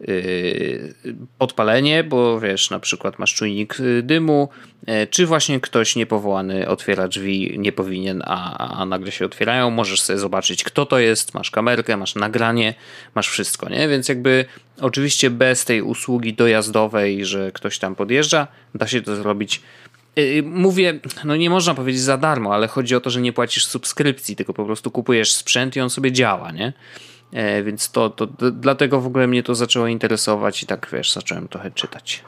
yy, 0.00 0.94
podpalenie, 1.38 2.04
bo 2.04 2.40
wiesz, 2.40 2.70
na 2.70 2.80
przykład 2.80 3.18
masz 3.18 3.34
czujnik 3.34 3.80
y, 3.80 4.02
dymu, 4.02 4.48
yy, 4.86 5.06
czy 5.06 5.26
właśnie 5.26 5.60
ktoś 5.60 5.96
niepowołany 5.96 6.68
otwiera 6.68 7.08
drzwi, 7.08 7.54
nie 7.58 7.72
powinien, 7.72 8.22
a, 8.26 8.78
a 8.80 8.86
nagle 8.86 9.12
się 9.12 9.24
otwierają. 9.24 9.70
Możesz 9.70 10.00
sobie 10.00 10.18
zobaczyć, 10.18 10.64
kto 10.64 10.86
to 10.86 10.98
jest, 10.98 11.34
masz 11.34 11.50
kamerkę, 11.50 11.96
masz 11.96 12.14
nagranie, 12.14 12.74
masz 13.14 13.28
wszystko, 13.28 13.68
nie? 13.68 13.88
Więc 13.88 14.08
jakby 14.08 14.44
oczywiście 14.80 15.30
bez 15.30 15.64
tej 15.64 15.82
usługi 15.82 16.34
dojazdowej, 16.34 17.24
że 17.24 17.52
ktoś 17.52 17.78
tam 17.78 17.94
podjeżdża, 17.94 18.46
da 18.74 18.86
się 18.86 19.02
to 19.02 19.16
zrobić 19.16 19.62
Y, 19.62 19.62
y, 19.62 19.89
mówię, 20.44 21.00
no 21.24 21.36
nie 21.36 21.50
można 21.50 21.74
powiedzieć 21.74 22.02
za 22.02 22.16
darmo, 22.16 22.54
ale 22.54 22.68
chodzi 22.68 22.94
o 22.94 23.00
to, 23.00 23.10
że 23.10 23.20
nie 23.20 23.32
płacisz 23.32 23.66
subskrypcji, 23.66 24.36
tylko 24.36 24.54
po 24.54 24.64
prostu 24.64 24.90
kupujesz 24.90 25.32
sprzęt 25.34 25.76
i 25.76 25.80
on 25.80 25.90
sobie 25.90 26.12
działa, 26.12 26.52
nie? 26.52 26.72
E, 27.32 27.62
więc 27.62 27.90
to, 27.90 28.10
to 28.10 28.26
dlatego 28.52 29.00
w 29.00 29.06
ogóle 29.06 29.26
mnie 29.26 29.42
to 29.42 29.54
zaczęło 29.54 29.86
interesować 29.86 30.62
i 30.62 30.66
tak 30.66 30.88
wiesz, 30.92 31.12
zacząłem 31.12 31.48
trochę 31.48 31.70
czytać. 31.70 32.24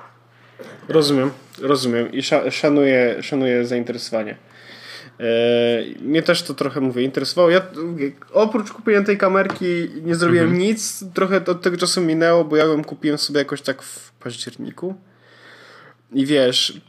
Rozumiem, 0.89 1.31
rozumiem 1.61 2.13
i 2.13 2.23
szanuję, 2.51 3.23
szanuję 3.23 3.67
zainteresowanie. 3.67 4.37
E, 5.21 5.25
mnie 6.01 6.23
też 6.23 6.43
to 6.43 6.55
trochę 6.55 6.81
mówię, 6.81 7.03
interesowało. 7.03 7.51
Ja 7.51 7.63
oprócz 8.33 8.73
kupienia 8.73 9.03
tej 9.03 9.19
kamerki 9.19 9.89
nie 10.03 10.15
zrobiłem 10.15 10.47
mhm. 10.47 10.63
nic. 10.63 11.05
Trochę 11.15 11.45
od 11.45 11.63
tego 11.63 11.77
czasu 11.77 12.01
minęło, 12.01 12.45
bo 12.45 12.57
ja 12.57 12.65
ją 12.65 12.85
kupiłem 12.85 13.19
sobie 13.19 13.39
jakoś 13.39 13.63
tak 13.63 13.83
w 13.83 14.13
październiku. 14.13 14.95
I 16.15 16.27
wiesz, 16.27 16.81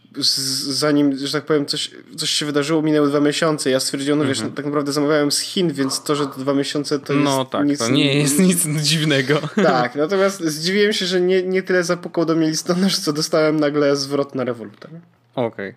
zanim, 0.68 1.18
że 1.18 1.32
tak 1.32 1.46
powiem, 1.46 1.66
coś, 1.66 1.92
coś 2.18 2.30
się 2.30 2.46
wydarzyło, 2.46 2.82
minęły 2.82 3.10
dwa 3.10 3.20
miesiące. 3.20 3.70
Ja 3.70 3.80
stwierdziłem, 3.80 4.20
no 4.20 4.26
wiesz, 4.26 4.42
no, 4.42 4.50
tak 4.50 4.66
naprawdę 4.66 4.92
zamawiałem 4.92 5.32
z 5.32 5.40
Chin, 5.40 5.74
więc 5.74 6.04
to, 6.04 6.16
że 6.16 6.28
to 6.28 6.40
dwa 6.40 6.54
miesiące 6.54 7.00
to 7.00 7.14
jest. 7.14 7.26
No 7.26 7.46
tak, 7.46 7.68
nic, 7.68 7.80
to 7.80 7.90
nie 7.90 8.20
jest 8.20 8.40
nic 8.40 8.66
dziwnego. 8.66 9.42
Tak, 9.56 9.96
natomiast 9.96 10.42
zdziwiłem 10.42 10.94
się, 10.94 11.06
że 11.06 11.22
nie, 11.22 11.44
nie 11.44 11.64
tyle 11.64 11.84
zapukał 11.84 12.26
do 12.26 12.36
mnie 12.36 12.48
listonosz, 12.48 12.98
co 12.98 13.14
dostałem 13.14 13.60
nagle 13.60 13.96
zwrot 13.96 14.36
na 14.36 14.44
rewolutę. 14.44 14.88
Okej. 15.36 15.70
Okay. 15.70 15.76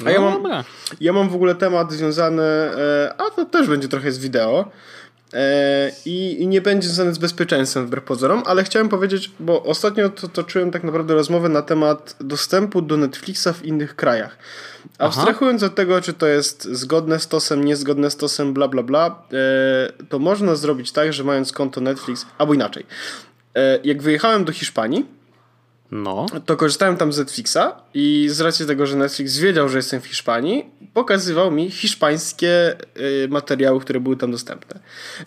No, 0.00 0.06
a 0.06 0.10
ja 0.10 0.20
mam, 0.20 0.64
ja 1.00 1.12
mam 1.12 1.28
w 1.28 1.34
ogóle 1.34 1.54
temat 1.54 1.92
związany, 1.92 2.42
e, 2.42 3.14
a 3.18 3.30
to 3.30 3.44
też 3.44 3.68
będzie 3.68 3.88
trochę 3.88 4.12
z 4.12 4.18
wideo. 4.18 4.70
E, 5.34 5.92
I, 6.04 6.42
I, 6.42 6.46
nie 6.46 6.60
będzie 6.60 6.88
związany 6.88 7.14
z 7.14 7.18
bezpieczeństwem 7.18 7.86
wbrew 7.86 8.04
pozorom, 8.04 8.42
ale 8.46 8.64
chciałem 8.64 8.88
powiedzieć, 8.88 9.30
bo 9.40 9.62
ostatnio 9.62 10.08
to, 10.08 10.28
toczyłem 10.28 10.70
tak 10.70 10.84
naprawdę 10.84 11.14
rozmowę 11.14 11.48
na 11.48 11.62
temat 11.62 12.16
dostępu 12.20 12.82
do 12.82 12.96
Netflixa 12.96 13.48
w 13.54 13.64
innych 13.64 13.96
krajach. 13.96 14.38
Abstrahując 14.98 15.62
Aha. 15.62 15.70
od 15.70 15.74
tego, 15.74 16.00
czy 16.00 16.12
to 16.12 16.26
jest 16.26 16.64
zgodne 16.64 17.20
z 17.20 17.28
TOSem, 17.28 17.64
niezgodne 17.64 18.10
z 18.10 18.16
TOSem, 18.16 18.54
bla 18.54 18.68
bla 18.68 18.82
bla, 18.82 19.22
e, 19.32 20.04
to 20.08 20.18
można 20.18 20.54
zrobić 20.54 20.92
tak, 20.92 21.12
że 21.12 21.24
mając 21.24 21.52
konto 21.52 21.80
Netflix, 21.80 22.26
albo 22.38 22.54
inaczej. 22.54 22.86
E, 23.54 23.78
jak 23.84 24.02
wyjechałem 24.02 24.44
do 24.44 24.52
Hiszpanii, 24.52 25.06
no. 25.94 26.26
to 26.46 26.56
korzystałem 26.56 26.96
tam 26.96 27.12
z 27.12 27.18
Netflixa 27.18 27.58
i 27.94 28.26
z 28.30 28.40
racji 28.40 28.66
tego, 28.66 28.86
że 28.86 28.96
Netflix 28.96 29.38
wiedział, 29.38 29.68
że 29.68 29.78
jestem 29.78 30.00
w 30.00 30.06
Hiszpanii, 30.06 30.70
pokazywał 30.94 31.50
mi 31.50 31.70
hiszpańskie 31.70 32.76
y, 33.24 33.28
materiały, 33.28 33.80
które 33.80 34.00
były 34.00 34.16
tam 34.16 34.32
dostępne. 34.32 34.80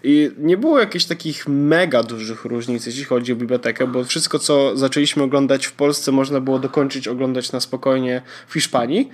I 0.04 0.32
nie 0.38 0.58
było 0.58 0.80
jakichś 0.80 1.06
takich 1.06 1.48
mega 1.48 2.04
dużych 2.04 2.46
różnic, 2.46 2.86
jeśli 2.86 3.04
chodzi 3.04 3.34
o 3.34 3.36
bibliotekę, 3.36 3.88
bo 3.88 4.04
wszystko, 4.04 4.40
co 4.40 4.78
zaczęliśmy 4.78 5.24
oglądać 5.24 5.66
w 5.66 5.74
Polsce, 5.74 6.12
można 6.12 6.42
było 6.42 6.60
dokończyć 6.60 7.08
oglądać 7.08 7.52
na 7.52 7.60
spokojnie 7.60 8.22
w 8.48 8.54
Hiszpanii. 8.54 9.10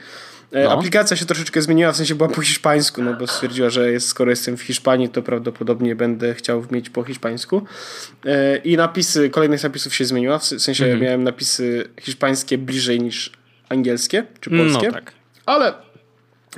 E, 0.54 0.64
no. 0.64 0.72
Aplikacja 0.72 1.18
się 1.18 1.26
troszeczkę 1.26 1.62
zmieniła, 1.62 1.92
w 1.92 1.98
sensie 1.98 2.16
była 2.16 2.30
po 2.30 2.42
hiszpańsku, 2.42 3.04
no 3.04 3.14
bo 3.14 3.28
stwierdziła, 3.28 3.70
że 3.70 3.92
jest, 3.92 4.08
skoro 4.08 4.30
jestem 4.30 4.58
w 4.58 4.62
Hiszpanii, 4.62 5.10
to 5.10 5.22
prawdopodobnie 5.22 5.96
będę 5.96 6.34
chciał 6.34 6.66
mieć 6.72 6.90
po 6.90 7.04
hiszpańsku. 7.04 7.62
E, 8.26 8.58
I 8.58 8.78
napisy, 8.78 9.30
kolejnych 9.30 9.64
napisów 9.64 9.96
się 9.96 10.06
zmieniła, 10.06 10.40
w 10.40 10.44
sensie 10.44 10.84
mhm. 10.84 11.02
miałem 11.02 11.24
napisy 11.24 11.90
hiszpańskie 12.02 12.58
bliżej 12.58 13.02
niż 13.02 13.32
angielskie 13.70 14.26
czy 14.40 14.50
no 14.50 14.64
polskie. 14.64 14.88
No 14.88 14.94
tak. 14.94 15.12
Ale 15.46 15.74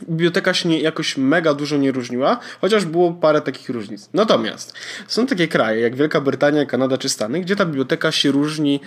biblioteka 0.10 0.54
się 0.54 0.70
nie, 0.70 0.80
jakoś 0.80 1.18
mega 1.18 1.54
dużo 1.54 1.78
nie 1.78 1.92
różniła, 1.92 2.40
chociaż 2.62 2.86
było 2.86 3.14
parę 3.14 3.42
takich 3.42 3.70
różnic. 3.70 4.10
Natomiast 4.14 4.74
są 5.08 5.28
takie 5.28 5.48
kraje 5.48 5.82
jak 5.82 5.96
Wielka 5.96 6.22
Brytania, 6.22 6.66
Kanada 6.66 6.98
czy 6.98 7.10
Stany, 7.10 7.42
gdzie 7.42 7.56
ta 7.56 7.66
biblioteka 7.66 8.12
się 8.12 8.32
różni 8.32 8.80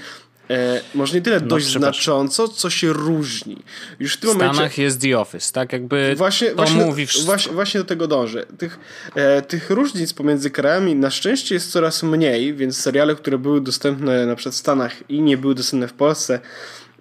E, 0.50 0.80
może 0.94 1.14
nie 1.14 1.22
tyle 1.22 1.40
no, 1.40 1.46
dość 1.46 1.66
znacząco, 1.66 2.48
co 2.48 2.70
się 2.70 2.92
różni. 2.92 3.56
Już 4.00 4.14
w 4.14 4.20
tym 4.20 4.30
Stanach 4.30 4.54
momencie, 4.54 4.82
jest 4.82 5.00
The 5.00 5.18
Office, 5.18 5.52
tak? 5.52 5.72
Jakby 5.72 6.14
właśnie, 6.16 6.48
to 6.48 6.56
właśnie, 6.56 6.84
mówi 6.84 7.06
wszystko. 7.06 7.26
Właśnie, 7.26 7.52
właśnie 7.52 7.80
do 7.80 7.86
tego 7.86 8.06
dążę. 8.06 8.46
Tych, 8.58 8.78
e, 9.14 9.42
tych 9.42 9.70
różnic 9.70 10.12
pomiędzy 10.12 10.50
krajami 10.50 10.94
na 10.94 11.10
szczęście 11.10 11.54
jest 11.54 11.70
coraz 11.70 12.02
mniej, 12.02 12.54
więc 12.54 12.76
seriale, 12.76 13.14
które 13.14 13.38
były 13.38 13.60
dostępne 13.60 14.26
na 14.26 14.36
przykład 14.36 14.54
w 14.54 14.58
Stanach 14.58 15.10
i 15.10 15.22
nie 15.22 15.38
były 15.38 15.54
dostępne 15.54 15.88
w 15.88 15.92
Polsce, 15.92 16.40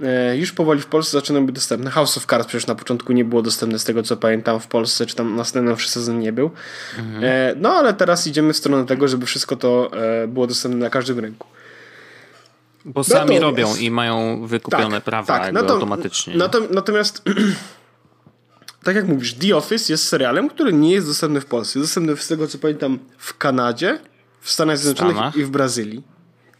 e, 0.02 0.38
już 0.38 0.52
powoli 0.52 0.82
w 0.82 0.86
Polsce 0.86 1.12
zaczynają 1.12 1.46
być 1.46 1.56
dostępne. 1.56 1.92
House 1.92 2.18
of 2.18 2.26
Cards 2.26 2.48
przecież 2.48 2.68
na 2.68 2.76
początku 2.76 3.14
nie 3.14 3.26
było 3.26 3.42
dostępne 3.42 3.80
z 3.80 3.84
tego 3.84 4.04
co 4.04 4.18
pamiętam 4.18 4.60
w 4.60 4.68
Polsce, 4.68 5.06
czy 5.06 5.16
tam 5.16 5.36
następny 5.36 5.76
sezon 5.78 6.20
nie 6.20 6.34
był. 6.34 6.52
Mhm. 6.98 7.24
E, 7.24 7.56
no 7.56 7.70
ale 7.70 7.94
teraz 7.94 8.28
idziemy 8.28 8.54
w 8.54 8.58
stronę 8.58 8.86
tego, 8.86 9.08
żeby 9.08 9.26
wszystko 9.26 9.56
to 9.56 9.92
e, 9.94 10.28
było 10.28 10.48
dostępne 10.48 10.80
na 10.80 10.90
każdym 10.90 11.20
rynku. 11.20 11.48
Bo 12.88 13.04
sami 13.04 13.20
natomiast, 13.20 13.42
robią 13.42 13.76
i 13.76 13.92
mają 13.92 14.48
wykupione 14.48 14.96
tak, 14.96 15.04
prawa 15.04 15.40
tak, 15.40 15.54
natom, 15.54 15.72
automatycznie. 15.72 16.36
Natom, 16.36 16.68
natomiast 16.72 17.24
tak 18.84 18.96
jak 18.96 19.08
mówisz, 19.08 19.34
The 19.34 19.56
Office 19.56 19.94
jest 19.94 20.08
serialem, 20.08 20.50
który 20.50 20.74
nie 20.74 20.92
jest 20.92 21.08
dostępny 21.08 21.42
w 21.42 21.46
Polsce. 21.46 21.80
Jest 21.80 21.90
dostępny 21.90 22.24
z 22.24 22.28
tego 22.28 22.48
co 22.48 22.58
pamiętam 22.58 23.00
w 23.18 23.38
Kanadzie, 23.38 24.00
w 24.42 24.52
Stanach 24.52 24.78
Zjednoczonych 24.78 25.16
Stanach. 25.16 25.36
i 25.36 25.44
w 25.44 25.50
Brazylii. 25.50 26.04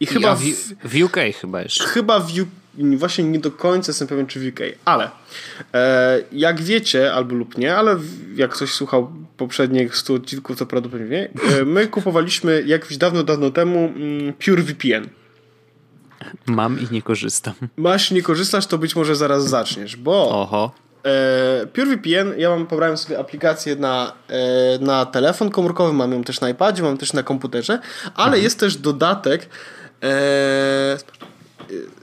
I, 0.00 0.04
I 0.04 0.06
chyba 0.06 0.34
w, 0.34 0.42
w, 0.84 1.02
UK 1.04 1.16
chyba 1.40 1.62
jeszcze. 1.62 1.84
Chyba 1.84 2.20
w 2.20 2.30
UK, 2.40 2.48
właśnie 2.96 3.24
nie 3.24 3.38
do 3.38 3.50
końca 3.50 3.90
jestem 3.90 4.08
pewien 4.08 4.26
czy 4.26 4.40
w 4.40 4.48
UK, 4.48 4.60
ale 4.84 5.10
e, 5.74 6.20
jak 6.32 6.60
wiecie, 6.60 7.12
albo 7.14 7.34
lub 7.34 7.58
nie, 7.58 7.76
ale 7.76 7.96
jak 8.34 8.50
ktoś 8.50 8.72
słuchał 8.72 9.12
poprzednich 9.36 9.96
100 9.96 10.14
odcinków, 10.14 10.58
to 10.58 10.66
prawdopodobnie 10.66 11.10
wie, 11.10 11.30
e, 11.60 11.64
my 11.64 11.86
kupowaliśmy 11.86 12.62
jakś 12.66 12.96
dawno, 12.96 13.22
dawno 13.22 13.50
temu 13.50 13.78
mm, 13.78 14.32
PureVPN. 14.32 15.17
Mam 16.46 16.80
i 16.80 16.86
nie 16.90 17.02
korzystam. 17.02 17.54
Masz 17.76 18.10
nie 18.10 18.22
korzystasz, 18.22 18.66
to 18.66 18.78
być 18.78 18.96
może 18.96 19.16
zaraz 19.16 19.48
zaczniesz, 19.48 19.96
bo 19.96 20.42
Oho. 20.42 20.70
E, 21.04 21.66
PureVPN, 21.66 22.34
ja 22.38 22.50
mam 22.50 22.66
pobrałem 22.66 22.96
sobie 22.96 23.18
aplikację 23.18 23.76
na, 23.76 24.12
e, 24.28 24.78
na 24.78 25.06
telefon 25.06 25.50
komórkowy, 25.50 25.92
mam 25.92 26.12
ją 26.12 26.24
też 26.24 26.40
na 26.40 26.48
iPadzie, 26.50 26.82
mam 26.82 26.98
też 26.98 27.12
na 27.12 27.22
komputerze, 27.22 27.78
ale 28.14 28.26
mhm. 28.26 28.42
jest 28.42 28.60
też 28.60 28.76
dodatek 28.76 29.48
e, 30.02 30.98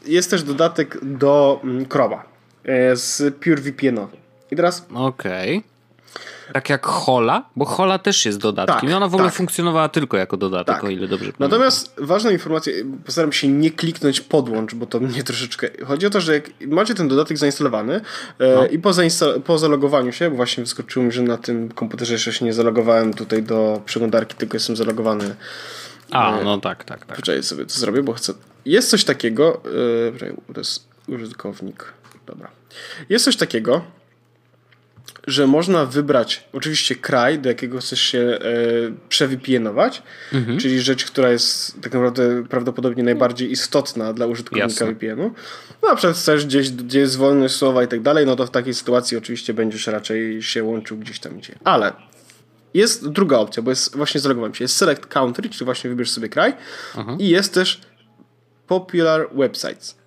jest 0.06 0.30
też 0.30 0.44
dodatek 0.44 0.98
do 1.06 1.60
mm, 1.64 1.90
Chroma 1.90 2.24
e, 2.64 2.96
z 2.96 3.36
PureVPN-owym. 3.36 4.18
I 4.52 4.56
teraz 4.56 4.86
Okej. 4.94 5.58
Okay. 5.58 5.75
Tak 6.54 6.70
jak 6.70 6.86
Hola, 6.86 7.50
bo 7.56 7.66
Hola 7.66 8.00
też 8.00 8.26
jest 8.26 8.38
dodatkiem 8.38 8.80
tak, 8.80 8.90
i 8.90 8.94
ona 8.94 9.08
w 9.08 9.14
ogóle 9.14 9.30
tak. 9.30 9.38
funkcjonowała 9.38 9.90
tylko 9.90 10.18
jako 10.18 10.38
dodatek, 10.38 10.76
tak. 10.76 10.84
o 10.84 10.90
ile 10.90 11.08
dobrze 11.08 11.32
pamiętam. 11.32 11.50
Natomiast 11.50 11.96
ważna 11.98 12.32
informacja, 12.32 12.74
postaram 13.06 13.32
się 13.32 13.48
nie 13.48 13.72
kliknąć 13.72 14.22
podłącz, 14.22 14.76
bo 14.76 14.86
to 14.86 15.00
mnie 15.00 15.24
troszeczkę... 15.24 15.70
Chodzi 15.86 16.06
o 16.06 16.10
to, 16.10 16.22
że 16.22 16.34
jak 16.34 16.50
macie 16.68 16.96
ten 16.96 17.08
dodatek 17.08 17.38
zainstalowany 17.38 17.96
e, 18.40 18.56
no. 18.56 18.68
i 18.68 18.80
po, 18.80 18.92
po 19.46 19.58
zalogowaniu 19.58 20.12
się, 20.12 20.30
bo 20.30 20.36
właśnie 20.36 20.64
wyskoczyło 20.64 21.06
mi, 21.06 21.12
że 21.12 21.22
na 21.22 21.38
tym 21.38 21.70
komputerze 21.70 22.14
jeszcze 22.14 22.34
się 22.34 22.46
nie 22.46 22.54
zalogowałem 22.54 23.14
tutaj 23.14 23.44
do 23.44 23.82
przeglądarki, 23.86 24.36
tylko 24.36 24.56
jestem 24.56 24.76
zalogowany 24.76 25.36
a, 26.12 26.40
e, 26.40 26.44
no 26.44 26.58
tak, 26.58 26.84
tak, 26.84 27.06
tak. 27.06 27.18
Poczekaj 27.18 27.44
sobie, 27.44 27.66
to 27.66 27.74
zrobię, 27.74 28.04
bo 28.04 28.14
chcę... 28.14 28.34
Jest 28.66 28.90
coś 28.90 29.04
takiego... 29.04 29.62
Yy, 30.22 30.54
to 30.54 30.60
jest 30.60 30.88
użytkownik. 31.08 31.94
Dobra. 32.26 32.50
Jest 33.10 33.26
coś 33.26 33.36
takiego, 33.36 33.82
że 35.28 35.48
można 35.48 35.86
wybrać 35.86 36.44
oczywiście 36.54 36.96
kraj, 36.96 37.40
do 37.40 37.50
jakiego 37.50 37.80
chcesz 37.80 38.02
się 38.02 38.20
e, 38.20 38.40
przevpnować, 39.10 40.04
mhm. 40.34 40.60
czyli 40.60 40.80
rzecz, 40.82 41.06
która 41.06 41.30
jest 41.30 41.82
tak 41.82 41.94
naprawdę 41.94 42.44
prawdopodobnie 42.50 43.04
najbardziej 43.04 43.52
istotna 43.52 44.14
dla 44.14 44.26
użytkownika 44.26 44.86
VPN-u. 44.86 45.34
No, 45.84 45.90
na 45.90 45.96
przykład 45.96 46.18
chcesz 46.18 46.46
gdzieś, 46.46 46.70
gdzie 46.70 47.00
jest 47.00 47.18
wolność 47.18 47.56
słowa 47.56 47.84
i 47.84 47.88
tak 47.88 48.02
dalej, 48.02 48.26
no 48.26 48.36
to 48.36 48.46
w 48.46 48.52
takiej 48.52 48.74
sytuacji 48.74 49.18
oczywiście 49.18 49.54
będziesz 49.54 49.88
raczej 49.88 50.44
się 50.44 50.64
łączył 50.64 50.98
gdzieś 50.98 51.20
tam 51.20 51.38
gdzie. 51.38 51.56
Ale 51.64 51.94
jest 52.74 53.10
druga 53.10 53.38
opcja, 53.38 53.64
bo 53.64 53.72
jest 53.72 53.96
właśnie 53.96 54.22
zalogowałem 54.22 54.54
się. 54.54 54.64
Jest 54.64 54.78
Select 54.78 55.06
Country, 55.06 55.50
czyli 55.50 55.66
właśnie 55.66 55.90
wybierz 55.90 56.12
sobie 56.12 56.30
kraj 56.30 56.54
i 57.20 57.30
jest 57.30 57.54
też 57.54 57.82
Popular 58.68 59.30
Websites. 59.36 59.98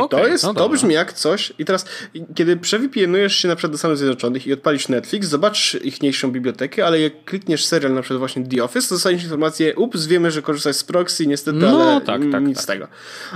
I 0.00 0.04
okay, 0.04 0.20
to 0.20 0.28
jest, 0.28 0.44
no 0.44 0.54
to 0.54 0.68
brzmi 0.68 0.94
jak 0.94 1.12
coś. 1.12 1.52
I 1.58 1.64
teraz, 1.64 1.86
kiedy 2.34 2.56
przewipjenujesz 2.56 3.36
się 3.36 3.48
na 3.48 3.56
przykład 3.56 3.72
do 3.72 3.78
Stanów 3.78 3.98
Zjednoczonych 3.98 4.46
i 4.46 4.52
odpalisz 4.52 4.88
Netflix, 4.88 5.28
zobaczysz 5.28 5.84
ichniejszą 5.84 6.32
bibliotekę, 6.32 6.86
ale 6.86 7.00
jak 7.00 7.24
klikniesz 7.24 7.64
serial 7.64 7.94
na 7.94 8.02
przykład 8.02 8.18
właśnie 8.18 8.46
The 8.46 8.64
Office, 8.64 8.88
to 8.88 8.94
dostaniesz 8.94 9.22
informację, 9.22 9.76
ups, 9.76 10.06
wiemy, 10.06 10.30
że 10.30 10.42
korzystasz 10.42 10.76
z 10.76 10.84
proxy, 10.84 11.26
niestety, 11.26 11.58
no, 11.58 11.82
ale 11.82 12.00
tak, 12.00 12.22
tak, 12.32 12.42
nic 12.42 12.56
tak. 12.56 12.64
z 12.64 12.66
tego. 12.66 12.88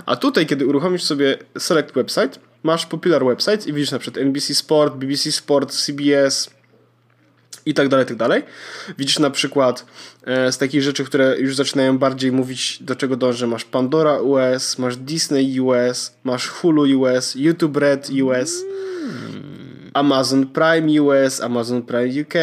A 0.07 0.17
tutaj, 0.17 0.47
kiedy 0.47 0.67
uruchomisz 0.67 1.03
sobie 1.03 1.39
Select 1.59 1.95
Website, 1.95 2.39
masz 2.63 2.87
Popular 2.87 3.25
Websites 3.25 3.67
i 3.67 3.73
widzisz 3.73 3.91
na 3.91 3.99
przykład 3.99 4.25
NBC 4.25 4.55
Sport, 4.55 4.95
BBC 4.95 5.33
Sport, 5.33 5.73
CBS, 5.73 6.51
i 7.69 7.75
tak 7.75 7.89
dalej, 7.89 8.07
tak 8.07 8.17
dalej. 8.17 8.43
Widzisz 8.99 9.19
na 9.19 9.31
przykład 9.31 9.87
e, 10.25 10.53
z 10.53 10.59
takich 10.59 10.83
rzeczy, 10.83 11.05
które 11.05 11.39
już 11.39 11.57
zaczynają 11.57 11.99
bardziej 11.99 12.33
mówić, 12.33 12.83
do 12.83 12.97
czego 12.97 13.17
dążę. 13.17 13.47
Masz 13.47 13.65
Pandora 13.65 14.21
US, 14.21 14.79
masz 14.79 14.97
Disney 14.97 15.61
US, 15.61 16.17
masz 16.25 16.49
Hulu 16.49 17.01
US, 17.01 17.35
YouTube 17.35 17.77
Red 17.77 18.11
US, 18.25 18.65
Amazon 19.95 20.47
Prime 20.47 21.03
US, 21.03 21.41
Amazon 21.41 21.83
Prime 21.83 22.23
UK 22.23 22.35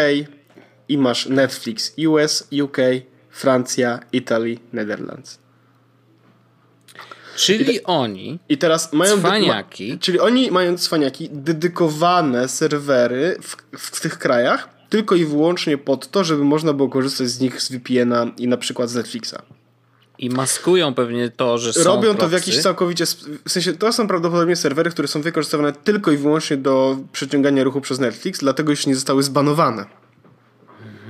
i 0.90 0.98
masz 0.98 1.26
Netflix 1.26 1.94
US, 2.08 2.48
UK, 2.64 2.78
Francja, 3.30 4.00
Italy, 4.12 4.58
Netherlands. 4.74 5.40
Czyli 7.36 7.76
I 7.76 7.80
te, 7.80 7.84
oni. 7.84 8.40
I 8.50 8.58
teraz 8.58 8.94
mają. 8.94 9.18
Cwaniaki. 9.18 10.00
czyli 10.00 10.20
oni 10.20 10.52
mają 10.52 10.78
cwaniaki 10.78 11.30
dedykowane 11.32 12.48
serwery 12.48 13.38
w, 13.42 13.80
w 13.80 14.02
tych 14.02 14.18
krajach, 14.18 14.75
tylko 14.90 15.16
i 15.16 15.26
wyłącznie 15.26 15.78
pod 15.78 16.12
to, 16.12 16.24
żeby 16.24 16.44
można 16.44 16.74
było 16.74 16.90
korzystać 16.90 17.28
z 17.28 17.40
nich 17.40 17.62
z 17.62 17.72
VPN-a 17.72 18.26
i 18.38 18.48
na 18.48 18.58
przykład 18.58 18.90
z 18.90 18.96
Netflixa. 18.96 19.36
I 20.20 20.30
maskują 20.30 20.94
pewnie 20.94 21.30
to, 21.30 21.58
że 21.58 21.74
są 21.74 21.84
Robią 21.84 22.02
proxy. 22.02 22.20
to 22.20 22.28
w 22.28 22.32
jakiś 22.32 22.62
całkowicie... 22.62 23.06
W 23.46 23.52
sensie 23.52 23.74
to 23.74 23.94
są 23.94 24.08
prawdopodobnie 24.08 24.56
serwery, 24.56 24.90
które 24.90 25.08
są 25.08 25.22
wykorzystywane 25.22 25.74
tylko 25.74 26.12
i 26.12 26.18
wyłącznie 26.18 26.58
do 26.58 26.98
przeciągania 27.12 27.64
ruchu 27.64 27.82
przez 27.82 28.00
Netflix, 28.00 28.40
dlatego 28.40 28.72
już 28.72 28.88
nie 28.88 28.96
zostały 28.96 29.24
zbanowane. 29.24 29.86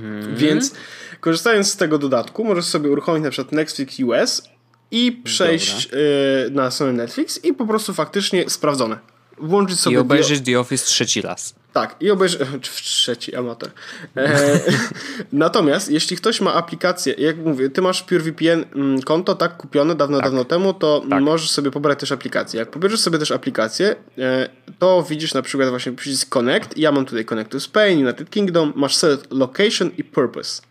Hmm. 0.00 0.36
Więc 0.36 0.74
korzystając 1.20 1.72
z 1.72 1.76
tego 1.76 1.98
dodatku, 1.98 2.44
możesz 2.44 2.64
sobie 2.64 2.90
uruchomić 2.90 3.24
na 3.24 3.30
przykład 3.30 3.52
Netflix 3.52 4.00
US 4.00 4.42
i 4.90 5.22
przejść 5.24 5.88
y, 5.92 6.50
na 6.50 6.70
stronę 6.70 6.92
Netflix 6.92 7.44
i 7.44 7.54
po 7.54 7.66
prostu 7.66 7.94
faktycznie 7.94 8.50
sprawdzone. 8.50 8.98
Włączyć 9.38 9.80
sobie... 9.80 9.96
I 9.96 9.98
obejrzeć 9.98 10.44
The 10.44 10.60
Office 10.60 10.86
trzeci 10.86 11.22
raz. 11.22 11.54
Tak, 11.72 11.96
i 12.00 12.10
obejrzy... 12.10 12.38
Trzeci 12.62 13.34
amator. 13.34 13.70
E, 14.16 14.60
natomiast 15.32 15.90
jeśli 15.90 16.16
ktoś 16.16 16.40
ma 16.40 16.54
aplikację, 16.54 17.14
jak 17.18 17.36
mówię, 17.36 17.70
ty 17.70 17.82
masz 17.82 18.02
PureVPN 18.02 18.64
mm, 18.74 19.02
konto, 19.02 19.34
tak, 19.34 19.56
kupione 19.56 19.94
dawno, 19.94 20.16
tak. 20.16 20.24
dawno 20.24 20.44
temu, 20.44 20.74
to 20.74 21.02
tak. 21.10 21.22
możesz 21.22 21.50
sobie 21.50 21.70
pobrać 21.70 22.00
też 22.00 22.12
aplikację. 22.12 22.60
Jak 22.60 22.70
pobierzesz 22.70 23.00
sobie 23.00 23.18
też 23.18 23.30
aplikację, 23.30 23.96
e, 24.18 24.48
to 24.78 25.06
widzisz 25.10 25.34
na 25.34 25.42
przykład 25.42 25.70
właśnie 25.70 25.92
przycisk 25.92 26.28
Connect. 26.28 26.78
Ja 26.78 26.92
mam 26.92 27.06
tutaj 27.06 27.24
Connect 27.24 27.50
to 27.50 27.60
Spain, 27.60 28.04
United 28.04 28.30
Kingdom, 28.30 28.72
masz 28.76 28.96
Select 28.96 29.26
Location 29.30 29.90
i 29.98 30.04
Purpose. 30.04 30.62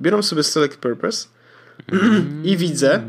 Wybieram 0.00 0.22
sobie 0.22 0.42
Select 0.42 0.76
Purpose 0.76 1.28
mm. 1.92 2.42
i 2.50 2.56
widzę 2.56 3.02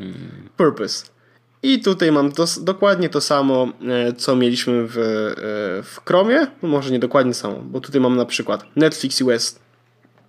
Purpose. 0.58 1.15
I 1.64 1.80
tutaj 1.80 2.12
mam 2.12 2.32
dokładnie 2.62 3.10
to 3.10 3.22
samo, 3.22 3.68
e, 3.90 4.14
co 4.14 4.36
mieliśmy 4.36 4.88
w, 4.88 4.98
e, 4.98 5.02
w 5.84 6.02
Chromie. 6.06 6.48
No 6.62 6.70
może 6.70 6.92
nie 6.92 7.00
dokładnie 7.00 7.34
samo, 7.34 7.56
bo 7.56 7.82
tutaj 7.82 8.02
mam 8.02 8.16
na 8.16 8.26
przykład 8.26 8.66
Netflix 8.76 9.22
US, 9.22 9.60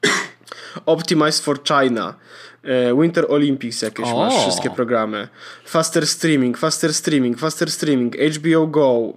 Optimize 0.87 1.43
for 1.43 1.63
China, 1.63 2.15
e, 2.63 3.03
Winter 3.03 3.27
Olympics 3.29 3.83
jakieś 3.83 4.07
o. 4.07 4.17
masz, 4.17 4.35
wszystkie 4.43 4.71
programy. 4.71 5.29
Faster 5.67 6.07
Streaming, 6.07 6.59
Faster 6.59 6.95
Streaming, 6.95 7.39
Faster 7.39 7.71
Streaming, 7.71 8.17
HBO 8.17 8.67
Go, 8.67 9.13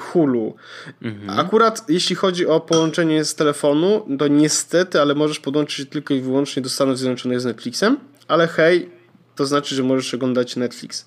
Hulu. 0.00 0.54
Mhm. 1.02 1.40
Akurat 1.40 1.84
jeśli 1.88 2.16
chodzi 2.16 2.46
o 2.46 2.60
połączenie 2.60 3.24
z 3.24 3.34
telefonu, 3.34 4.06
to 4.18 4.28
niestety, 4.28 5.00
ale 5.00 5.14
możesz 5.14 5.40
podłączyć 5.40 5.88
tylko 5.88 6.14
i 6.14 6.20
wyłącznie 6.20 6.62
do 6.62 6.68
Stanów 6.68 6.98
Zjednoczonych 6.98 7.40
z 7.40 7.44
Netflixem, 7.44 7.96
ale 8.28 8.48
hej, 8.48 8.99
to 9.40 9.46
znaczy, 9.46 9.74
że 9.74 9.82
możesz 9.82 10.14
oglądać 10.14 10.56
Netflix. 10.56 11.06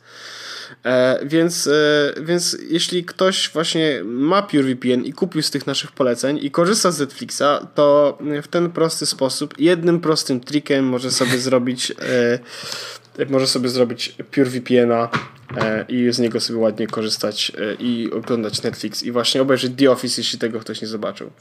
E, 0.86 1.20
więc, 1.26 1.68
e, 1.68 2.14
więc 2.22 2.58
jeśli 2.70 3.06
ktoś 3.06 3.50
właśnie 3.50 4.02
ma 4.04 4.42
PureVPN 4.42 5.06
i 5.06 5.14
kupił 5.14 5.42
z 5.42 5.52
tych 5.52 5.68
naszych 5.68 5.92
poleceń 5.92 6.40
i 6.42 6.52
korzysta 6.52 6.92
z 6.92 7.00
Netflixa, 7.00 7.44
to 7.76 8.18
w 8.44 8.48
ten 8.48 8.72
prosty 8.72 9.06
sposób, 9.06 9.60
jednym 9.60 10.02
prostym 10.02 10.40
trikiem 10.40 10.86
może 10.86 11.12
sobie 11.12 11.38
zrobić 11.48 11.92
e, 13.20 13.26
może 13.30 13.48
sobie 13.48 13.70
zrobić 13.70 14.16
PureVPN-a 14.32 15.10
i 15.90 16.08
z 16.12 16.20
niego 16.20 16.40
sobie 16.40 16.60
ładnie 16.60 16.88
korzystać 16.88 17.52
i 17.80 18.10
oglądać 18.14 18.62
Netflix 18.62 19.04
i 19.04 19.12
właśnie 19.12 19.42
obejrzeć 19.42 19.74
The 19.78 19.92
Office, 19.92 20.22
jeśli 20.22 20.40
tego 20.40 20.60
ktoś 20.60 20.82
nie 20.82 20.88
zobaczył. 20.88 21.32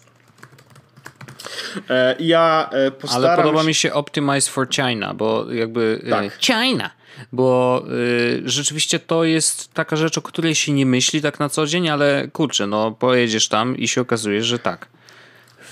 E, 1.91 2.17
ja 2.19 2.71
e, 2.73 2.91
postaram 2.91 3.25
Ale 3.25 3.37
podoba 3.37 3.63
mi 3.63 3.75
się 3.75 3.93
Optimize 3.93 4.51
for 4.51 4.69
China, 4.69 5.15
bo 5.15 5.53
jakby... 5.53 6.01
E, 6.07 6.11
tak. 6.11 6.39
China! 6.39 6.91
Bo 7.33 7.83
y, 7.91 8.43
rzeczywiście 8.45 8.99
to 8.99 9.25
jest 9.25 9.75
taka 9.75 9.97
rzecz, 9.97 10.19
o 10.19 10.23
której 10.23 10.55
się 10.55 10.73
nie 10.73 10.87
myśli 10.87 11.23
tak 11.23 11.41
na 11.41 11.49
co 11.49 11.67
dzień, 11.67 11.89
ale 11.89 12.29
kurczę, 12.33 12.67
no 12.67 12.91
pojedziesz 12.91 13.49
tam 13.49 13.77
i 13.77 13.89
się 13.89 14.01
okazuje, 14.01 14.45
że 14.45 14.59
tak. 14.59 14.87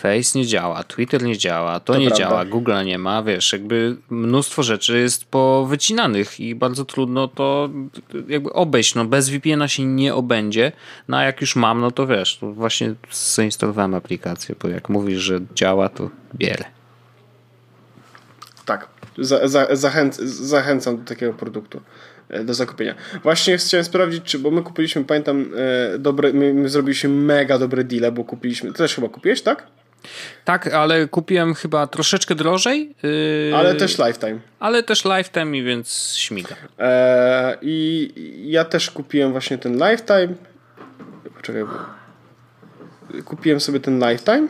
Face 0.03 0.39
nie 0.39 0.47
działa, 0.47 0.85
Twitter 0.85 1.23
nie 1.23 1.39
działa, 1.39 1.81
to, 1.81 1.93
to 1.93 1.99
nie 1.99 2.07
prawda. 2.07 2.25
działa, 2.25 2.45
Google 2.45 2.73
nie 2.85 2.99
ma, 2.99 3.23
wiesz, 3.23 3.53
jakby 3.53 3.97
mnóstwo 4.11 4.63
rzeczy 4.63 4.99
jest 4.99 5.25
powycinanych 5.25 6.41
i 6.41 6.55
bardzo 6.55 6.85
trudno 6.85 7.29
to 7.29 7.71
jakby 8.29 8.53
obejść, 8.53 8.95
no 8.95 9.05
bez 9.05 9.29
VPN-a 9.29 9.69
się 9.69 9.85
nie 9.85 10.15
obędzie, 10.15 10.73
no 11.09 11.17
a 11.17 11.23
jak 11.23 11.41
już 11.41 11.57
mam, 11.57 11.81
no 11.81 11.91
to 11.91 12.07
wiesz, 12.07 12.39
to 12.39 12.53
właśnie 12.53 12.95
zainstalowałem 13.11 13.95
aplikację, 13.95 14.55
bo 14.63 14.69
jak 14.69 14.89
mówisz, 14.89 15.19
że 15.19 15.41
działa, 15.55 15.89
to 15.89 16.11
bierę. 16.35 16.65
Tak, 18.65 18.89
za, 19.19 19.49
za, 19.49 19.77
zachęc, 19.77 20.17
zachęcam 20.27 20.97
do 20.97 21.05
takiego 21.05 21.33
produktu 21.33 21.81
e, 22.29 22.45
do 22.45 22.55
zakupienia. 22.55 22.95
Właśnie 23.23 23.59
chciałem 23.59 23.85
sprawdzić, 23.85 24.25
czy, 24.25 24.39
bo 24.39 24.51
my 24.51 24.63
kupiliśmy, 24.63 25.05
pamiętam, 25.05 25.51
e, 25.95 25.99
dobre, 25.99 26.33
my, 26.33 26.55
my 26.55 26.69
zrobiliśmy 26.69 27.11
mega 27.11 27.59
dobre 27.59 27.85
deale, 27.85 28.13
bo 28.13 28.25
kupiliśmy, 28.25 28.73
ty 28.73 28.79
też 28.79 28.95
chyba 28.95 29.09
kupiłeś, 29.09 29.43
tak? 29.43 29.67
Tak, 30.45 30.67
ale 30.67 31.09
kupiłem 31.09 31.55
chyba 31.55 31.87
troszeczkę 31.87 32.35
drożej. 32.35 32.95
Yy, 33.03 33.57
ale 33.57 33.75
też 33.75 33.99
lifetime. 33.99 34.39
Ale 34.61 34.83
też 34.83 35.05
lifetime 35.05 35.59
i 35.59 35.63
więc 35.63 36.15
śmiga. 36.17 36.57
Eee, 36.79 37.59
I 37.63 38.11
ja 38.51 38.65
też 38.65 38.91
kupiłem 38.91 39.33
właśnie 39.33 39.59
ten 39.59 39.73
lifetime. 39.73 40.35
Poczekaj, 41.37 41.65
bo... 41.65 42.01
Kupiłem 43.25 43.61
sobie 43.61 43.81
ten 43.81 43.99
lifetime 44.11 44.49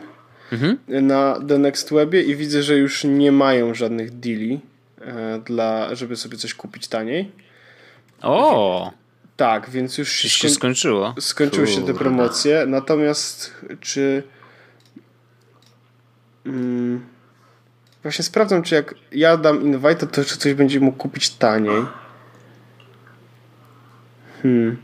mhm. 0.51 0.77
na 0.87 1.39
The 1.47 1.57
Next 1.57 1.93
Webie 1.93 2.21
i 2.21 2.35
widzę, 2.35 2.63
że 2.63 2.77
już 2.77 3.03
nie 3.03 3.31
mają 3.31 3.73
żadnych 3.73 4.19
deali, 4.19 4.59
e, 5.01 5.39
dla, 5.45 5.95
żeby 5.95 6.15
sobie 6.15 6.37
coś 6.37 6.53
kupić 6.53 6.87
taniej. 6.87 7.31
O! 8.21 8.91
Tak, 9.37 9.69
więc 9.69 9.97
już 9.97 10.11
się 10.11 10.49
skończyło. 10.49 11.15
Skończyły 11.19 11.67
się 11.67 11.85
te 11.85 11.93
promocje. 11.93 12.65
Natomiast 12.67 13.53
czy 13.79 14.23
Hmm. 16.43 17.05
Właśnie 18.03 18.23
sprawdzam, 18.25 18.63
czy 18.63 18.75
jak 18.75 18.95
ja 19.11 19.37
dam 19.37 19.61
invite, 19.61 20.07
to 20.07 20.25
czy 20.25 20.37
coś 20.37 20.53
będzie 20.53 20.79
mógł 20.79 20.97
kupić 20.97 21.29
taniej. 21.29 21.85
Hmm. 24.41 24.77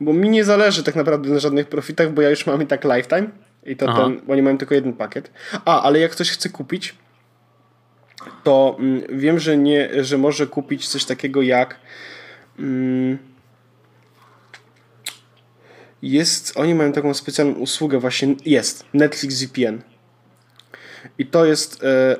Bo 0.00 0.12
mi 0.12 0.28
nie 0.28 0.44
zależy 0.44 0.82
tak 0.82 0.96
naprawdę 0.96 1.28
na 1.28 1.38
żadnych 1.38 1.68
profitach, 1.68 2.12
bo 2.12 2.22
ja 2.22 2.30
już 2.30 2.46
mam 2.46 2.62
i 2.62 2.66
tak 2.66 2.84
lifetime 2.84 3.28
I 3.66 3.76
to 3.76 3.86
Aha. 3.88 4.02
ten, 4.02 4.20
bo 4.26 4.32
oni 4.32 4.42
mają 4.42 4.58
tylko 4.58 4.74
jeden 4.74 4.92
pakiet. 4.92 5.30
A, 5.64 5.82
ale 5.82 5.98
jak 5.98 6.10
ktoś 6.10 6.30
chce 6.30 6.48
kupić, 6.48 6.94
to 8.44 8.76
mm, 8.78 9.02
wiem, 9.18 9.38
że 9.38 9.56
nie, 9.56 10.04
że 10.04 10.18
może 10.18 10.46
kupić 10.46 10.88
coś 10.88 11.04
takiego 11.04 11.42
jak 11.42 11.80
mm, 12.58 13.18
jest, 16.02 16.56
oni 16.56 16.74
mają 16.74 16.92
taką 16.92 17.14
specjalną 17.14 17.54
usługę 17.54 17.98
właśnie, 17.98 18.34
jest, 18.44 18.84
Netflix 18.94 19.42
VPN. 19.42 19.82
I 21.18 21.26
to 21.26 21.44
jest 21.44 21.84
e, 21.84 22.16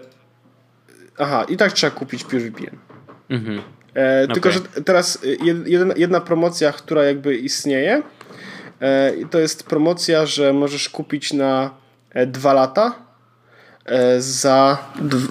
aha, 1.18 1.45
i 1.49 1.57
tak 1.57 1.72
trzeba 1.72 1.91
kupić 1.91 2.24
PureVPN. 2.24 2.76
Mhm. 3.28 3.59
E, 3.59 4.24
okay. 4.24 4.34
Tylko, 4.34 4.51
że 4.51 4.61
teraz 4.61 5.18
jedna, 5.66 5.95
jedna 5.97 6.20
promocja, 6.20 6.72
która 6.72 7.05
jakby 7.05 7.37
istnieje, 7.37 8.03
e, 8.80 9.12
to 9.30 9.39
jest 9.39 9.62
promocja, 9.62 10.26
że 10.26 10.53
możesz 10.53 10.89
kupić 10.89 11.32
na 11.32 11.70
e, 12.11 12.26
dwa 12.26 12.53
lata 12.53 12.95
e, 13.84 14.20
za 14.20 14.78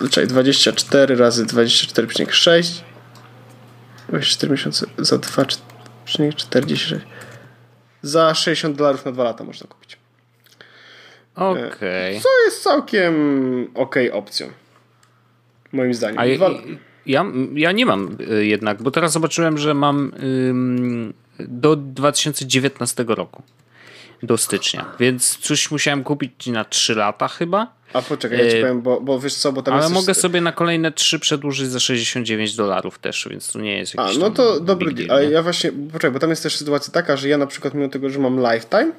czekaj, 0.09 0.27
24 0.27 1.15
razy 1.15 1.45
24,6 1.45 2.81
24 4.09 4.51
miesiące 4.51 4.85
za 4.97 5.15
2,46 5.15 6.99
za 8.01 8.33
60 8.33 8.77
dolarów 8.77 9.05
na 9.05 9.11
dwa 9.11 9.23
lata 9.23 9.43
można 9.43 9.67
kupić. 9.67 9.97
Okej. 11.35 11.67
Okay. 11.67 12.19
Co 12.21 12.29
jest 12.45 12.63
całkiem 12.63 13.15
ok 13.73 13.95
opcją. 14.11 14.47
Moim 15.71 15.93
zdaniem. 15.93 16.19
A 16.19 16.35
dwa... 16.35 16.49
ja, 17.05 17.25
ja 17.53 17.71
nie 17.71 17.85
mam 17.85 18.17
y, 18.31 18.45
jednak, 18.45 18.83
bo 18.83 18.91
teraz 18.91 19.11
zobaczyłem, 19.11 19.57
że 19.57 19.73
mam 19.73 20.11
do 21.39 21.75
2019 21.75 23.05
roku. 23.07 23.43
Do 24.23 24.37
stycznia. 24.37 24.85
Więc 24.99 25.37
coś 25.37 25.71
musiałem 25.71 26.03
kupić 26.03 26.47
na 26.47 26.65
3 26.65 26.95
lata 26.95 27.27
chyba. 27.27 27.73
A 27.93 28.01
poczekaj, 28.01 28.37
ja 28.37 28.51
ci 28.51 28.57
y, 28.57 28.61
powiem, 28.61 28.81
bo, 28.81 29.01
bo 29.01 29.19
wiesz 29.19 29.35
co, 29.35 29.51
bo 29.51 29.61
tam 29.61 29.73
Ale 29.73 29.89
mogę 29.89 30.13
sobie 30.13 30.41
na 30.41 30.51
kolejne 30.51 30.91
3 30.91 31.19
przedłużyć 31.19 31.67
za 31.67 31.79
69 31.79 32.55
dolarów 32.55 32.99
też, 32.99 33.27
więc 33.31 33.51
to 33.51 33.59
nie 33.59 33.77
jest 33.77 33.95
jakiś 33.95 34.15
A, 34.15 34.19
no 34.19 34.29
to 34.29 34.59
dobry 34.59 34.93
deal. 34.93 35.11
Ale 35.11 35.31
ja 35.31 35.43
właśnie, 35.43 35.71
poczekaj, 35.71 36.11
bo 36.11 36.19
tam 36.19 36.29
jest 36.29 36.43
też 36.43 36.55
sytuacja 36.55 36.93
taka, 36.93 37.17
że 37.17 37.29
ja 37.29 37.37
na 37.37 37.47
przykład 37.47 37.73
mimo 37.73 37.89
tego, 37.89 38.09
że 38.09 38.19
mam 38.19 38.39
lifetime, 38.39 38.91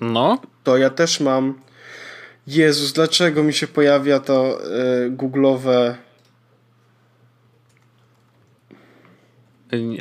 no. 0.00 0.38
To 0.64 0.76
ja 0.76 0.90
też 0.90 1.20
mam. 1.20 1.60
Jezus, 2.46 2.92
dlaczego 2.92 3.42
mi 3.42 3.52
się 3.52 3.66
pojawia 3.66 4.20
to 4.20 4.58
yy, 5.02 5.10
googlowe. 5.10 5.96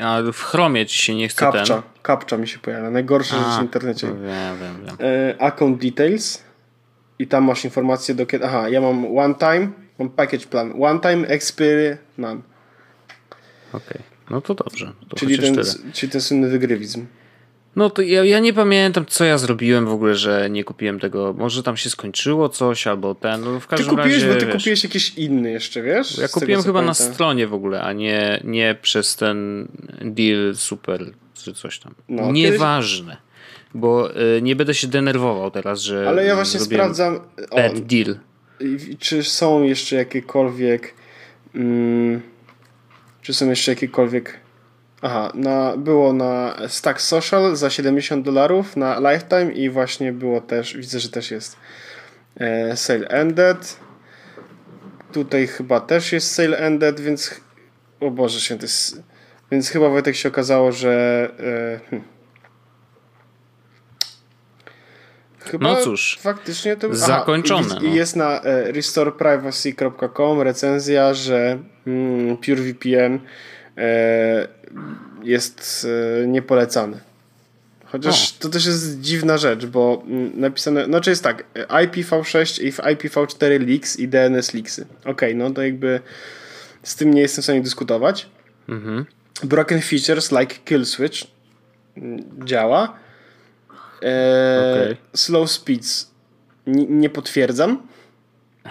A 0.02 0.22
w 0.34 0.42
Chromie 0.44 0.86
ci 0.86 0.98
się 0.98 1.16
nie 1.16 1.28
chce 1.28 1.40
Kapcza, 1.40 1.82
ten? 1.82 1.84
Kapcza 2.02 2.38
mi 2.38 2.48
się 2.48 2.60
pojawia. 2.60 2.90
Najgorsza 2.90 3.36
rzecz 3.38 3.60
w 3.60 3.62
internecie. 3.62 4.08
Wiem, 4.08 4.60
wiem, 4.60 4.86
wiem. 4.86 4.98
Yy, 5.00 5.42
account 5.42 5.82
details 5.82 6.44
i 7.20 7.28
tam 7.28 7.44
masz 7.44 7.66
informacje 7.66 8.16
do 8.16 8.26
kiedy. 8.26 8.46
Aha, 8.46 8.70
ja 8.70 8.82
mam 8.82 9.18
one 9.18 9.36
time, 9.36 9.70
mam 10.00 10.10
package 10.10 10.46
plan. 10.48 10.84
One 10.84 11.00
time, 11.00 11.28
expiry, 11.28 11.98
none. 12.18 12.42
Okej, 13.74 13.88
okay. 13.88 14.02
no 14.30 14.42
to 14.42 14.56
dobrze. 14.56 14.94
To 15.10 15.16
czyli, 15.16 15.40
ten, 15.40 15.64
czyli 15.94 16.12
ten 16.12 16.22
słynny 16.22 16.50
wygrywizm. 16.50 17.06
No 17.76 17.90
to 17.90 18.02
ja, 18.02 18.24
ja 18.24 18.40
nie 18.40 18.54
pamiętam, 18.54 19.06
co 19.06 19.26
ja 19.26 19.38
zrobiłem 19.38 19.86
w 19.86 19.92
ogóle, 19.92 20.16
że 20.16 20.50
nie 20.50 20.64
kupiłem 20.64 21.00
tego. 21.00 21.36
Może 21.38 21.64
tam 21.64 21.78
się 21.78 21.90
skończyło 21.90 22.50
coś, 22.50 22.88
albo 22.88 23.16
ten. 23.16 23.42
No 23.42 23.60
w 23.60 23.68
każdym 23.68 23.90
ty 23.90 23.96
kupiłeś, 23.96 24.24
razie, 24.24 24.34
bo 24.34 24.40
ty 24.40 24.46
wiesz, 24.46 24.56
kupiłeś 24.56 24.84
jakiś 24.84 25.14
inny 25.18 25.52
jeszcze, 25.52 25.82
wiesz? 25.82 26.18
Ja 26.18 26.28
kupiłem 26.28 26.64
chyba 26.64 26.82
na 26.82 26.94
stronie 26.94 27.48
w 27.48 27.54
ogóle, 27.54 27.82
a 27.82 27.94
nie, 27.94 28.42
nie 28.44 28.76
przez 28.82 29.16
ten 29.16 29.68
deal 30.02 30.56
super 30.56 31.06
czy 31.34 31.54
coś 31.54 31.80
tam. 31.80 31.96
No, 32.10 32.32
Nieważne. 32.32 33.12
Kiedyś... 33.12 33.30
Bo 33.74 34.22
y, 34.38 34.42
nie 34.42 34.56
będę 34.56 34.74
się 34.74 34.88
denerwował 34.88 35.52
teraz, 35.52 35.82
że. 35.82 36.10
Ale 36.10 36.26
ja 36.26 36.36
właśnie 36.36 36.60
sprawdzam. 36.60 37.20
Bad 37.56 37.80
deal. 37.80 38.16
Czy 39.00 39.24
są 39.24 39.64
jeszcze 39.64 39.96
jakiekolwiek. 39.96 40.94
Mm, 41.56 42.22
czy 43.22 43.34
są 43.34 43.50
jeszcze 43.50 43.72
jakiekolwiek 43.72 44.40
Aha, 45.02 45.32
na, 45.34 45.78
było 45.78 46.14
na 46.14 46.58
Stack 46.68 47.02
Social 47.02 47.56
za 47.56 47.70
70 47.70 48.26
dolarów 48.26 48.78
na 48.78 49.00
Lifetime 49.00 49.52
i 49.52 49.70
właśnie 49.70 50.14
było 50.14 50.42
też, 50.42 50.78
widzę, 50.78 51.00
że 51.00 51.10
też 51.10 51.32
jest 51.32 51.58
e, 52.40 52.78
Sale 52.78 53.08
Ended. 53.08 53.80
Tutaj 55.12 55.48
chyba 55.48 55.80
też 55.80 56.12
jest 56.12 56.32
Sale 56.32 56.58
Ended, 56.58 57.00
więc 57.00 57.42
o 58.00 58.12
Boże 58.12 58.40
święty, 58.40 58.68
więc 59.52 59.70
chyba 59.70 59.90
Wojtek 59.90 60.16
się 60.16 60.30
okazało, 60.30 60.72
że 60.72 61.24
e, 61.40 61.90
hmm. 61.90 62.08
Chyba 65.40 65.74
no 65.74 65.82
cóż, 65.82 66.20
faktycznie 66.22 66.76
to 66.76 66.96
zakończone. 66.96 67.68
Aha, 67.72 67.80
i, 67.82 67.88
no. 67.88 67.96
jest 67.96 68.16
na 68.16 68.42
e, 68.42 68.72
restoreprivacy.com 68.72 70.42
recenzja, 70.42 71.14
że 71.14 71.60
mm, 71.88 72.38
PureVPN 72.38 73.20
e, 73.78 74.59
jest 75.24 75.88
e, 76.24 76.28
niepolecany. 76.28 77.00
Chociaż 77.86 78.32
o. 78.32 78.42
to 78.44 78.50
też 78.50 78.66
jest 78.66 79.02
dziwna 79.02 79.38
rzecz, 79.38 79.66
bo 79.66 80.04
mm, 80.08 80.32
napisane, 80.40 80.86
znaczy 80.86 81.10
jest 81.10 81.24
tak, 81.24 81.44
IPv6 81.68 82.64
i 82.64 82.72
IPv4 82.72 83.68
leaks 83.68 84.00
i 84.00 84.08
DNS 84.08 84.54
leaksy. 84.54 84.86
Okej, 85.02 85.12
okay, 85.12 85.36
no 85.36 85.52
to 85.52 85.62
jakby 85.64 86.00
z 86.84 86.96
tym 86.96 87.14
nie 87.14 87.22
jestem 87.22 87.42
w 87.42 87.46
stanie 87.46 87.62
dyskutować. 87.62 88.30
Mhm. 88.70 89.06
Broken 89.44 89.82
features 89.82 90.32
like 90.32 90.56
kill 90.66 90.86
switch 90.86 91.18
mm, 91.98 92.46
działa. 92.46 92.96
E, 94.04 94.84
okay. 94.84 94.98
Slow 95.14 95.52
speeds 95.52 96.10
N 96.68 97.00
nie 97.00 97.10
potwierdzam. 97.10 97.82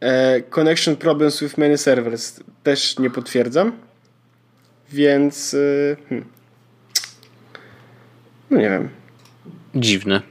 E, 0.00 0.42
connection 0.42 0.96
problems 0.96 1.40
with 1.40 1.58
many 1.58 1.78
servers 1.78 2.40
też 2.62 2.98
nie 2.98 3.10
potwierdzam. 3.10 3.72
Więc. 4.92 5.54
Y, 5.54 5.96
hmm. 6.08 6.24
No 8.50 8.58
nie 8.58 8.70
wiem. 8.70 8.88
Dziwne. 9.74 10.22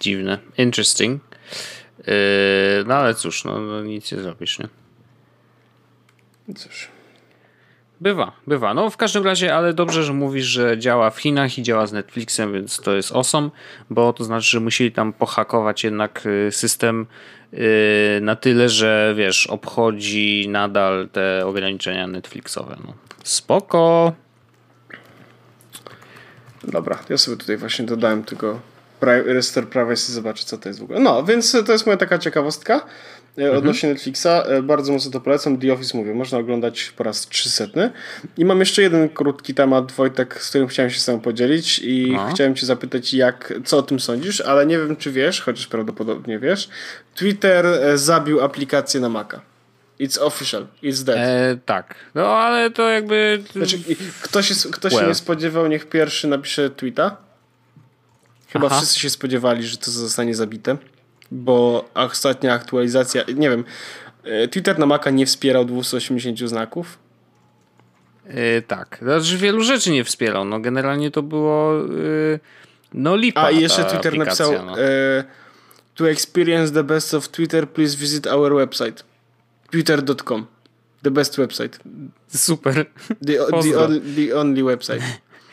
Dziwne. 0.00 0.38
Interesting. 0.58 1.22
Yy, 1.98 2.14
no 2.86 2.94
ale 2.94 3.14
cóż, 3.14 3.44
no, 3.44 3.58
no 3.58 3.82
nic 3.82 4.12
nie 4.12 4.18
zrobisz, 4.18 4.58
nie? 4.58 4.68
Cóż. 6.54 6.88
Bywa, 8.00 8.32
bywa. 8.46 8.74
No 8.74 8.90
w 8.90 8.96
każdym 8.96 9.24
razie, 9.24 9.54
ale 9.54 9.74
dobrze, 9.74 10.04
że 10.04 10.12
mówisz, 10.12 10.46
że 10.46 10.78
działa 10.78 11.10
w 11.10 11.18
Chinach 11.18 11.58
i 11.58 11.62
działa 11.62 11.86
z 11.86 11.92
Netflixem, 11.92 12.52
więc 12.52 12.80
to 12.80 12.94
jest 12.94 13.12
awesome, 13.12 13.50
bo 13.90 14.12
to 14.12 14.24
znaczy, 14.24 14.50
że 14.50 14.60
musieli 14.60 14.92
tam 14.92 15.12
pohakować 15.12 15.84
jednak 15.84 16.26
y, 16.26 16.52
system 16.52 17.06
na 18.20 18.36
tyle, 18.36 18.68
że 18.68 19.14
wiesz, 19.16 19.46
obchodzi 19.46 20.46
nadal 20.48 21.08
te 21.12 21.46
ograniczenia 21.46 22.06
Netflixowe. 22.06 22.76
No. 22.86 23.07
Spoko. 23.28 24.12
Dobra, 26.64 26.98
ja 27.08 27.18
sobie 27.18 27.36
tutaj 27.36 27.56
właśnie 27.56 27.84
dodałem 27.84 28.24
tego 28.24 28.60
Restore 29.00 29.66
Privacy, 29.66 30.12
zobaczę 30.12 30.44
co 30.44 30.58
to 30.58 30.68
jest 30.68 30.80
w 30.80 30.82
ogóle. 30.82 31.00
No, 31.00 31.24
więc 31.24 31.56
to 31.66 31.72
jest 31.72 31.86
moja 31.86 31.96
taka 31.96 32.18
ciekawostka 32.18 32.74
e, 32.74 33.42
mhm. 33.42 33.58
odnośnie 33.58 33.88
Netflixa. 33.88 34.26
E, 34.26 34.62
bardzo 34.62 34.92
mocno 34.92 35.10
to 35.10 35.20
polecam. 35.20 35.58
The 35.58 35.72
Office 35.72 35.98
mówię, 35.98 36.14
można 36.14 36.38
oglądać 36.38 36.92
po 36.96 37.04
raz 37.04 37.26
300. 37.26 37.64
I 38.36 38.44
mam 38.44 38.60
jeszcze 38.60 38.82
jeden 38.82 39.08
krótki 39.08 39.54
temat, 39.54 39.92
Wojtek, 39.92 40.42
z 40.42 40.48
którym 40.48 40.68
chciałem 40.68 40.90
się 40.90 41.00
z 41.00 41.04
tobą 41.04 41.20
podzielić 41.20 41.78
i 41.78 42.12
no. 42.12 42.28
chciałem 42.30 42.54
cię 42.54 42.66
zapytać, 42.66 43.14
jak, 43.14 43.54
co 43.64 43.78
o 43.78 43.82
tym 43.82 44.00
sądzisz, 44.00 44.40
ale 44.40 44.66
nie 44.66 44.78
wiem, 44.78 44.96
czy 44.96 45.12
wiesz, 45.12 45.40
chociaż 45.40 45.66
prawdopodobnie 45.66 46.38
wiesz. 46.38 46.68
Twitter 47.14 47.66
e, 47.66 47.98
zabił 47.98 48.40
aplikację 48.40 49.00
na 49.00 49.08
Maca. 49.08 49.40
It's 50.00 50.22
official, 50.22 50.66
it's 50.82 51.04
dead. 51.04 51.18
E, 51.18 51.58
tak, 51.66 51.94
no 52.14 52.36
ale 52.36 52.70
to 52.70 52.88
jakby... 52.88 53.42
Znaczy, 53.52 53.78
ktoś, 54.22 54.50
jest, 54.50 54.70
ktoś 54.70 54.92
well. 54.92 55.02
się 55.02 55.08
nie 55.08 55.14
spodziewał, 55.14 55.66
niech 55.66 55.88
pierwszy 55.88 56.28
napisze 56.28 56.70
tweeta. 56.70 57.16
Chyba 58.48 58.66
Aha. 58.66 58.76
wszyscy 58.76 59.00
się 59.00 59.10
spodziewali, 59.10 59.66
że 59.66 59.76
to 59.76 59.90
zostanie 59.90 60.34
zabite, 60.34 60.76
bo 61.30 61.88
ostatnia 61.94 62.52
aktualizacja, 62.52 63.24
nie 63.34 63.50
wiem, 63.50 63.64
e, 64.24 64.48
Twitter 64.48 64.78
na 64.78 64.86
Maca 64.86 65.10
nie 65.10 65.26
wspierał 65.26 65.64
280 65.64 66.38
znaków. 66.38 66.98
E, 68.26 68.62
tak, 68.62 68.98
znaczy 69.02 69.36
wielu 69.36 69.62
rzeczy 69.62 69.90
nie 69.90 70.04
wspierał, 70.04 70.44
no 70.44 70.60
generalnie 70.60 71.10
to 71.10 71.22
było 71.22 71.80
e, 71.80 71.84
no 72.94 73.16
lipa 73.16 73.42
A 73.42 73.50
i 73.50 73.60
jeszcze 73.60 73.84
Twitter 73.84 74.18
napisał 74.18 74.52
no. 74.66 74.76
to 75.94 76.10
experience 76.10 76.74
the 76.74 76.84
best 76.84 77.14
of 77.14 77.28
Twitter, 77.28 77.68
please 77.68 77.96
visit 77.96 78.26
our 78.26 78.54
website. 78.54 79.02
Twitter.com. 79.70 80.48
The 81.02 81.10
best 81.10 81.36
website. 81.36 81.78
Super. 82.28 82.72
The, 83.20 83.36
the, 83.62 83.74
only, 83.76 84.00
the 84.14 84.32
only 84.32 84.62
website. 84.62 85.02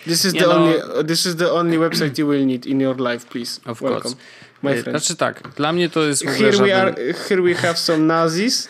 This 0.06 0.26
is, 0.26 0.34
the 0.34 0.40
no, 0.40 0.52
only, 0.52 1.04
this 1.04 1.26
is 1.26 1.36
the 1.36 1.50
only 1.50 1.78
website 1.78 2.18
you 2.18 2.28
will 2.28 2.46
need 2.46 2.66
in 2.66 2.80
your 2.80 2.96
life, 2.96 3.28
please. 3.30 3.60
Of 3.66 3.82
Welcome. 3.82 4.02
course. 4.02 4.16
My 4.62 4.82
friend. 4.82 5.00
Znaczy 5.00 5.16
tak, 5.16 5.56
dla 5.56 5.74
mnie 5.74 5.90
to 5.90 6.04
jest 6.04 6.24
here 6.24 6.52
we 6.52 6.68
żaden... 6.68 6.76
are, 6.76 7.14
Here 7.30 7.42
we 7.42 7.54
have 7.54 7.78
some 7.78 8.08
Nazis 8.08 8.70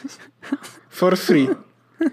for 0.90 1.18
free. 1.18 1.50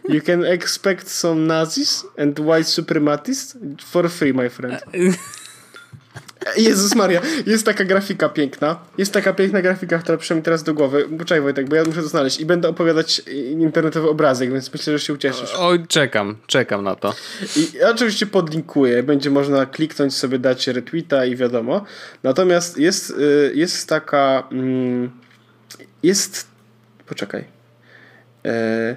You 0.08 0.20
can 0.20 0.44
expect 0.44 1.08
some 1.08 1.46
Nazis 1.46 2.04
and 2.18 2.38
white 2.38 2.66
supremacists 2.66 3.56
for 3.80 4.08
free, 4.08 4.32
my 4.32 4.48
friend. 4.48 4.80
Jezus 6.56 6.94
Maria, 6.94 7.20
jest 7.46 7.66
taka 7.66 7.84
grafika 7.84 8.28
piękna. 8.28 8.76
Jest 8.98 9.12
taka 9.12 9.32
piękna 9.32 9.62
grafika, 9.62 9.98
która 9.98 10.18
przyszła 10.18 10.36
mi 10.36 10.42
teraz 10.42 10.62
do 10.62 10.74
głowy. 10.74 11.08
Poczekaj 11.18 11.42
Wojtek, 11.42 11.68
bo 11.68 11.76
ja 11.76 11.84
muszę 11.84 12.02
to 12.02 12.08
znaleźć. 12.08 12.40
I 12.40 12.46
będę 12.46 12.68
opowiadać 12.68 13.22
internetowy 13.58 14.08
obrazek, 14.08 14.52
więc 14.52 14.72
myślę, 14.72 14.92
że 14.92 15.04
się 15.04 15.12
ucieszysz. 15.12 15.54
Oj, 15.58 15.86
czekam, 15.86 16.36
czekam 16.46 16.84
na 16.84 16.96
to. 16.96 17.14
I 17.56 17.78
ja 17.78 17.90
oczywiście 17.90 18.26
podlinkuję. 18.26 19.02
Będzie 19.02 19.30
można 19.30 19.66
kliknąć 19.66 20.16
sobie, 20.16 20.38
dać 20.38 20.66
retweeta 20.66 21.24
i 21.24 21.36
wiadomo. 21.36 21.84
Natomiast 22.22 22.78
jest, 22.78 23.10
y, 23.10 23.52
jest 23.54 23.88
taka... 23.88 24.48
Mm, 24.52 25.10
jest... 26.02 26.46
Poczekaj. 27.06 27.44
E, 28.44 28.96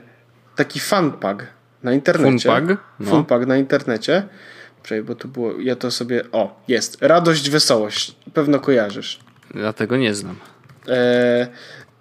taki 0.55 0.79
fanpag 0.79 1.47
na 1.83 1.93
internecie. 1.93 2.49
Funpag? 2.49 2.77
No. 2.99 3.11
Funpag 3.11 3.45
na 3.47 3.57
internecie. 3.57 4.27
Czekaj, 4.85 5.03
bo 5.03 5.15
tu 5.15 5.27
było, 5.27 5.53
ja 5.59 5.75
to 5.75 5.91
sobie, 5.91 6.23
o, 6.31 6.61
jest. 6.67 6.97
Radość, 7.01 7.49
wesołość. 7.49 8.15
Pewno 8.33 8.59
kojarzysz. 8.59 9.19
Dlatego 9.53 9.97
nie 9.97 10.15
znam. 10.15 10.35
E, 10.87 11.47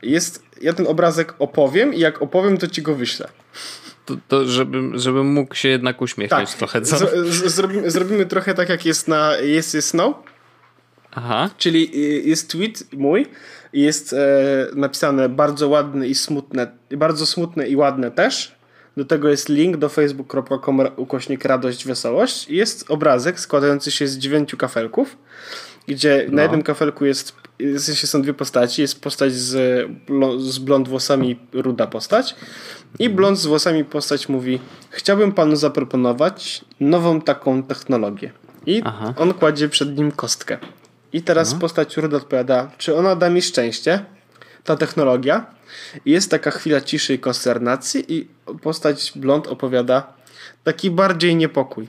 jest, 0.03 0.43
ja 0.63 0.73
ten 0.73 0.87
obrazek 0.87 1.35
opowiem 1.39 1.95
i 1.95 1.99
jak 1.99 2.23
opowiem, 2.23 2.59
to 2.59 2.69
ci 2.69 2.83
go 2.83 2.95
wyślę. 2.95 3.29
To, 4.07 4.17
to 4.29 4.47
żebym, 4.47 4.99
żebym 4.99 5.27
mógł 5.27 5.55
się 5.55 5.69
jednak 5.69 6.03
uśmiechnąć 6.03 6.51
tak. 6.51 6.59
trochę. 6.59 6.83
Co? 6.83 6.99
Z, 6.99 7.01
z, 7.01 7.55
zrobimy, 7.55 7.91
zrobimy 7.91 8.27
trochę 8.27 8.55
tak, 8.55 8.69
jak 8.69 8.87
jest 8.87 9.09
na 9.09 9.37
Jest, 9.37 9.75
jest 9.75 9.95
No. 9.95 10.23
Aha. 11.13 11.51
Czyli 11.59 11.91
y, 11.95 12.23
jest 12.29 12.51
tweet 12.51 12.93
mój 12.93 13.27
i 13.73 13.81
jest 13.81 14.13
e, 14.13 14.17
napisane 14.75 15.29
bardzo 15.29 15.69
ładne 15.69 16.09
i 16.09 16.15
smutne, 16.15 16.67
bardzo 16.97 17.27
smutne 17.27 17.69
i 17.69 17.77
ładne 17.77 18.11
też. 18.11 18.55
Do 18.97 19.05
tego 19.05 19.29
jest 19.29 19.49
link 19.49 19.77
do 19.77 19.89
facebook.com 19.89 20.81
ukośnik 20.97 21.45
radość, 21.45 21.87
wesołość. 21.87 22.51
I 22.51 22.57
jest 22.57 22.91
obrazek 22.91 23.41
składający 23.41 23.91
się 23.91 24.09
z 24.09 24.19
dziewięciu 24.19 24.57
kafelków, 24.57 25.17
gdzie 25.89 26.27
no. 26.29 26.37
na 26.37 26.43
jednym 26.43 26.63
kafelku 26.63 27.05
jest, 27.05 27.35
sensie 27.79 28.07
są 28.07 28.23
dwie 28.23 28.35
postaci. 28.35 28.83
Jest 28.83 29.01
postać 29.01 29.33
z, 29.33 29.89
z 30.39 30.59
blond 30.59 30.89
włosami, 30.89 31.39
ruda 31.53 31.87
postać. 31.87 32.37
I 32.99 33.09
blond 33.09 33.39
z 33.39 33.47
włosami 33.47 33.85
postać 33.85 34.29
mówi: 34.29 34.61
Chciałbym 34.91 35.33
panu 35.33 35.57
zaproponować 35.57 36.65
nową 36.81 37.21
taką 37.21 37.63
technologię. 37.63 38.33
I 38.67 38.83
Aha. 38.85 39.15
on 39.17 39.35
kładzie 39.35 39.69
przed 39.69 39.99
nim 39.99 40.13
kostkę. 40.13 40.59
I 41.13 41.23
teraz 41.23 41.53
no. 41.53 41.59
postać 41.59 41.97
ruda 41.97 42.17
odpowiada: 42.17 42.71
Czy 42.79 42.97
ona 42.97 43.17
da 43.17 43.31
mi 43.31 43.43
szczęście? 43.43 44.05
Ta 44.65 44.77
technologia. 44.77 45.47
I 46.05 46.11
jest 46.11 46.31
taka 46.31 46.51
chwila 46.51 46.81
ciszy 46.81 47.15
i 47.15 47.19
konsternacji, 47.19 48.15
i 48.15 48.29
postać 48.63 49.13
blond 49.17 49.47
opowiada 49.47 50.13
taki 50.65 50.91
bardziej 50.91 51.37
niepokój. 51.37 51.89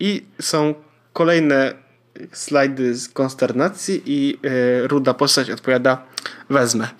I 0.00 0.26
są 0.40 0.74
kolejne 1.12 1.74
slajdy 2.32 2.94
z 2.94 3.08
konsternacji, 3.08 4.02
i 4.06 4.38
yy, 4.42 4.88
ruda 4.88 5.14
postać 5.14 5.50
odpowiada: 5.50 6.02
Wezmę. 6.50 6.88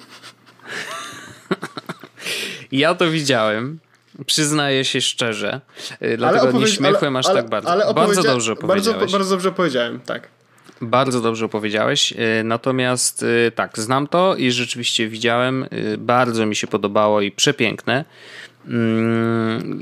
Ja 2.73 2.95
to 2.95 3.11
widziałem. 3.11 3.79
Przyznaję 4.27 4.85
się 4.85 5.01
szczerze. 5.01 5.61
E, 6.01 6.17
dlatego 6.17 6.59
nie 6.59 6.67
śmiechłem 6.67 7.17
aż 7.17 7.27
ale, 7.27 7.43
tak 7.43 7.51
bardzo. 7.51 7.71
Ale 7.71 7.95
bardzo 7.95 8.23
dobrze 8.23 8.53
opowiedziałeś. 8.53 9.01
Bardzo, 9.01 9.19
bardzo 9.19 9.35
dobrze 9.35 9.53
powiedziałem, 9.53 10.01
tak. 10.01 10.29
Bardzo 10.81 11.21
dobrze 11.21 11.45
opowiedziałeś. 11.45 12.13
E, 12.13 12.45
natomiast 12.45 13.25
e, 13.47 13.51
tak, 13.51 13.79
znam 13.79 14.07
to 14.07 14.37
i 14.37 14.51
rzeczywiście 14.51 15.09
widziałem. 15.09 15.65
E, 15.65 15.99
bardzo 15.99 16.47
mi 16.47 16.57
się 16.57 16.67
podobało 16.67 17.21
i 17.21 17.31
przepiękne. 17.31 18.05
Mm, 18.69 19.79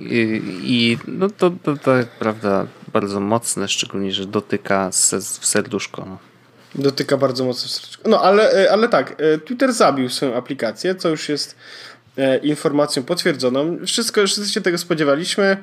I, 0.62 0.99
no 1.09 1.30
to, 1.30 1.51
to, 1.62 1.76
to, 1.76 1.92
prawda, 2.18 2.66
bardzo 2.92 3.20
mocne, 3.20 3.68
szczególnie, 3.68 4.12
że 4.12 4.26
dotyka 4.26 4.90
w 5.40 5.47
serduszko. 5.47 6.05
No. 6.09 6.18
Dotyka 6.74 7.16
bardzo 7.16 7.45
mocno 7.45 7.68
w 7.68 7.70
serduszko. 7.70 8.09
No 8.09 8.22
ale, 8.22 8.68
ale 8.72 8.88
tak, 8.88 9.16
Twitter 9.45 9.72
zabił 9.72 10.09
swoją 10.09 10.34
aplikację, 10.34 10.95
co 10.95 11.09
już 11.09 11.28
jest 11.28 11.57
informacją 12.42 13.03
potwierdzoną. 13.03 13.78
Wszystko, 13.86 14.26
wszyscy 14.26 14.53
się 14.53 14.61
tego 14.61 14.78
spodziewaliśmy. 14.78 15.57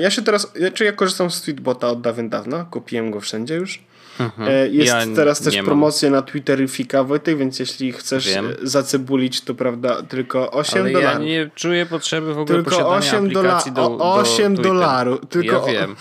Ja 0.00 0.10
się 0.10 0.22
teraz, 0.22 0.52
czy 0.74 0.84
ja 0.84 0.92
korzystam 0.92 1.30
z 1.30 1.42
Tweetbota 1.42 1.88
od 1.88 2.00
dawien 2.00 2.28
dawna, 2.28 2.66
kupiłem 2.70 3.10
go 3.10 3.20
wszędzie 3.20 3.54
już. 3.54 3.87
Mhm. 4.20 4.48
E, 4.48 4.68
jest 4.68 4.88
ja 4.88 5.06
teraz 5.16 5.40
też 5.40 5.56
promocja 5.56 6.10
na 6.10 6.22
Twitterifika 6.22 7.04
Wojtek, 7.04 7.38
więc 7.38 7.58
jeśli 7.58 7.92
chcesz 7.92 8.26
Wiem. 8.26 8.54
Zacebulić, 8.62 9.40
to 9.40 9.54
prawda, 9.54 10.02
tylko 10.02 10.50
8 10.50 10.82
Ale 10.82 10.92
dolarów. 10.92 11.20
ja 11.20 11.26
nie 11.26 11.50
czuję 11.54 11.86
potrzeby 11.86 12.34
w 12.34 12.38
ogóle 12.38 12.62
tylko 12.62 12.88
8 12.88 13.26
aplikacji 13.26 13.72
do, 13.72 13.88
do 13.88 14.14
8 14.14 14.54
dolarów. 14.54 15.20
Tylko 15.28 15.68
ja 15.68 15.72
wiem. 15.72 15.96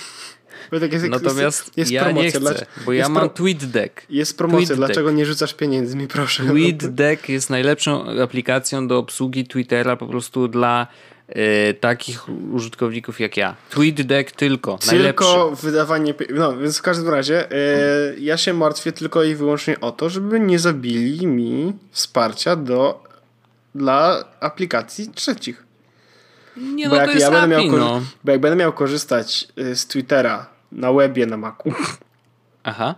Wojtek, 0.72 0.94
jest, 0.94 1.06
Natomiast 1.10 1.78
jest, 1.78 1.92
ja 1.92 2.04
promocja. 2.04 2.24
nie 2.24 2.30
chcę, 2.30 2.40
dla, 2.40 2.52
bo 2.86 2.94
ja 2.94 3.10
mam 3.10 3.30
TweetDeck. 3.30 4.02
Jest 4.10 4.38
promocja, 4.38 4.68
tweet 4.68 4.78
dlaczego 4.78 5.12
nie 5.12 5.26
rzucasz 5.26 5.54
pieniędzmi, 5.54 6.08
proszę. 6.08 6.44
TweetDeck 6.44 7.30
jest 7.30 7.50
najlepszą 7.50 8.22
aplikacją 8.22 8.88
do 8.88 8.98
obsługi 8.98 9.48
Twittera 9.48 9.96
po 9.96 10.08
prostu 10.08 10.48
dla 10.48 10.88
Y, 11.36 11.74
takich 11.74 12.30
użytkowników 12.54 13.20
jak 13.20 13.38
ja. 13.38 13.56
TweetDeck 13.70 14.32
tylko, 14.32 14.78
tylko 14.78 14.92
najlepszy. 14.92 15.66
wydawanie... 15.66 16.14
No, 16.34 16.58
więc 16.58 16.78
w 16.78 16.82
każdym 16.82 17.10
razie 17.10 17.52
y, 17.52 18.20
ja 18.20 18.38
się 18.38 18.54
martwię 18.54 18.92
tylko 18.92 19.24
i 19.24 19.36
wyłącznie 19.36 19.80
o 19.80 19.92
to, 19.92 20.10
żeby 20.10 20.40
nie 20.40 20.60
zabili 20.60 21.28
mi 21.28 21.74
wsparcia 21.92 22.56
do 22.56 23.04
dla 23.76 24.26
aplikacji 24.40 25.08
trzecich. 25.16 25.64
Nie, 26.58 26.90
bo 26.90 26.96
no 26.96 27.02
jak 27.02 27.16
ja 27.16 27.32
będę 27.32 27.48
miał 27.48 27.78
no. 27.78 28.02
Bo 28.24 28.32
jak 28.32 28.42
będę 28.42 28.56
miał 28.56 28.74
korzystać 28.74 29.48
y, 29.60 29.76
z 29.76 29.88
Twittera 29.88 30.50
na 30.72 30.94
webie 30.94 31.26
na 31.26 31.38
Macu. 31.38 31.74
Aha. 32.64 32.96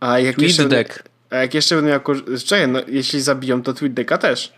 A 0.00 0.18
jak 0.18 0.36
TweetDeck. 0.36 0.88
Jeszcze, 0.88 1.02
a 1.30 1.36
jak 1.36 1.54
jeszcze 1.54 1.74
będę 1.74 1.90
miał 1.90 2.00
korzystać... 2.00 2.62
No, 2.68 2.80
jeśli 2.88 3.20
zabiją, 3.20 3.62
to 3.62 3.72
TweetDecka 3.72 4.18
też. 4.18 4.52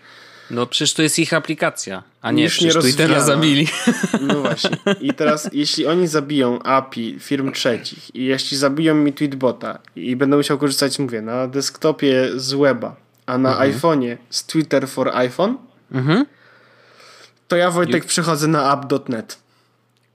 No 0.51 0.67
przecież 0.67 0.95
to 0.95 1.03
jest 1.03 1.19
ich 1.19 1.35
aplikacja, 1.35 2.03
a 2.23 2.33
nie, 2.33 2.45
Już 2.45 2.61
nie 2.61 2.71
Twittera 2.71 3.21
zabili. 3.21 3.69
No 4.21 4.41
właśnie. 4.41 4.77
I 5.01 5.15
teraz, 5.15 5.51
jeśli 5.53 5.87
oni 5.87 6.07
zabiją 6.07 6.63
API 6.63 7.17
firm 7.21 7.53
trzecich 7.53 8.15
i 8.15 8.25
jeśli 8.25 8.57
zabiją 8.57 8.95
mi 8.95 9.13
Tweetbota 9.13 9.79
i 9.97 10.17
będę 10.17 10.37
musiał 10.37 10.59
korzystać, 10.59 10.99
mówię, 10.99 11.23
na 11.23 11.49
desktopie 11.49 12.31
z 12.37 12.55
weba, 12.55 12.97
a 13.27 13.39
na 13.39 13.51
mhm. 13.51 13.73
iPhone'ie 13.73 14.17
z 14.31 14.47
Twitter 14.47 14.89
for 14.89 15.17
iPhone, 15.17 15.57
mhm. 15.93 16.27
to 17.49 17.57
ja 17.57 17.71
Wojtek 17.71 18.05
przychodzę 18.05 18.49
na 18.49 18.73
app.net. 18.73 19.39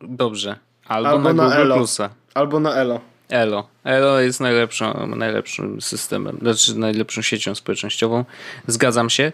Dobrze. 0.02 0.56
Albo, 0.86 1.10
Albo 1.10 1.34
na, 1.34 1.44
na 1.44 1.50
Google 1.50 1.62
Elo. 1.62 1.76
Plusa. 1.76 2.10
Albo 2.34 2.60
na 2.60 2.74
Elo. 2.74 3.13
Elo. 3.30 3.68
Elo 3.84 4.20
jest 4.20 4.40
najlepszą, 4.40 5.08
najlepszym 5.08 5.82
systemem, 5.82 6.38
znaczy 6.42 6.80
najlepszą 6.80 7.22
siecią 7.22 7.56
społecznościową. 7.56 8.26
Zgadzam 8.68 9.10
się. 9.10 9.32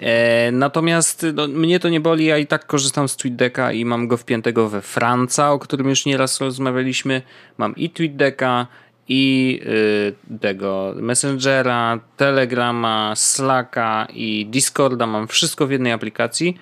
E, 0.00 0.52
natomiast 0.52 1.26
no, 1.34 1.48
mnie 1.48 1.80
to 1.80 1.88
nie 1.88 2.00
boli, 2.00 2.24
ja 2.24 2.38
i 2.38 2.46
tak 2.46 2.66
korzystam 2.66 3.08
z 3.08 3.16
TweetDecka 3.16 3.72
i 3.72 3.84
mam 3.84 4.08
go 4.08 4.16
wpiętego 4.16 4.68
we 4.68 4.82
Franca, 4.82 5.52
o 5.52 5.58
którym 5.58 5.88
już 5.88 6.06
nieraz 6.06 6.40
rozmawialiśmy. 6.40 7.22
Mam 7.58 7.76
i 7.76 7.90
TweetDecka, 7.90 8.66
i 9.08 9.60
y, 9.66 10.38
tego 10.38 10.94
Messengera, 10.96 12.00
Telegrama, 12.16 13.12
Slacka 13.16 14.06
i 14.14 14.46
Discorda. 14.50 15.06
Mam 15.06 15.28
wszystko 15.28 15.66
w 15.66 15.70
jednej 15.70 15.92
aplikacji. 15.92 16.56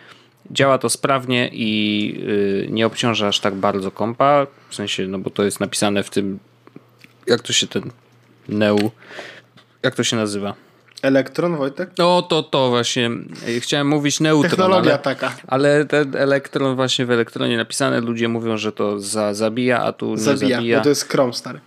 Działa 0.51 0.79
to 0.79 0.89
sprawnie 0.89 1.51
i 1.53 2.15
y, 2.29 2.69
nie 2.71 2.87
obciąża 2.87 3.29
aż 3.29 3.41
tak 3.41 3.55
bardzo 3.55 3.91
kompa. 3.91 4.47
W 4.69 4.75
sensie, 4.75 5.07
no 5.07 5.19
bo 5.19 5.31
to 5.31 5.45
jest 5.45 5.61
napisane 5.61 6.03
w 6.03 6.11
tym 6.11 6.39
jak 7.27 7.43
to 7.43 7.53
się 7.53 7.67
ten 7.67 7.91
Neu, 8.49 8.91
jak 9.83 9.95
to 9.95 10.05
się 10.05 10.17
nazywa? 10.17 10.55
Elektron, 11.03 11.57
Wojtek? 11.57 11.91
No 11.99 12.23
to 12.23 12.43
to 12.43 12.69
właśnie. 12.69 13.11
Chciałem 13.61 13.89
mówić 13.89 14.21
neutron. 14.21 14.51
Technologia 14.51 14.93
ale, 14.93 15.03
taka. 15.03 15.33
Ale 15.47 15.85
ten 15.85 16.17
elektron 16.17 16.77
właśnie 16.77 17.07
w 17.07 17.11
elektronie 17.11 17.57
napisane, 17.57 18.01
ludzie 18.01 18.29
mówią, 18.29 18.57
że 18.57 18.73
to 18.73 19.01
za, 19.01 19.35
zabija, 19.35 19.83
a 19.83 19.93
tu 19.93 20.17
zabija, 20.17 20.49
nie 20.49 20.55
zabija. 20.55 20.79
Bo 20.79 20.83
to 20.83 20.89
jest 20.89 21.09
Chrome, 21.09 21.33
stary. 21.33 21.61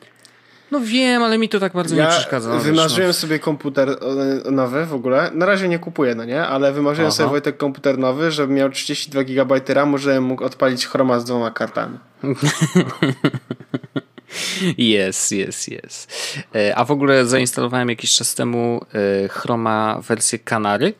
No 0.71 0.79
wiem, 0.83 1.23
ale 1.23 1.37
mi 1.37 1.49
to 1.49 1.59
tak 1.59 1.73
bardzo 1.73 1.95
ja 1.95 2.03
nie 2.03 2.09
przeszkadza. 2.09 2.49
No, 2.49 2.59
wymarzyłem 2.59 3.09
no. 3.09 3.13
sobie 3.13 3.39
komputer 3.39 3.89
e, 3.89 4.51
nowy 4.51 4.85
w 4.85 4.93
ogóle. 4.93 5.31
Na 5.33 5.45
razie 5.45 5.67
nie 5.67 5.79
kupuję, 5.79 6.15
no 6.15 6.25
nie? 6.25 6.41
Ale 6.41 6.73
wymarzyłem 6.73 7.07
Aha. 7.07 7.15
sobie 7.17 7.29
Wojtek 7.29 7.57
komputer 7.57 7.97
nowy, 7.97 8.31
żeby 8.31 8.53
miał 8.53 8.69
32 8.69 9.23
GB 9.23 9.61
RAMu, 9.67 9.97
żebym 9.97 10.23
mógł 10.23 10.43
odpalić 10.43 10.87
Chroma 10.87 11.19
z 11.19 11.25
dwoma 11.25 11.51
kartami. 11.51 11.97
Jest, 14.77 15.31
jest, 15.31 15.67
jest. 15.67 16.13
A 16.75 16.85
w 16.85 16.91
ogóle 16.91 17.25
zainstalowałem 17.25 17.89
jakiś 17.89 18.15
czas 18.15 18.35
temu 18.35 18.81
e, 19.23 19.27
Chroma 19.27 20.01
wersję 20.07 20.39
Kanary, 20.39 20.93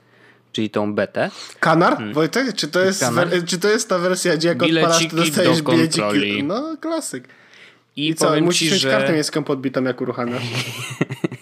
czyli 0.51 0.69
tą 0.69 0.93
betę. 0.93 1.29
Kanar? 1.59 1.95
Hmm. 1.97 2.13
Wojtek? 2.13 2.55
Czy 2.55 2.67
to, 2.67 2.79
jest 2.79 3.05
czy 3.45 3.59
to 3.59 3.69
jest 3.69 3.89
ta 3.89 3.99
wersja, 3.99 4.37
gdzie 4.37 4.47
jak 4.47 4.63
odpalasz, 4.63 5.07
to 5.07 5.15
dostajesz 5.15 5.61
do 5.61 5.71
bileciki? 5.71 6.43
No, 6.43 6.77
klasyk. 6.81 7.27
I, 7.95 8.09
I 8.09 8.15
co, 8.15 8.41
musisz 8.41 8.67
ci, 8.67 8.73
mieć 8.73 8.81
że... 8.81 8.91
kartę 8.91 9.13
miejską 9.13 9.43
podbitą, 9.43 9.83
jak 9.83 10.01
uruchamiasz. 10.01 10.43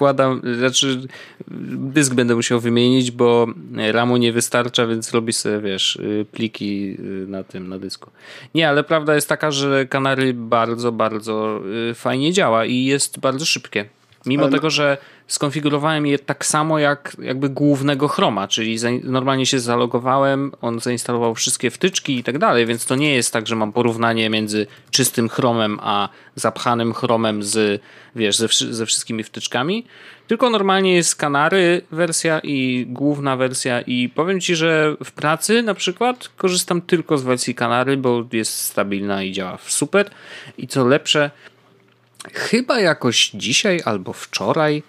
wkładam, 0.00 0.40
znaczy 0.58 1.00
dysk 1.48 2.14
będę 2.14 2.34
musiał 2.34 2.60
wymienić, 2.60 3.10
bo 3.10 3.46
RAMu 3.76 4.16
nie 4.16 4.32
wystarcza, 4.32 4.86
więc 4.86 5.10
robi 5.12 5.32
sobie, 5.32 5.60
wiesz, 5.60 5.96
y, 5.96 6.26
pliki 6.32 6.96
y, 7.00 7.26
na 7.28 7.44
tym, 7.44 7.68
na 7.68 7.78
dysku. 7.78 8.10
Nie, 8.54 8.68
ale 8.68 8.84
prawda 8.84 9.14
jest 9.14 9.28
taka, 9.28 9.50
że 9.50 9.86
Kanary 9.86 10.34
bardzo, 10.34 10.92
bardzo 10.92 11.60
y, 11.90 11.94
fajnie 11.94 12.32
działa 12.32 12.64
i 12.64 12.84
jest 12.84 13.18
bardzo 13.18 13.44
szybkie. 13.44 13.84
Mimo 14.26 14.42
ale... 14.42 14.52
tego, 14.52 14.70
że 14.70 14.98
skonfigurowałem 15.26 16.06
je 16.06 16.18
tak 16.18 16.46
samo 16.46 16.78
jak 16.78 17.16
jakby 17.22 17.48
głównego 17.48 18.08
Chroma, 18.08 18.48
czyli 18.48 18.76
normalnie 19.02 19.46
się 19.46 19.60
zalogowałem, 19.60 20.52
on 20.60 20.80
zainstalował 20.80 21.34
wszystkie 21.34 21.70
wtyczki 21.70 22.16
i 22.18 22.24
tak 22.24 22.38
dalej, 22.38 22.66
więc 22.66 22.86
to 22.86 22.96
nie 22.96 23.14
jest 23.14 23.32
tak, 23.32 23.46
że 23.46 23.56
mam 23.56 23.72
porównanie 23.72 24.30
między 24.30 24.66
czystym 24.90 25.28
Chromem 25.28 25.78
a 25.82 26.08
zapchanym 26.34 26.94
Chromem 26.94 27.42
z, 27.42 27.82
wiesz, 28.16 28.36
ze, 28.36 28.48
ze 28.70 28.86
wszystkimi 28.86 29.24
wtyczkami, 29.24 29.84
tylko 30.30 30.50
normalnie 30.50 30.94
jest 30.94 31.16
Kanary 31.16 31.82
wersja 31.90 32.40
i 32.44 32.86
główna 32.88 33.36
wersja 33.36 33.80
i 33.80 34.08
powiem 34.14 34.40
Ci, 34.40 34.56
że 34.56 34.96
w 35.04 35.12
pracy 35.12 35.62
na 35.62 35.74
przykład 35.74 36.28
korzystam 36.36 36.80
tylko 36.82 37.18
z 37.18 37.22
wersji 37.22 37.54
Kanary, 37.54 37.96
bo 37.96 38.24
jest 38.32 38.58
stabilna 38.58 39.22
i 39.22 39.32
działa 39.32 39.58
super. 39.66 40.10
I 40.58 40.68
co 40.68 40.84
lepsze, 40.84 41.30
chyba 42.32 42.80
jakoś 42.80 43.30
dzisiaj 43.34 43.80
albo 43.84 44.12
wczoraj 44.12 44.82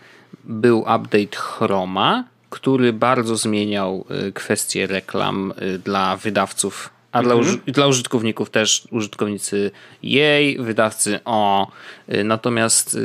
był 0.43 0.79
update 0.79 1.37
Chroma, 1.37 2.23
który 2.49 2.93
bardzo 2.93 3.35
zmieniał 3.35 4.05
y, 4.27 4.31
kwestie 4.31 4.87
reklam 4.87 5.53
y, 5.61 5.79
dla 5.79 6.17
wydawców, 6.17 6.89
a 7.11 7.23
dla, 7.23 7.33
mhm. 7.33 7.59
dla 7.67 7.87
użytkowników 7.87 8.49
też, 8.49 8.87
użytkownicy 8.91 9.71
jej, 10.03 10.57
wydawcy 10.57 11.19
o. 11.25 11.71
Y, 12.13 12.23
natomiast 12.23 12.97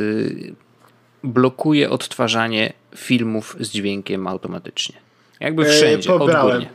blokuje 1.22 1.90
odtwarzanie 1.90 2.72
filmów 2.96 3.56
z 3.60 3.70
dźwiękiem 3.70 4.26
automatycznie. 4.26 4.96
Jakby 5.40 5.64
wszędzie, 5.64 6.10
eee, 6.10 6.18
odgórnie. 6.18 6.68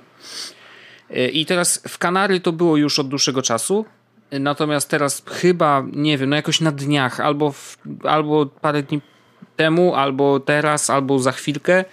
I 1.34 1.46
teraz 1.46 1.84
w 1.88 1.98
Kanary 1.98 2.40
to 2.40 2.52
było 2.52 2.78
już 2.78 3.00
od 3.00 3.08
dłuższego 3.08 3.42
czasu. 3.42 3.86
Natomiast 4.40 4.90
teraz 4.90 5.24
chyba, 5.28 5.86
nie 5.92 6.18
wiem, 6.18 6.30
no 6.30 6.36
jakoś 6.36 6.62
na 6.62 6.72
dniach 6.72 7.20
albo, 7.20 7.52
w, 7.52 7.78
albo 8.04 8.46
parę 8.46 8.84
dni 8.84 9.02
temu, 9.56 9.96
albo 9.96 10.40
teraz, 10.40 10.90
albo 10.90 11.20
za 11.20 11.32
chwilkę 11.32 11.86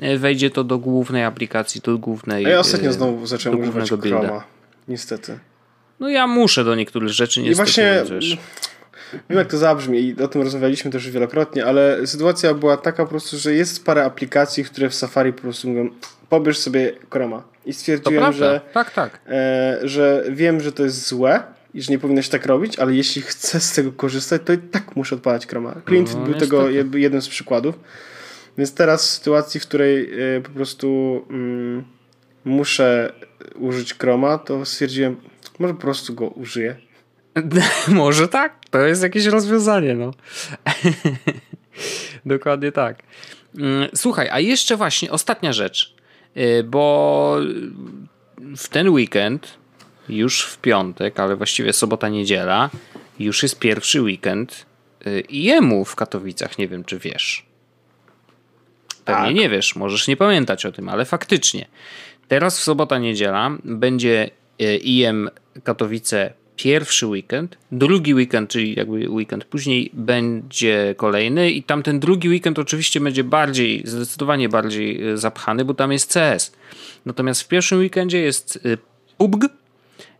e, 0.00 0.18
wejdzie 0.18 0.50
to 0.50 0.64
do 0.64 0.78
głównej 0.78 1.24
aplikacji, 1.24 1.80
do 1.80 1.98
głównej. 1.98 2.46
A 2.46 2.48
ja 2.48 2.58
ostatnio 2.58 2.90
e, 2.90 2.92
znowu 2.92 3.26
zacząłem 3.26 3.60
używać 3.60 3.90
Chroma. 3.90 4.44
Niestety. 4.88 5.38
No 6.00 6.08
ja 6.08 6.26
muszę 6.26 6.64
do 6.64 6.74
niektórych 6.74 7.08
rzeczy 7.08 7.42
niestety. 7.42 7.52
I 7.52 7.56
właśnie 7.56 8.02
wiesz. 8.14 8.38
wiem 9.30 9.38
jak 9.38 9.48
to 9.48 9.58
zabrzmi 9.58 9.98
i 9.98 10.22
o 10.22 10.28
tym 10.28 10.42
rozmawialiśmy 10.42 10.90
też 10.90 11.10
wielokrotnie, 11.10 11.66
ale 11.66 12.06
sytuacja 12.06 12.54
była 12.54 12.76
taka 12.76 13.04
po 13.04 13.10
prostu, 13.10 13.38
że 13.38 13.54
jest 13.54 13.84
parę 13.84 14.04
aplikacji, 14.04 14.64
które 14.64 14.88
w 14.88 14.94
Safari 14.94 15.32
po 15.32 15.40
prostu 15.40 15.68
mówią 15.68 15.90
pobierz 16.28 16.58
sobie 16.58 16.92
Chroma. 17.10 17.42
I 17.66 17.72
stwierdziłem, 17.72 18.32
że, 18.32 18.60
tak, 18.72 18.90
tak. 18.90 19.20
E, 19.28 19.78
że 19.82 20.24
wiem, 20.30 20.60
że 20.60 20.72
to 20.72 20.84
jest 20.84 21.08
złe, 21.08 21.42
i 21.74 21.82
że 21.82 21.92
nie 21.92 21.98
powinno 21.98 22.22
się 22.22 22.30
tak 22.30 22.46
robić, 22.46 22.78
ale 22.78 22.94
jeśli 22.94 23.22
chcę 23.22 23.60
z 23.60 23.72
tego 23.72 23.92
korzystać, 23.92 24.42
to 24.44 24.52
i 24.52 24.58
tak 24.58 24.96
muszę 24.96 25.14
odpalać 25.14 25.46
Chroma. 25.46 25.74
Clint 25.86 26.14
no, 26.14 26.20
był 26.20 26.34
tego 26.34 26.70
jeden 26.94 27.22
z 27.22 27.28
przykładów. 27.28 27.78
Więc 28.58 28.74
teraz 28.74 29.08
w 29.08 29.10
sytuacji, 29.10 29.60
w 29.60 29.66
której 29.66 30.20
y, 30.36 30.42
po 30.42 30.50
prostu 30.50 31.16
y, 31.30 31.84
muszę 32.44 33.12
użyć 33.54 33.94
Chroma, 33.94 34.38
to 34.38 34.64
stwierdziłem, 34.64 35.16
może 35.58 35.74
po 35.74 35.80
prostu 35.80 36.14
go 36.14 36.28
użyję. 36.28 36.76
może 37.88 38.28
tak, 38.28 38.60
to 38.70 38.80
jest 38.80 39.02
jakieś 39.02 39.26
rozwiązanie, 39.26 39.94
no. 39.94 40.10
Dokładnie 42.26 42.72
tak. 42.72 43.02
Mm, 43.58 43.88
słuchaj, 43.94 44.28
a 44.32 44.40
jeszcze 44.40 44.76
właśnie 44.76 45.10
ostatnia 45.10 45.52
rzecz, 45.52 45.94
y, 46.36 46.64
bo 46.64 47.36
w 48.56 48.68
ten 48.68 48.88
weekend 48.88 49.63
już 50.08 50.42
w 50.42 50.58
piątek, 50.58 51.20
ale 51.20 51.36
właściwie 51.36 51.72
sobota, 51.72 52.08
niedziela, 52.08 52.70
już 53.18 53.42
jest 53.42 53.58
pierwszy 53.58 54.02
weekend 54.02 54.66
y, 55.06 55.22
jemu 55.30 55.84
w 55.84 55.96
Katowicach. 55.96 56.58
Nie 56.58 56.68
wiem, 56.68 56.84
czy 56.84 56.98
wiesz. 56.98 57.46
Pewnie 59.04 59.26
tak. 59.26 59.34
nie 59.34 59.48
wiesz, 59.48 59.76
możesz 59.76 60.08
nie 60.08 60.16
pamiętać 60.16 60.66
o 60.66 60.72
tym, 60.72 60.88
ale 60.88 61.04
faktycznie. 61.04 61.66
Teraz 62.28 62.58
w 62.58 62.62
sobota, 62.62 62.98
niedziela 62.98 63.50
będzie 63.64 64.30
y, 64.62 64.76
IM 64.76 65.30
Katowice 65.64 66.32
pierwszy 66.56 67.06
weekend, 67.06 67.58
drugi 67.72 68.14
weekend, 68.14 68.50
czyli 68.50 68.74
jakby 68.74 69.08
weekend 69.08 69.44
później 69.44 69.90
będzie 69.92 70.94
kolejny 70.96 71.50
i 71.50 71.62
tamten 71.62 72.00
drugi 72.00 72.28
weekend 72.28 72.58
oczywiście 72.58 73.00
będzie 73.00 73.24
bardziej, 73.24 73.82
zdecydowanie 73.84 74.48
bardziej 74.48 75.08
y, 75.08 75.18
zapchany, 75.18 75.64
bo 75.64 75.74
tam 75.74 75.92
jest 75.92 76.12
CS. 76.12 76.52
Natomiast 77.06 77.42
w 77.42 77.48
pierwszym 77.48 77.78
weekendzie 77.78 78.18
jest 78.18 78.58
PUBG, 79.18 79.44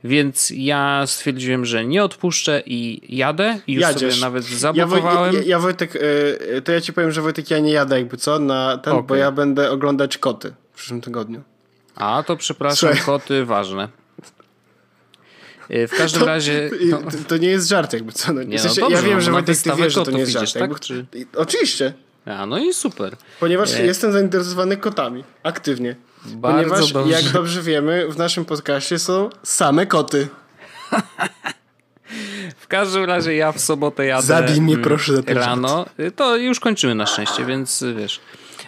więc 0.05 0.53
ja 0.57 1.03
stwierdziłem, 1.07 1.65
że 1.65 1.85
nie 1.85 2.05
odpuszczę 2.05 2.63
i 2.67 3.01
jadę. 3.17 3.61
I 3.67 3.73
już 3.73 3.83
Jadziesz. 3.83 4.15
sobie 4.15 4.27
nawet 4.27 4.45
zablokowałem. 4.45 5.35
Ja, 5.35 5.41
ja, 5.41 5.47
ja, 5.47 5.59
Wojtek, 5.59 5.99
e, 6.57 6.63
to 6.63 6.73
ja 6.73 6.81
ci 6.81 6.93
powiem, 6.93 7.13
że 7.13 7.23
Wojtek, 7.23 7.51
ja 7.51 7.59
nie 7.59 7.73
jadę 7.73 7.99
jakby 7.99 8.17
co, 8.17 8.39
na 8.39 8.79
ten, 8.79 8.93
okay. 8.93 9.07
bo 9.07 9.15
ja 9.15 9.33
będę 9.33 9.71
oglądać 9.71 10.19
koty 10.19 10.55
w 10.73 10.77
przyszłym 10.77 11.01
tygodniu. 11.01 11.43
A, 11.95 12.23
to 12.27 12.37
przepraszam, 12.37 12.77
Słuchaj. 12.77 13.07
koty 13.07 13.45
ważne. 13.45 13.89
E, 15.71 15.87
w 15.87 15.91
każdym 15.91 16.21
to, 16.21 16.27
razie. 16.27 16.71
To, 16.91 16.99
to, 17.29 17.37
nie 17.37 17.49
jest 17.49 17.69
żart, 17.69 17.93
jakby 17.93 18.13
co. 18.13 18.33
No, 18.33 18.43
nie, 18.43 18.57
no 18.57 18.75
dobrze, 18.75 18.97
ja 18.97 19.03
wiem, 19.03 19.21
że 19.21 19.31
Wojtek, 19.31 19.59
ty 19.59 19.71
wiesz, 19.77 19.95
że 19.95 20.05
to 20.05 20.11
nie 20.11 20.21
jest 20.21 20.33
żart. 20.33 20.53
Tak? 20.53 20.61
Jakby, 20.61 20.79
Czy... 20.81 21.07
Oczywiście. 21.37 21.93
A, 22.27 22.47
no 22.47 22.59
i 22.59 22.75
super. 22.75 23.17
Ponieważ 23.41 23.75
e... 23.75 23.87
jestem 23.87 24.13
zainteresowany 24.13 24.77
kotami. 24.77 25.25
Aktywnie. 25.43 25.97
Bardzo 26.25 26.71
Ponieważ, 26.71 26.93
dobrze. 26.93 27.13
jak 27.13 27.33
dobrze 27.33 27.63
wiemy, 27.63 28.09
w 28.09 28.19
naszym 28.19 28.45
podcaście 28.45 28.99
są 28.99 29.31
same 29.43 29.87
koty. 29.87 30.29
W 32.57 32.67
każdym 32.67 33.05
razie 33.05 33.35
ja 33.35 33.53
w 33.53 33.61
sobotę 33.61 34.07
jadę 34.07 34.23
Zabij 34.23 34.61
mnie 34.61 34.75
mm, 34.75 34.85
proszę 34.85 35.13
rano. 35.27 35.87
To 36.17 36.37
już 36.37 36.61
kończymy 36.61 36.95
na 36.95 37.07
szczęście, 37.07 37.45
więc 37.45 37.85
wiesz. 37.97 38.21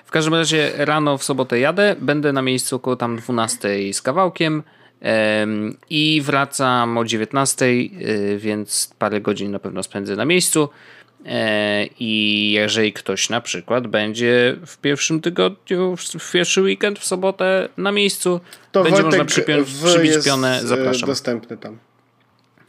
W 0.05 0.11
każdym 0.11 0.35
razie 0.35 0.73
rano 0.77 1.19
w 1.19 1.25
sobotę 1.25 1.59
jadę, 1.59 1.97
będę 2.01 2.33
na 2.33 2.43
miejscu 2.43 2.77
około 2.77 2.97
tam 2.97 3.17
12 3.17 3.69
z 3.93 4.03
kawałkiem 4.03 4.63
i 5.91 6.23
wracam 6.25 6.99
o 6.99 7.05
19, 7.05 7.65
y, 7.67 8.39
więc 8.39 8.95
parę 8.99 9.21
godzin 9.21 9.51
na 9.51 9.59
pewno 9.59 9.83
spędzę 9.83 10.17
na 10.17 10.25
miejscu. 10.25 10.69
E, 11.27 11.87
I 12.01 12.53
jeżeli 12.53 12.93
ktoś 12.93 13.31
na 13.31 13.41
przykład 13.41 13.87
będzie 13.87 14.57
w 14.67 14.79
pierwszym 14.79 15.21
tygodniu, 15.21 15.97
w 15.97 16.33
pierwszy 16.33 16.63
weekend, 16.63 16.99
w 16.99 17.05
sobotę 17.05 17.69
na 17.77 17.93
miejscu, 17.93 18.41
to 18.73 18.83
będzie 18.83 19.03
Wojtek 19.03 19.19
można 19.19 19.25
przypiąć, 19.25 19.69
przybić 19.85 20.25
pionę, 20.25 20.59
e, 20.59 20.67
zapraszam. 20.67 21.09
dostępny 21.09 21.57
tam. 21.57 21.79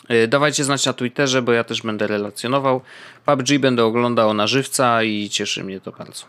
E, 0.08 0.28
dawajcie 0.28 0.64
znać 0.64 0.86
na 0.86 0.94
Twitterze, 0.94 1.42
bo 1.42 1.52
ja 1.52 1.64
też 1.64 1.82
będę 1.82 2.08
relacjonował. 2.08 2.82
PUBG 3.26 3.60
będę 3.60 3.86
oglądał 3.86 4.34
na 4.34 4.48
żywca 4.48 5.04
i 5.04 5.30
cieszy 5.30 5.64
mnie 5.64 5.82
to 5.82 5.92
bardzo. 5.92 6.26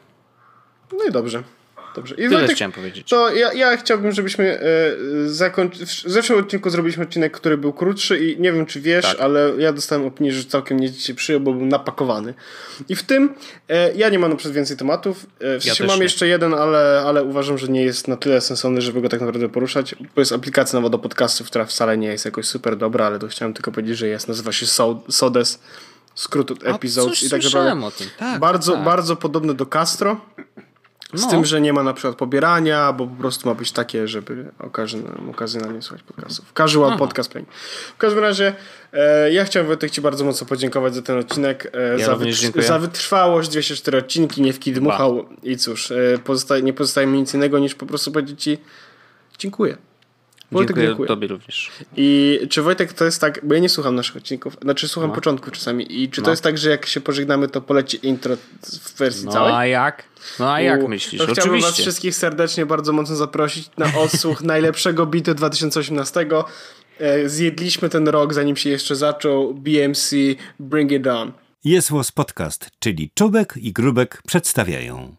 No 0.93 1.05
i 1.05 1.13
dobrze. 1.13 1.43
Dobrze. 1.99 2.15
I 2.15 2.17
Tyle 2.17 2.31
Wojtek, 2.31 2.57
chciałem 2.57 2.73
powiedzieć. 2.73 3.09
To 3.09 3.31
ja, 3.35 3.53
ja 3.53 3.77
chciałbym, 3.77 4.13
żebyśmy 4.13 4.61
e, 4.61 5.29
zakończyć. 5.29 5.83
W 5.83 6.11
zeszłym 6.11 6.39
odcinku 6.39 6.71
zrobiliśmy 6.71 7.05
odcinek, 7.05 7.33
który 7.33 7.59
był 7.59 7.73
krótszy 7.73 8.19
i 8.19 8.41
nie 8.41 8.53
wiem, 8.53 8.67
czy 8.67 8.81
wiesz, 8.81 9.05
tak. 9.05 9.21
ale 9.21 9.53
ja 9.59 9.73
dostałem 9.73 10.07
opinię, 10.07 10.33
że 10.33 10.45
całkiem 10.45 10.81
nie 10.81 10.93
się 10.93 11.15
przyjął, 11.15 11.41
bo 11.41 11.53
był 11.53 11.67
napakowany. 11.67 12.35
I 12.89 12.97
w 12.97 13.03
tym 13.03 13.35
e, 13.69 13.95
ja 13.95 14.09
nie 14.09 14.19
mam 14.19 14.31
na 14.31 14.37
przykład 14.37 14.55
więcej 14.55 14.77
tematów. 14.77 15.27
E, 15.41 15.59
w 15.59 15.65
sensie 15.65 15.85
ja 15.85 15.89
mam 15.89 15.99
nie. 15.99 16.03
jeszcze 16.03 16.29
jeden, 16.29 16.55
ale, 16.55 17.03
ale 17.07 17.25
uważam, 17.25 17.59
że 17.59 17.69
nie 17.69 17.85
jest 17.85 18.09
na 18.09 18.17
tyle 18.17 18.41
sensowny, 18.41 18.81
żeby 18.81 19.01
go 19.01 19.09
tak 19.09 19.21
naprawdę 19.21 19.49
poruszać. 19.49 19.95
Bo 20.15 20.21
jest 20.21 20.33
aplikacja 20.33 20.79
nowa 20.79 20.91
do 20.91 20.99
podcastów, 20.99 21.47
która 21.47 21.65
wcale 21.65 21.99
nie 21.99 22.09
jest 22.09 22.25
jakoś 22.25 22.47
super 22.47 22.77
dobra, 22.77 23.07
ale 23.07 23.19
to 23.19 23.29
chciałem 23.29 23.55
tylko 23.55 23.73
powiedzieć, 23.73 23.99
że 23.99 24.09
jest. 24.09 24.29
Nazywa 24.29 24.53
się 24.53 24.67
Sodes 25.09 25.59
skrót 26.19 26.51
od 26.51 26.59
i 27.23 27.31
tak 27.31 27.45
naprawdę 27.45 27.91
tak, 28.19 28.41
bardzo, 28.41 28.73
tak. 28.73 28.85
bardzo 28.85 29.17
podobne 29.17 29.55
do 29.55 29.67
Castro. 29.67 30.21
Z 31.15 31.23
no. 31.23 31.31
tym, 31.31 31.45
że 31.45 31.61
nie 31.61 31.73
ma 31.73 31.83
na 31.83 31.93
przykład 31.93 32.17
pobierania, 32.17 32.93
bo 32.93 33.07
po 33.07 33.17
prostu 33.17 33.49
ma 33.49 33.55
być 33.55 33.73
takie, 33.73 34.09
żeby 34.09 34.51
okazjonalnie 35.31 35.83
słuchać 35.83 36.03
podcastów. 36.03 36.53
Casual 36.53 36.89
Aha. 36.89 36.99
podcast 36.99 37.31
playing. 37.31 37.53
W 37.95 37.97
każdym 37.99 38.23
razie 38.23 38.55
e, 38.93 39.33
ja 39.33 39.45
chciałem 39.45 39.67
Wojtek 39.67 39.91
Ci 39.91 40.01
bardzo 40.01 40.25
mocno 40.25 40.47
podziękować 40.47 40.95
za 40.95 41.03
ten 41.03 41.19
odcinek. 41.19 41.73
E, 41.75 41.99
ja 41.99 42.07
za, 42.07 42.17
wytr- 42.17 42.63
za, 42.63 42.79
wytrwałość, 42.79 43.49
204 43.49 43.99
odcinki, 43.99 44.43
nie 44.43 44.53
w 44.53 44.59
dmuchał 44.59 45.25
i 45.43 45.57
cóż, 45.57 45.91
e, 45.91 46.19
pozostaje, 46.25 46.63
nie 46.63 46.73
pozostaje 46.73 47.07
mi 47.07 47.19
nic 47.19 47.35
innego 47.35 47.59
niż 47.59 47.75
po 47.75 47.87
prostu 47.87 48.13
powiedzieć 48.13 48.43
Ci 48.43 48.59
dziękuję. 49.39 49.77
Wojtek, 50.53 50.69
dziękuję, 50.69 50.87
dziękuję 50.87 51.09
tobie 51.09 51.29
również. 51.29 51.71
I 51.97 52.39
czy 52.51 52.63
Wojtek 52.63 52.93
to 52.93 53.05
jest 53.05 53.21
tak, 53.21 53.41
bo 53.43 53.55
ja 53.55 53.61
nie 53.61 53.69
słucham 53.69 53.95
naszych 53.95 54.17
odcinków, 54.17 54.57
znaczy 54.63 54.89
słucham 54.89 55.11
no. 55.11 55.15
początku 55.15 55.51
czasami 55.51 56.03
i 56.03 56.11
czy 56.11 56.21
no. 56.21 56.25
to 56.25 56.31
jest 56.31 56.43
tak, 56.43 56.59
że 56.59 56.71
jak 56.71 56.87
się 56.87 57.01
pożegnamy, 57.01 57.49
to 57.49 57.61
poleci 57.61 58.07
intro 58.07 58.37
w 58.63 58.99
wersji 58.99 59.27
no, 59.27 59.33
całej? 59.33 59.53
No 59.53 59.59
a 59.59 59.67
jak? 59.67 60.05
No 60.39 60.53
a 60.53 60.61
jak 60.61 60.83
U, 60.83 60.89
myślisz? 60.89 61.27
To 61.27 61.33
chciałbym 61.33 61.61
was 61.61 61.79
wszystkich 61.79 62.15
serdecznie 62.15 62.67
bardzo 62.67 62.93
mocno 62.93 63.17
zaprosić 63.17 63.71
na 63.79 63.99
odsłuch 63.99 64.43
najlepszego 64.55 65.07
bitu 65.07 65.35
2018. 65.35 66.27
E, 66.99 67.29
zjedliśmy 67.29 67.89
ten 67.89 68.09
rok, 68.09 68.35
zanim 68.35 68.57
się 68.57 68.71
jeszcze 68.71 68.97
zaczął. 68.97 69.55
BMC 69.55 70.11
Bring 70.61 70.93
It 70.93 71.07
On. 71.07 71.33
Jest 71.65 71.91
Podcast, 72.15 72.71
czyli 72.79 73.11
Czubek 73.15 73.55
i 73.57 73.73
Grubek 73.73 74.23
przedstawiają. 74.27 75.17